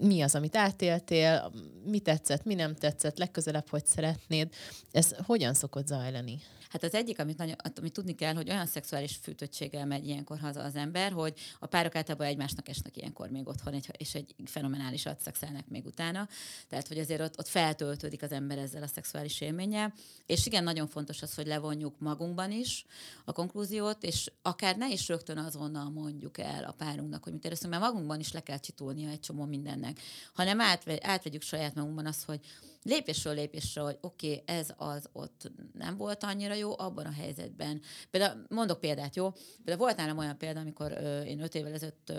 mi 0.00 0.20
az, 0.20 0.34
amit 0.34 0.56
átéltél, 0.56 1.52
mi 1.84 1.98
tetszett, 1.98 2.44
mi 2.44 2.54
nem 2.54 2.74
tetszett, 2.74 3.18
legközelebb 3.18 3.68
hogy 3.68 3.86
szeretnéd. 3.86 4.52
Ez 4.90 5.14
hogyan 5.26 5.54
szokott 5.54 5.86
zajlani? 5.86 6.38
Hát 6.70 6.82
az 6.82 6.94
egyik, 6.94 7.18
amit, 7.18 7.36
nagyon, 7.36 7.56
amit 7.74 7.92
tudni 7.92 8.14
kell, 8.14 8.34
hogy 8.34 8.50
olyan 8.50 8.66
szexuális 8.66 9.18
fűtöttséggel 9.22 9.86
megy 9.86 10.06
ilyenkor 10.06 10.38
haza 10.38 10.62
az 10.62 10.76
ember, 10.76 11.12
hogy 11.12 11.34
a 11.58 11.66
párok 11.66 11.94
általában 11.94 12.26
egymásnak 12.26 12.68
esnek 12.68 12.96
ilyenkor 12.96 13.28
még 13.28 13.48
otthon, 13.48 13.74
egy, 13.74 13.90
és 13.96 14.14
egy 14.14 14.34
fenomenális 14.44 15.06
szexelnek 15.18 15.68
még 15.68 15.86
utána. 15.86 16.28
Tehát, 16.68 16.88
hogy 16.88 16.98
azért 16.98 17.20
ott, 17.20 17.38
ott 17.38 17.48
feltöltődik 17.48 18.22
az 18.22 18.32
ember 18.32 18.58
ezzel 18.58 18.82
a 18.82 18.86
szexuális 18.86 19.40
élménnyel. 19.40 19.92
És 20.26 20.46
igen, 20.46 20.64
nagyon 20.64 20.86
fontos 20.86 21.22
az, 21.22 21.34
hogy 21.34 21.46
levonjuk 21.46 21.98
magunkban 21.98 22.52
is 22.52 22.86
a 23.24 23.32
konklúziót, 23.32 24.02
és 24.02 24.32
akár 24.42 24.76
ne 24.76 24.88
is 24.92 25.08
rögtön 25.08 25.38
azonnal 25.38 25.90
mondjuk 25.90 26.38
el 26.38 26.64
a 26.64 26.72
párunknak, 26.72 27.22
hogy 27.22 27.32
mit 27.32 27.44
éreztünk, 27.44 27.72
mert 27.72 27.84
magunkban 27.84 28.20
is 28.20 28.32
le 28.32 28.40
kell 28.40 28.58
csitulnia 28.58 29.08
egy 29.08 29.20
csomó 29.20 29.44
mindennek, 29.44 30.00
hanem 30.32 30.60
átve, 30.60 30.98
átvegyük 31.02 31.42
saját 31.42 31.74
magunkban 31.74 32.06
azt, 32.06 32.24
hogy 32.24 32.40
lépésről 32.82 33.34
lépésről, 33.34 33.84
hogy 33.84 33.98
oké, 34.00 34.30
okay, 34.30 34.56
ez 34.56 34.68
az 34.76 35.08
ott 35.12 35.50
nem 35.72 35.96
volt 35.96 36.24
annyira 36.24 36.54
jó 36.60 36.78
abban 36.78 37.06
a 37.06 37.12
helyzetben. 37.12 37.80
Például 38.10 38.44
mondok 38.48 38.80
példát, 38.80 39.16
jó? 39.16 39.30
Például 39.64 39.86
volt 39.86 39.96
nálam 39.96 40.18
olyan 40.18 40.38
példa, 40.38 40.60
amikor 40.60 40.92
ö, 40.92 41.20
én 41.20 41.42
öt 41.42 41.54
évvel 41.54 41.72
ezelőtt 41.72 42.12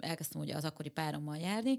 elkezdtem 0.00 0.40
ugye 0.40 0.56
az 0.56 0.64
akkori 0.64 0.88
párommal 0.88 1.36
járni, 1.36 1.78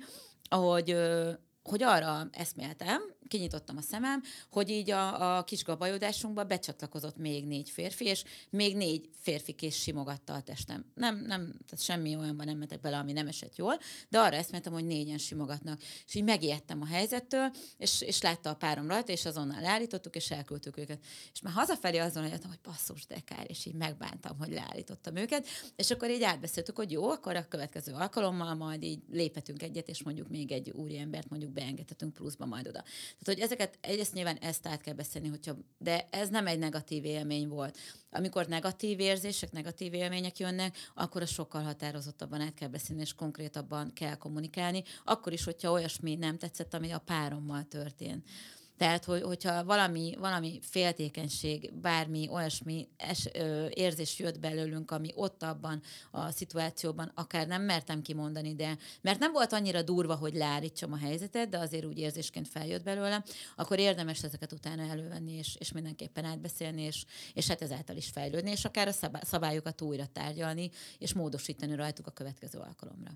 ahogy 0.50 0.92
ö, 0.92 1.32
hogy 1.68 1.84
arra 1.84 2.28
eszméltem, 2.32 3.02
kinyitottam 3.28 3.78
a 3.78 3.82
szemem, 3.82 4.24
hogy 4.52 4.70
így 4.70 4.92
a, 4.92 5.38
a 5.38 5.44
kis 5.44 5.64
gabajodásunkba 5.64 6.44
becsatlakozott 6.44 7.18
még 7.18 7.46
négy 7.46 7.70
férfi, 7.70 8.06
és 8.06 8.24
még 8.50 8.76
négy 8.76 9.10
férfi 9.20 9.54
kész 9.54 9.76
simogatta 9.76 10.34
a 10.34 10.42
testem. 10.42 10.86
Nem, 10.94 11.16
nem, 11.16 11.42
tehát 11.42 11.84
semmi 11.84 12.16
olyanban 12.16 12.46
nem 12.46 12.58
mentek 12.58 12.82
bele, 12.82 12.98
ami 12.98 13.12
nem 13.12 13.28
esett 13.28 13.56
jól, 13.56 13.80
de 14.10 14.20
arra 14.20 14.36
eszméltem, 14.36 14.74
hogy 14.74 14.86
négyen 14.86 15.18
simogatnak. 15.18 15.82
És 16.08 16.16
így 16.16 16.24
megijedtem 16.24 16.82
a 16.82 16.86
helyzettől, 16.86 17.52
és, 17.78 18.02
és 18.02 18.22
látta 18.22 18.50
a 18.50 18.56
párom 18.56 18.88
rajta, 18.88 19.12
és 19.12 19.26
azonnal 19.26 19.62
leállítottuk, 19.62 20.16
és 20.16 20.32
elküldtük 20.32 20.78
őket. 20.78 21.06
És 21.34 21.42
már 21.42 21.54
hazafelé 21.54 21.98
azon 21.98 22.28
jöttem, 22.28 22.50
hogy 22.50 22.60
basszus, 22.64 23.06
de 23.06 23.20
kár, 23.26 23.46
és 23.50 23.66
így 23.66 23.76
megbántam, 23.76 24.38
hogy 24.38 24.52
leállítottam 24.52 25.16
őket. 25.16 25.48
És 25.76 25.92
akkor 25.92 26.10
így 26.10 26.24
átbeszéltük, 26.24 26.76
hogy 26.76 26.92
jó, 26.92 27.10
akkor 27.10 27.36
a 27.36 27.48
következő 27.48 27.94
alkalommal 27.94 28.54
majd 28.54 28.84
így 28.84 29.00
léphetünk 29.12 29.64
egyet, 29.64 29.90
és 29.90 30.04
mondjuk 30.04 30.30
még 30.30 30.52
egy 30.52 30.70
úriembert 30.72 31.30
mondjuk 31.30 31.54
beengedhetünk 31.56 32.14
pluszba 32.14 32.46
majd 32.46 32.68
oda. 32.68 32.82
Tehát, 32.82 33.26
hogy 33.26 33.40
ezeket, 33.40 33.78
egyrészt 33.82 34.14
nyilván 34.14 34.38
ezt 34.38 34.68
át 34.68 34.82
kell 34.82 34.94
beszélni, 34.94 35.28
hogyha, 35.28 35.56
de 35.78 36.08
ez 36.10 36.30
nem 36.30 36.48
egy 36.48 36.60
negatív 36.60 37.06
élmény 37.06 37.48
volt. 37.48 37.78
Amikor 38.10 38.48
negatív 38.48 39.00
érzések, 39.00 39.52
negatív 39.52 39.94
élmények 39.94 40.40
jönnek, 40.40 40.78
akkor 40.94 41.22
a 41.22 41.26
sokkal 41.26 41.62
határozottabban 41.64 42.42
át 42.42 42.54
kell 42.54 42.70
beszélni, 42.70 43.02
és 43.02 43.14
konkrétabban 43.14 43.94
kell 43.94 44.16
kommunikálni, 44.16 44.84
akkor 45.04 45.34
is, 45.34 45.44
hogyha 45.44 45.72
olyasmi 45.72 46.16
nem 46.16 46.38
tetszett, 46.38 46.74
ami 46.74 46.92
a 46.92 47.00
párommal 47.00 47.64
történt. 47.64 48.30
Tehát, 48.78 49.06
hogy, 49.06 49.22
hogyha 49.22 49.64
valami, 49.64 50.16
valami 50.20 50.60
féltékenység, 50.62 51.74
bármi 51.74 52.28
olyasmi 52.30 52.88
es, 52.98 53.30
ö, 53.34 53.68
érzés 53.70 54.20
jött 54.20 54.40
belőlünk, 54.40 54.92
ami 54.92 55.12
ott 55.16 55.44
abban 55.44 55.82
a 56.12 56.32
szituációban 56.32 57.12
akár 57.16 57.48
nem 57.48 57.62
mertem 57.62 58.02
kimondani, 58.02 58.56
de 58.56 58.78
mert 59.02 59.20
nem 59.20 59.32
volt 59.32 59.54
annyira 59.54 59.82
durva, 59.82 60.16
hogy 60.16 60.34
leállítsam 60.34 60.94
a 60.94 60.98
helyzetet, 60.98 61.50
de 61.50 61.58
azért 61.58 61.86
úgy 61.86 61.98
érzésként 61.98 62.48
feljött 62.48 62.84
belőlem, 62.84 63.24
akkor 63.56 63.80
érdemes 63.80 64.24
ezeket 64.24 64.52
utána 64.52 64.90
elővenni, 64.90 65.32
és, 65.32 65.56
és 65.60 65.72
mindenképpen 65.72 66.26
átbeszélni, 66.26 66.82
és, 66.82 67.06
és 67.34 67.48
hát 67.48 67.62
ezáltal 67.62 67.96
is 67.96 68.10
fejlődni, 68.10 68.52
és 68.52 68.66
akár 68.66 68.88
a 68.88 69.26
szabályokat 69.26 69.82
újra 69.82 70.06
tárgyalni, 70.06 70.70
és 70.98 71.14
módosítani 71.14 71.76
rajtuk 71.76 72.08
a 72.08 72.12
következő 72.12 72.60
alkalomra. 72.60 73.12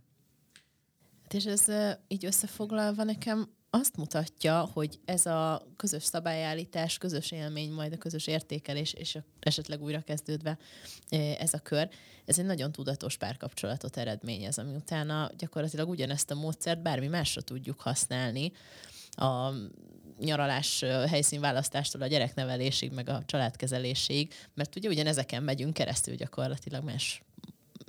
Hát 1.24 1.34
és 1.34 1.46
ez 1.46 1.66
így 2.08 2.26
összefoglalva 2.26 3.04
nekem 3.04 3.58
azt 3.70 3.98
mutatja, 3.98 4.70
hogy 4.74 5.00
ez 5.06 5.26
a 5.26 5.68
közös 5.76 6.04
szabályállítás, 6.04 6.98
közös 6.98 7.32
élmény, 7.32 7.72
majd 7.72 7.94
a 7.94 7.98
közös 7.98 8.28
értékelés, 8.28 8.94
és 8.94 9.18
esetleg 9.40 9.82
újra 9.82 10.02
kezdődve 10.02 10.58
ez 11.38 11.54
a 11.54 11.60
kör, 11.60 11.90
ez 12.26 12.40
egy 12.40 12.46
nagyon 12.46 12.72
tudatos 12.72 13.18
párkapcsolatot 13.18 13.98
eredményez, 13.98 14.58
ami 14.58 14.76
utána 14.76 15.30
gyakorlatilag 15.38 15.90
ugyanezt 15.90 16.32
a 16.32 16.36
módszert 16.36 16.82
bármi 16.82 17.08
másra 17.08 17.42
tudjuk 17.42 17.80
használni, 17.80 18.52
a 19.12 19.52
nyaralás 20.20 20.80
helyszínválasztástól 21.08 22.02
a 22.02 22.08
gyereknevelésig, 22.08 22.92
meg 22.92 23.10
a 23.10 23.24
családkezeléség, 23.26 24.34
mert 24.54 24.76
ugye 24.76 24.90
ugyanezeken 24.90 25.44
megyünk 25.44 25.74
keresztül 25.74 26.16
gyakorlatilag 26.16 26.84
más 26.84 27.24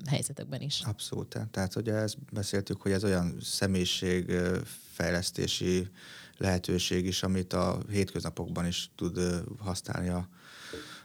helyzetekben 0.07 0.61
is. 0.61 0.83
Abszolút. 0.87 1.39
Tehát 1.51 1.77
ugye 1.77 1.95
ezt 1.95 2.17
beszéltük, 2.33 2.83
hogy 2.83 2.93
ez 2.93 3.05
olyan 3.05 3.37
személyiségfejlesztési 3.41 5.89
lehetőség 6.37 7.07
is, 7.07 7.23
amit 7.23 7.53
a 7.53 7.79
hétköznapokban 7.91 8.67
is 8.67 8.91
tud 8.97 9.21
használni 9.59 10.09
a, 10.09 10.29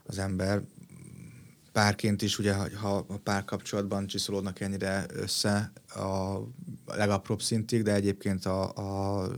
az 0.04 0.18
ember. 0.18 0.62
Párként 1.72 2.22
is, 2.22 2.40
ugye, 2.40 2.54
ha 2.76 3.06
a 3.08 3.18
párkapcsolatban 3.18 4.08
csiszolódnak 4.08 4.60
ennyire 4.60 5.06
össze 5.10 5.72
a 5.86 6.40
legapróbb 6.86 7.42
szintig, 7.42 7.84
de 7.84 7.94
egyébként 7.94 8.46
a, 8.46 8.74
a 8.74 9.30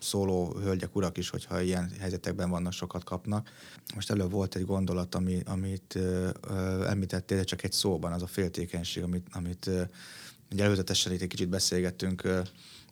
szóló 0.00 0.56
hölgyek, 0.62 0.96
urak 0.96 1.18
is, 1.18 1.30
hogyha 1.30 1.60
ilyen 1.60 1.90
helyzetekben 1.98 2.50
vannak, 2.50 2.72
sokat 2.72 3.04
kapnak. 3.04 3.50
Most 3.94 4.10
előbb 4.10 4.30
volt 4.30 4.54
egy 4.54 4.64
gondolat, 4.64 5.14
ami, 5.14 5.42
amit 5.46 5.94
ö, 5.94 6.30
említettél, 6.86 7.36
de 7.36 7.44
csak 7.44 7.62
egy 7.62 7.72
szóban, 7.72 8.12
az 8.12 8.22
a 8.22 8.26
féltékenység, 8.26 9.02
amit, 9.02 9.26
amit 9.32 9.66
ö, 9.66 9.82
ugye 10.52 10.64
előzetesen 10.64 11.12
itt 11.12 11.20
egy 11.20 11.28
kicsit 11.28 11.48
beszélgettünk, 11.48 12.28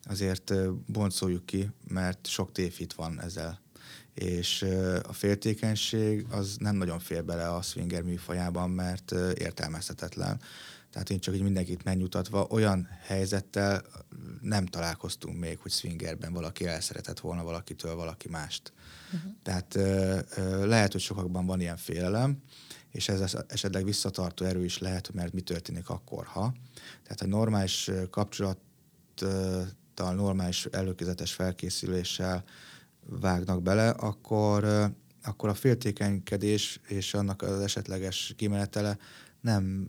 azért 0.04 0.50
ö, 0.50 0.70
boncoljuk 0.86 1.46
ki, 1.46 1.70
mert 1.88 2.26
sok 2.26 2.52
tévhit 2.52 2.92
van 2.92 3.20
ezzel. 3.20 3.60
És 4.14 4.66
a 5.02 5.12
féltékenység 5.12 6.26
az 6.30 6.56
nem 6.60 6.76
nagyon 6.76 6.98
fér 6.98 7.24
bele 7.24 7.48
a 7.48 7.62
swinger 7.62 8.02
műfajában, 8.02 8.70
mert 8.70 9.10
értelmezhetetlen 9.34 10.40
tehát 10.92 11.10
én 11.10 11.18
csak 11.18 11.34
így 11.34 11.42
mindenkit 11.42 11.84
megnyugtatva, 11.84 12.46
olyan 12.50 12.88
helyzettel 13.02 13.82
nem 14.40 14.66
találkoztunk 14.66 15.38
még, 15.38 15.58
hogy 15.58 15.70
swingerben 15.70 16.32
valaki 16.32 16.66
elszeretett 16.66 17.20
volna 17.20 17.42
valakitől 17.42 17.94
valaki 17.94 18.28
mást. 18.28 18.72
Uh-huh. 19.12 19.32
Tehát 19.42 19.74
ö, 19.74 20.18
ö, 20.36 20.66
lehet, 20.66 20.92
hogy 20.92 21.00
sokakban 21.00 21.46
van 21.46 21.60
ilyen 21.60 21.76
félelem, 21.76 22.42
és 22.90 23.08
ez 23.08 23.36
esetleg 23.48 23.84
visszatartó 23.84 24.44
erő 24.44 24.64
is 24.64 24.78
lehet, 24.78 25.12
mert 25.12 25.32
mi 25.32 25.40
történik 25.40 25.88
akkor, 25.88 26.26
ha. 26.26 26.54
Tehát 27.02 27.20
a 27.20 27.26
normális 27.26 27.90
kapcsolattal, 28.10 29.66
normális 30.14 30.64
előkézetes 30.64 31.32
felkészüléssel 31.32 32.44
vágnak 33.06 33.62
bele, 33.62 33.88
akkor, 33.90 34.64
akkor 35.22 35.48
a 35.48 35.54
féltékenykedés 35.54 36.80
és 36.86 37.14
annak 37.14 37.42
az 37.42 37.60
esetleges 37.60 38.32
kimenetele 38.36 38.98
nem 39.40 39.88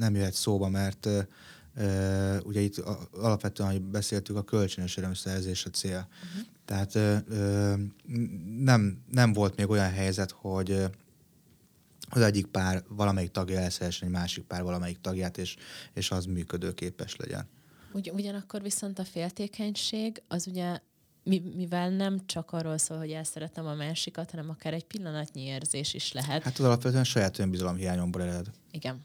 nem 0.00 0.14
jöhet 0.14 0.34
szóba, 0.34 0.68
mert 0.68 1.06
uh, 1.06 2.40
ugye 2.44 2.60
itt 2.60 2.78
alapvetően, 3.12 3.68
ahogy 3.68 3.82
beszéltük, 3.82 4.36
a 4.36 4.42
kölcsönös 4.42 4.96
örömszerzés 4.96 5.64
a 5.64 5.70
cél. 5.70 6.08
Uh-huh. 6.08 6.48
Tehát 6.64 6.94
uh, 6.94 7.80
nem, 8.58 9.02
nem 9.10 9.32
volt 9.32 9.56
még 9.56 9.68
olyan 9.68 9.90
helyzet, 9.90 10.30
hogy 10.30 10.84
az 12.10 12.22
egyik 12.22 12.46
pár 12.46 12.84
valamelyik 12.88 13.30
tagja 13.30 13.58
elszeressen 13.60 14.08
egy 14.08 14.14
másik 14.14 14.44
pár 14.44 14.62
valamelyik 14.62 15.00
tagját, 15.00 15.38
és, 15.38 15.56
és 15.94 16.10
az 16.10 16.24
működőképes 16.24 17.16
legyen. 17.16 17.48
Ugy, 17.92 18.10
ugyanakkor 18.10 18.62
viszont 18.62 18.98
a 18.98 19.04
féltékenység 19.04 20.22
az 20.28 20.46
ugye 20.46 20.78
mivel 21.56 21.90
nem 21.90 22.26
csak 22.26 22.52
arról 22.52 22.78
szól, 22.78 22.98
hogy 22.98 23.10
elszeretem 23.10 23.66
a 23.66 23.74
másikat, 23.74 24.30
hanem 24.30 24.50
akár 24.50 24.74
egy 24.74 24.84
pillanatnyi 24.84 25.42
érzés 25.42 25.94
is 25.94 26.12
lehet. 26.12 26.42
Hát 26.42 26.58
az 26.58 26.64
alapvetően 26.64 27.04
saját 27.04 27.38
önbizalom 27.38 27.76
hiányomból 27.76 28.22
ered. 28.22 28.50
Igen. 28.70 29.00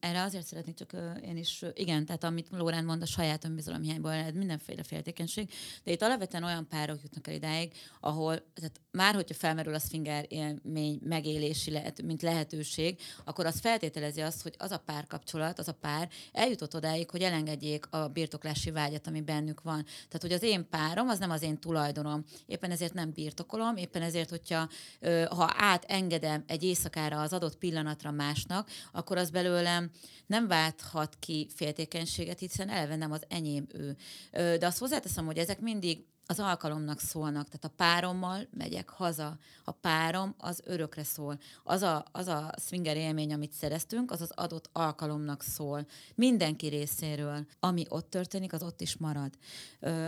Erre 0.00 0.22
azért 0.22 0.46
szeretnék 0.46 0.74
csak 0.74 0.92
én 1.22 1.36
is, 1.36 1.64
igen, 1.74 2.04
tehát 2.04 2.24
amit 2.24 2.48
Lórán 2.50 2.84
mond, 2.84 3.02
a 3.02 3.06
saját 3.06 3.44
önbizalomhiányból 3.44 4.12
ered 4.12 4.34
mindenféle 4.34 4.82
féltékenység, 4.82 5.50
de 5.84 5.92
itt 5.92 6.02
alapvetően 6.02 6.44
olyan 6.44 6.68
párok 6.68 7.02
jutnak 7.02 7.28
el 7.28 7.34
idáig, 7.34 7.72
ahol, 8.00 8.52
tehát 8.54 8.80
már 8.90 9.14
hogyha 9.14 9.34
felmerül 9.34 9.74
a 9.74 9.78
swinger 9.78 10.26
élmény 10.28 11.00
megélési 11.02 11.70
lehet, 11.70 12.02
mint 12.02 12.22
lehetőség, 12.22 13.00
akkor 13.24 13.46
az 13.46 13.60
feltételezi 13.60 14.20
azt, 14.20 14.42
hogy 14.42 14.54
az 14.58 14.70
a 14.70 14.78
párkapcsolat, 14.78 15.58
az 15.58 15.68
a 15.68 15.74
pár 15.74 16.08
eljutott 16.32 16.74
odáig, 16.74 17.10
hogy 17.10 17.22
elengedjék 17.22 17.86
a 17.90 18.08
birtoklási 18.08 18.70
vágyat, 18.70 19.06
ami 19.06 19.20
bennük 19.20 19.62
van. 19.62 19.84
Tehát, 19.84 20.20
hogy 20.20 20.32
az 20.32 20.42
én 20.42 20.68
párom, 20.68 21.08
az 21.08 21.18
nem 21.18 21.30
az 21.30 21.42
én 21.42 21.58
tulajdonom. 21.58 22.24
Éppen 22.46 22.70
ezért 22.70 22.94
nem 22.94 23.12
birtokolom, 23.12 23.76
éppen 23.76 24.02
ezért, 24.02 24.30
hogyha 24.30 24.68
ha 25.30 25.54
átengedem 25.56 26.44
egy 26.46 26.62
éjszakára 26.62 27.20
az 27.20 27.32
adott 27.32 27.56
pillanatra 27.56 28.10
másnak, 28.10 28.70
akkor 28.92 29.16
az 29.16 29.30
belőle 29.30 29.52
belőlem 29.54 29.90
nem 30.26 30.46
válthat 30.46 31.16
ki 31.18 31.48
féltékenységet, 31.54 32.38
hiszen 32.38 32.68
eleve 32.68 32.96
nem 32.96 33.12
az 33.12 33.22
enyém 33.28 33.66
ő. 33.72 33.96
De 34.32 34.66
azt 34.66 34.78
hozzáteszem, 34.78 35.26
hogy 35.26 35.38
ezek 35.38 35.60
mindig 35.60 36.04
az 36.26 36.40
alkalomnak 36.40 37.00
szólnak. 37.00 37.48
Tehát 37.48 37.64
a 37.64 37.74
párommal 37.76 38.46
megyek 38.50 38.88
haza. 38.88 39.38
A 39.64 39.70
párom 39.70 40.34
az 40.38 40.60
örökre 40.64 41.04
szól. 41.04 41.38
Az 41.64 41.82
a, 41.82 42.04
az 42.12 42.26
a 42.26 42.54
swinger 42.66 42.96
élmény, 42.96 43.32
amit 43.32 43.52
szereztünk, 43.52 44.10
az 44.10 44.20
az 44.20 44.30
adott 44.30 44.68
alkalomnak 44.72 45.42
szól. 45.42 45.86
Mindenki 46.14 46.66
részéről. 46.66 47.46
Ami 47.60 47.86
ott 47.88 48.10
történik, 48.10 48.52
az 48.52 48.62
ott 48.62 48.80
is 48.80 48.96
marad. 48.96 49.30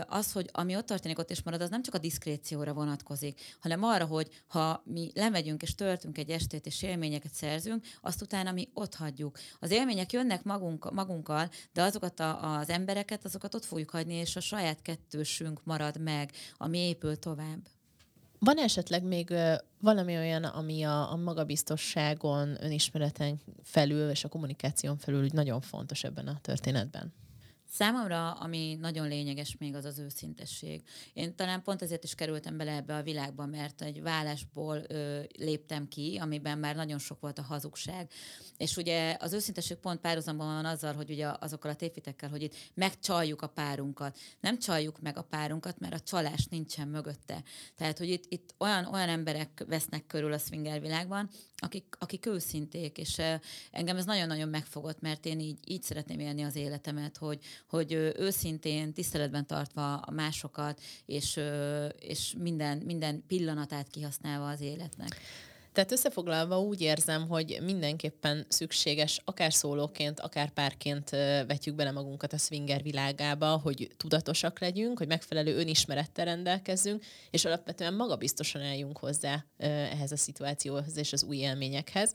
Az, 0.07 0.31
hogy 0.31 0.49
ami 0.51 0.75
ott 0.75 0.85
történik, 0.85 1.19
ott 1.19 1.31
is 1.31 1.43
marad, 1.43 1.61
az 1.61 1.69
nem 1.69 1.83
csak 1.83 1.93
a 1.93 1.97
diszkrécióra 1.97 2.73
vonatkozik, 2.73 3.41
hanem 3.59 3.83
arra, 3.83 4.05
hogy 4.05 4.43
ha 4.47 4.81
mi 4.85 5.11
lemegyünk 5.13 5.61
és 5.61 5.75
töltünk 5.75 6.17
egy 6.17 6.29
estét 6.29 6.65
és 6.65 6.81
élményeket 6.81 7.33
szerzünk, 7.33 7.85
azt 8.01 8.21
utána 8.21 8.51
mi 8.51 8.69
ott 8.73 8.95
hagyjuk. 8.95 9.37
Az 9.59 9.71
élmények 9.71 10.11
jönnek 10.11 10.43
magunk, 10.43 10.93
magunkkal, 10.93 11.49
de 11.73 11.81
azokat 11.81 12.19
a, 12.19 12.57
az 12.57 12.69
embereket, 12.69 13.25
azokat 13.25 13.53
ott 13.53 13.65
fogjuk 13.65 13.89
hagyni, 13.89 14.13
és 14.13 14.35
a 14.35 14.39
saját 14.39 14.81
kettősünk 14.81 15.63
marad 15.63 16.05
meg, 16.07 16.31
ami 16.57 16.77
épül 16.77 17.19
tovább. 17.19 17.67
Van 18.39 18.57
esetleg 18.57 19.03
még 19.03 19.33
valami 19.79 20.15
olyan, 20.15 20.43
ami 20.43 20.83
a, 20.83 21.11
a 21.11 21.15
magabiztosságon, 21.15 22.63
önismereten 22.63 23.39
felül 23.63 24.09
és 24.09 24.23
a 24.23 24.29
kommunikáción 24.29 24.97
felül 24.97 25.27
nagyon 25.33 25.61
fontos 25.61 26.03
ebben 26.03 26.27
a 26.27 26.39
történetben? 26.41 27.13
Számomra, 27.69 28.31
ami 28.31 28.77
nagyon 28.81 29.07
lényeges 29.07 29.55
még, 29.59 29.75
az 29.75 29.85
az 29.85 29.99
őszintesség. 29.99 30.83
Én 31.13 31.35
talán 31.35 31.61
pont 31.61 31.81
ezért 31.81 32.03
is 32.03 32.15
kerültem 32.15 32.57
bele 32.57 32.71
ebbe 32.71 32.95
a 32.95 33.03
világba, 33.03 33.45
mert 33.45 33.81
egy 33.81 34.01
vállásból 34.01 34.83
ö, 34.87 35.21
léptem 35.37 35.87
ki, 35.87 36.17
amiben 36.21 36.57
már 36.57 36.75
nagyon 36.75 36.99
sok 36.99 37.19
volt 37.19 37.39
a 37.39 37.41
hazugság. 37.41 38.11
És 38.57 38.77
ugye 38.77 39.17
az 39.19 39.33
őszintesség 39.33 39.77
pont 39.77 39.99
párhuzamban 39.99 40.47
van 40.47 40.65
azzal, 40.65 40.93
hogy 40.93 41.09
ugye 41.09 41.31
azokkal 41.39 41.71
a 41.71 41.75
tévhitekkel, 41.75 42.29
hogy 42.29 42.41
itt 42.41 42.55
megcsaljuk 42.73 43.41
a 43.41 43.47
párunkat. 43.47 44.17
Nem 44.39 44.59
csaljuk 44.59 45.01
meg 45.01 45.17
a 45.17 45.23
párunkat, 45.23 45.79
mert 45.79 45.93
a 45.93 45.99
csalás 45.99 46.45
nincsen 46.45 46.87
mögötte. 46.87 47.43
Tehát, 47.75 47.97
hogy 47.97 48.09
itt, 48.09 48.23
itt 48.27 48.55
olyan, 48.57 48.85
olyan 48.85 49.09
emberek 49.09 49.63
vesznek 49.67 50.07
körül 50.07 50.33
a 50.33 50.37
swinger 50.37 50.81
világban, 50.81 51.29
akik, 51.57 51.95
akik 51.99 52.25
őszinték, 52.25 52.97
és 52.97 53.21
engem 53.71 53.97
ez 53.97 54.05
nagyon-nagyon 54.05 54.49
megfogott, 54.49 55.01
mert 55.01 55.25
én 55.25 55.39
így, 55.39 55.59
így 55.65 55.83
szeretném 55.83 56.19
élni 56.19 56.43
az 56.43 56.55
életemet, 56.55 57.17
hogy, 57.17 57.39
hogy 57.67 57.93
őszintén, 58.17 58.93
tiszteletben 58.93 59.47
tartva 59.47 59.95
a 59.95 60.11
másokat, 60.11 60.81
és, 61.05 61.39
és 61.99 62.35
minden, 62.37 62.77
minden 62.77 63.23
pillanatát 63.27 63.89
kihasználva 63.89 64.49
az 64.49 64.61
életnek. 64.61 65.17
Tehát 65.77 65.91
összefoglalva 65.91 66.59
úgy 66.59 66.81
érzem, 66.81 67.27
hogy 67.27 67.59
mindenképpen 67.61 68.45
szükséges, 68.49 69.21
akár 69.25 69.53
szólóként, 69.53 70.19
akár 70.19 70.49
párként 70.49 71.09
vetjük 71.47 71.75
bele 71.75 71.91
magunkat 71.91 72.33
a 72.33 72.37
swinger 72.37 72.81
világába, 72.81 73.59
hogy 73.63 73.91
tudatosak 73.97 74.59
legyünk, 74.59 74.97
hogy 74.97 75.07
megfelelő 75.07 75.55
önismerettel 75.57 76.25
rendelkezzünk, 76.25 77.03
és 77.29 77.45
alapvetően 77.45 77.93
magabiztosan 77.93 78.61
álljunk 78.61 78.97
hozzá 78.97 79.45
ehhez 79.57 80.11
a 80.11 80.17
szituációhoz 80.17 80.97
és 80.97 81.13
az 81.13 81.23
új 81.23 81.37
élményekhez. 81.37 82.13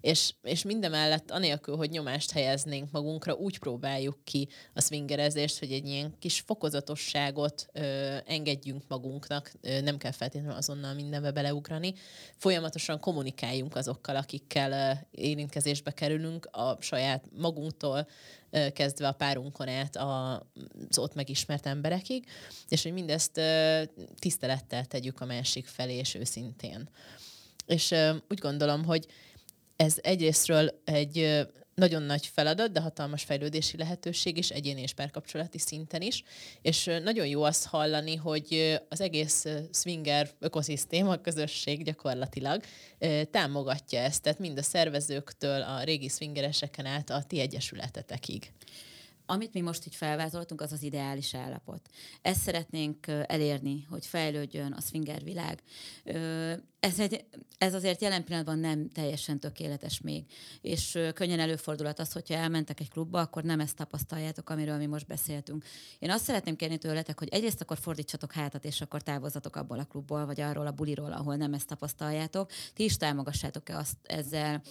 És, 0.00 0.34
és 0.42 0.62
mindemellett, 0.62 1.30
anélkül, 1.30 1.76
hogy 1.76 1.90
nyomást 1.90 2.30
helyeznénk 2.30 2.90
magunkra, 2.90 3.34
úgy 3.34 3.58
próbáljuk 3.58 4.24
ki 4.24 4.48
a 4.74 4.80
swingerezést, 4.80 5.58
hogy 5.58 5.72
egy 5.72 5.86
ilyen 5.86 6.14
kis 6.18 6.40
fokozatosságot 6.40 7.66
ö, 7.72 8.16
engedjünk 8.26 8.82
magunknak, 8.88 9.52
nem 9.82 9.98
kell 9.98 10.12
feltétlenül 10.12 10.56
azonnal 10.56 10.94
mindenbe 10.94 11.30
beleugrani, 11.30 11.94
folyamatosan 12.36 13.00
kommunikáljunk 13.02 13.76
azokkal, 13.76 14.16
akikkel 14.16 15.00
érintkezésbe 15.10 15.90
kerülünk, 15.90 16.48
a 16.52 16.76
saját 16.80 17.24
magunktól 17.36 18.08
kezdve 18.72 19.08
a 19.08 19.12
párunkon 19.12 19.68
át 19.68 19.96
az 19.96 20.98
ott 20.98 21.14
megismert 21.14 21.66
emberekig, 21.66 22.26
és 22.68 22.82
hogy 22.82 22.92
mindezt 22.92 23.40
tisztelettel 24.18 24.84
tegyük 24.84 25.20
a 25.20 25.24
másik 25.24 25.66
felé, 25.66 25.94
és 25.94 26.14
őszintén. 26.14 26.88
És 27.66 27.94
úgy 28.28 28.38
gondolom, 28.38 28.84
hogy 28.84 29.06
ez 29.76 29.96
egyrésztről 30.02 30.80
egy 30.84 31.46
nagyon 31.74 32.02
nagy 32.02 32.26
feladat, 32.26 32.72
de 32.72 32.80
hatalmas 32.80 33.22
fejlődési 33.22 33.76
lehetőség 33.76 34.36
is, 34.36 34.50
egyéni 34.50 34.80
és 34.80 34.92
párkapcsolati 34.92 35.58
szinten 35.58 36.02
is. 36.02 36.22
És 36.62 36.90
nagyon 37.02 37.26
jó 37.26 37.42
azt 37.42 37.66
hallani, 37.66 38.16
hogy 38.16 38.80
az 38.88 39.00
egész 39.00 39.46
swinger 39.72 40.30
ökoszisztéma, 40.38 41.16
közösség 41.16 41.84
gyakorlatilag 41.84 42.62
támogatja 43.30 44.00
ezt, 44.00 44.22
tehát 44.22 44.38
mind 44.38 44.58
a 44.58 44.62
szervezőktől, 44.62 45.62
a 45.62 45.82
régi 45.82 46.08
swingereseken 46.08 46.86
át 46.86 47.10
a 47.10 47.22
ti 47.22 47.40
egyesületetekig 47.40 48.52
amit 49.26 49.52
mi 49.52 49.60
most 49.60 49.86
így 49.86 49.94
felvázoltunk, 49.94 50.60
az 50.60 50.72
az 50.72 50.82
ideális 50.82 51.34
állapot. 51.34 51.88
Ezt 52.22 52.40
szeretnénk 52.40 53.06
elérni, 53.06 53.86
hogy 53.90 54.06
fejlődjön 54.06 54.72
a 54.72 54.80
swinger 54.80 55.22
világ. 55.22 55.62
Ez, 56.82 57.00
egy, 57.00 57.24
ez 57.58 57.74
azért 57.74 58.00
jelen 58.00 58.24
pillanatban 58.24 58.58
nem 58.58 58.90
teljesen 58.92 59.40
tökéletes 59.40 60.00
még, 60.00 60.24
és 60.60 60.98
könnyen 61.14 61.40
előfordulhat 61.40 61.98
az, 61.98 62.12
hogyha 62.12 62.34
elmentek 62.34 62.80
egy 62.80 62.90
klubba, 62.90 63.20
akkor 63.20 63.42
nem 63.42 63.60
ezt 63.60 63.76
tapasztaljátok, 63.76 64.50
amiről 64.50 64.76
mi 64.76 64.86
most 64.86 65.06
beszéltünk. 65.06 65.64
Én 65.98 66.10
azt 66.10 66.24
szeretném 66.24 66.56
kérni 66.56 66.78
tőletek, 66.78 67.18
hogy 67.18 67.28
egyrészt 67.28 67.60
akkor 67.60 67.78
fordítsatok 67.78 68.32
hátat, 68.32 68.64
és 68.64 68.80
akkor 68.80 69.02
távozzatok 69.02 69.56
abból 69.56 69.78
a 69.78 69.84
klubból, 69.84 70.26
vagy 70.26 70.40
arról 70.40 70.66
a 70.66 70.70
buliról, 70.70 71.12
ahol 71.12 71.36
nem 71.36 71.54
ezt 71.54 71.66
tapasztaljátok. 71.66 72.50
Ti 72.74 72.84
is 72.84 72.96
támogassátok-e 72.96 73.76
azt 73.76 73.96
ezzel 74.02 74.62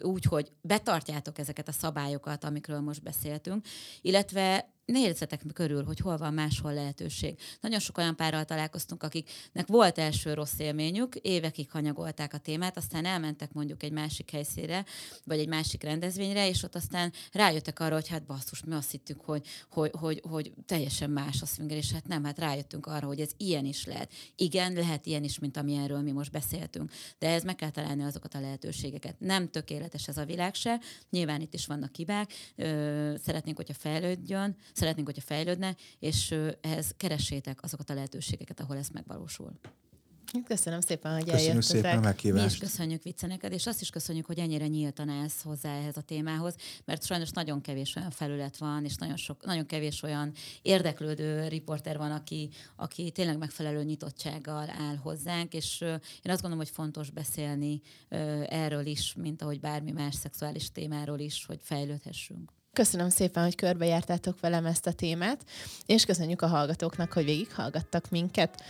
úgy, 0.00 0.24
hogy 0.24 0.52
betartjátok 0.60 1.38
ezeket 1.38 1.68
a 1.68 1.72
szabályokat, 1.72 2.44
amikről 2.44 2.80
most 2.80 3.02
beszéltünk, 3.02 3.66
illetve 4.00 4.68
nézzetek 4.90 5.42
körül, 5.54 5.84
hogy 5.84 5.98
hol 5.98 6.16
van 6.16 6.34
máshol 6.34 6.74
lehetőség. 6.74 7.38
Nagyon 7.60 7.78
sok 7.78 7.98
olyan 7.98 8.16
párral 8.16 8.44
találkoztunk, 8.44 9.02
akiknek 9.02 9.66
volt 9.66 9.98
első 9.98 10.34
rossz 10.34 10.58
élményük, 10.58 11.14
évekig 11.14 11.70
hanyagolták 11.70 12.34
a 12.34 12.38
témát, 12.38 12.76
aztán 12.76 13.04
elmentek 13.04 13.52
mondjuk 13.52 13.82
egy 13.82 13.92
másik 13.92 14.30
helyszínre, 14.30 14.84
vagy 15.24 15.38
egy 15.38 15.48
másik 15.48 15.82
rendezvényre, 15.82 16.48
és 16.48 16.62
ott 16.62 16.74
aztán 16.74 17.12
rájöttek 17.32 17.80
arra, 17.80 17.94
hogy 17.94 18.08
hát 18.08 18.26
basszus, 18.26 18.64
mi 18.64 18.74
azt 18.74 18.90
hittük, 18.90 19.20
hogy, 19.20 19.46
hogy, 19.70 19.90
hogy, 19.98 20.22
hogy 20.28 20.52
teljesen 20.66 21.10
más 21.10 21.42
a 21.42 21.46
swinger, 21.46 21.76
és 21.76 21.92
hát 21.92 22.06
nem, 22.06 22.24
hát 22.24 22.38
rájöttünk 22.38 22.86
arra, 22.86 23.06
hogy 23.06 23.20
ez 23.20 23.30
ilyen 23.36 23.64
is 23.64 23.84
lehet. 23.84 24.12
Igen, 24.36 24.72
lehet 24.72 25.06
ilyen 25.06 25.24
is, 25.24 25.38
mint 25.38 25.56
amilyenről 25.56 26.00
mi 26.00 26.12
most 26.12 26.30
beszéltünk, 26.30 26.90
de 27.18 27.28
ez 27.28 27.42
meg 27.42 27.56
kell 27.56 27.70
találni 27.70 28.02
azokat 28.02 28.34
a 28.34 28.40
lehetőségeket. 28.40 29.20
Nem 29.20 29.50
tökéletes 29.50 30.08
ez 30.08 30.16
a 30.16 30.24
világ 30.24 30.54
se, 30.54 30.80
nyilván 31.10 31.40
itt 31.40 31.54
is 31.54 31.66
vannak 31.66 31.96
hibák, 31.96 32.32
szeretnénk, 33.24 33.56
hogyha 33.56 33.74
fejlődjön, 33.74 34.56
szeretnénk, 34.80 35.06
hogyha 35.06 35.22
fejlődne, 35.26 35.76
és 35.98 36.34
ehhez 36.60 36.94
keressétek 36.96 37.62
azokat 37.62 37.90
a 37.90 37.94
lehetőségeket, 37.94 38.60
ahol 38.60 38.76
ez 38.76 38.88
megvalósul. 38.88 39.52
Köszönöm 40.44 40.80
szépen, 40.80 41.12
hogy 41.12 41.24
Köszönjük 41.24 41.48
eljöttetek. 41.48 41.76
szépen 41.76 41.98
a 41.98 42.00
meghívást. 42.00 42.44
Mi 42.44 42.50
is 42.50 42.58
köszönjük 42.58 43.02
neked, 43.20 43.52
és 43.52 43.66
azt 43.66 43.80
is 43.80 43.90
köszönjük, 43.90 44.26
hogy 44.26 44.38
ennyire 44.38 44.66
nyíltan 44.66 45.08
állsz 45.08 45.42
hozzá 45.42 45.74
ehhez 45.76 45.96
a 45.96 46.00
témához, 46.00 46.54
mert 46.84 47.04
sajnos 47.04 47.30
nagyon 47.30 47.60
kevés 47.60 47.96
olyan 47.96 48.10
felület 48.10 48.56
van, 48.56 48.84
és 48.84 48.96
nagyon, 48.96 49.16
sok, 49.16 49.44
nagyon 49.44 49.66
kevés 49.66 50.02
olyan 50.02 50.32
érdeklődő 50.62 51.48
riporter 51.48 51.98
van, 51.98 52.10
aki, 52.10 52.50
aki 52.76 53.10
tényleg 53.10 53.38
megfelelő 53.38 53.82
nyitottsággal 53.82 54.70
áll 54.70 54.96
hozzánk, 54.96 55.54
és 55.54 55.80
én 55.80 56.30
azt 56.30 56.40
gondolom, 56.40 56.58
hogy 56.58 56.74
fontos 56.74 57.10
beszélni 57.10 57.80
erről 58.48 58.86
is, 58.86 59.14
mint 59.14 59.42
ahogy 59.42 59.60
bármi 59.60 59.90
más 59.90 60.14
szexuális 60.14 60.72
témáról 60.72 61.18
is, 61.18 61.44
hogy 61.44 61.58
fejlődhessünk. 61.62 62.59
Köszönöm 62.72 63.08
szépen, 63.08 63.42
hogy 63.42 63.54
körbejártátok 63.54 64.40
velem 64.40 64.66
ezt 64.66 64.86
a 64.86 64.92
témát, 64.92 65.44
és 65.86 66.04
köszönjük 66.04 66.42
a 66.42 66.46
hallgatóknak, 66.46 67.12
hogy 67.12 67.24
végighallgattak 67.24 68.10
minket. 68.10 68.62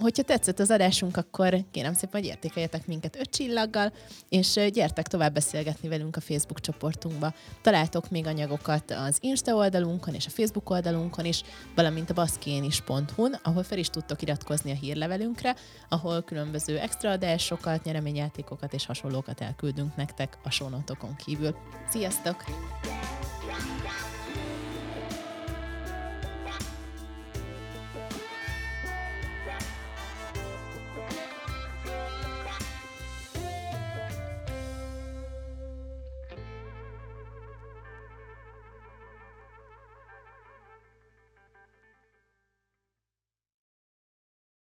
Hogyha 0.00 0.22
tetszett 0.22 0.58
az 0.58 0.70
adásunk, 0.70 1.16
akkor 1.16 1.56
kérem 1.70 1.92
szépen, 1.92 2.20
hogy 2.20 2.30
értékeljetek 2.30 2.86
minket 2.86 3.16
öt 3.16 3.30
csillaggal, 3.30 3.92
és 4.28 4.60
gyertek 4.72 5.06
tovább 5.06 5.32
beszélgetni 5.32 5.88
velünk 5.88 6.16
a 6.16 6.20
Facebook 6.20 6.60
csoportunkba. 6.60 7.34
Találtok 7.62 8.10
még 8.10 8.26
anyagokat 8.26 8.90
az 8.90 9.18
Insta 9.20 9.54
oldalunkon 9.54 10.14
és 10.14 10.26
a 10.26 10.30
Facebook 10.30 10.70
oldalunkon 10.70 11.24
is, 11.24 11.42
valamint 11.74 12.10
a 12.10 12.14
baszkénis.hu-n, 12.14 13.38
ahol 13.42 13.62
fel 13.62 13.78
is 13.78 13.88
tudtok 13.88 14.22
iratkozni 14.22 14.70
a 14.70 14.74
hírlevelünkre, 14.74 15.56
ahol 15.88 16.22
különböző 16.22 16.78
extra 16.78 17.10
adásokat, 17.10 17.84
nyereményjátékokat 17.84 18.74
és 18.74 18.86
hasonlókat 18.86 19.40
elküldünk 19.40 19.96
nektek 19.96 20.38
a 20.42 20.50
sonotokon 20.50 21.16
kívül. 21.16 21.56
Sziasztok! 21.90 22.44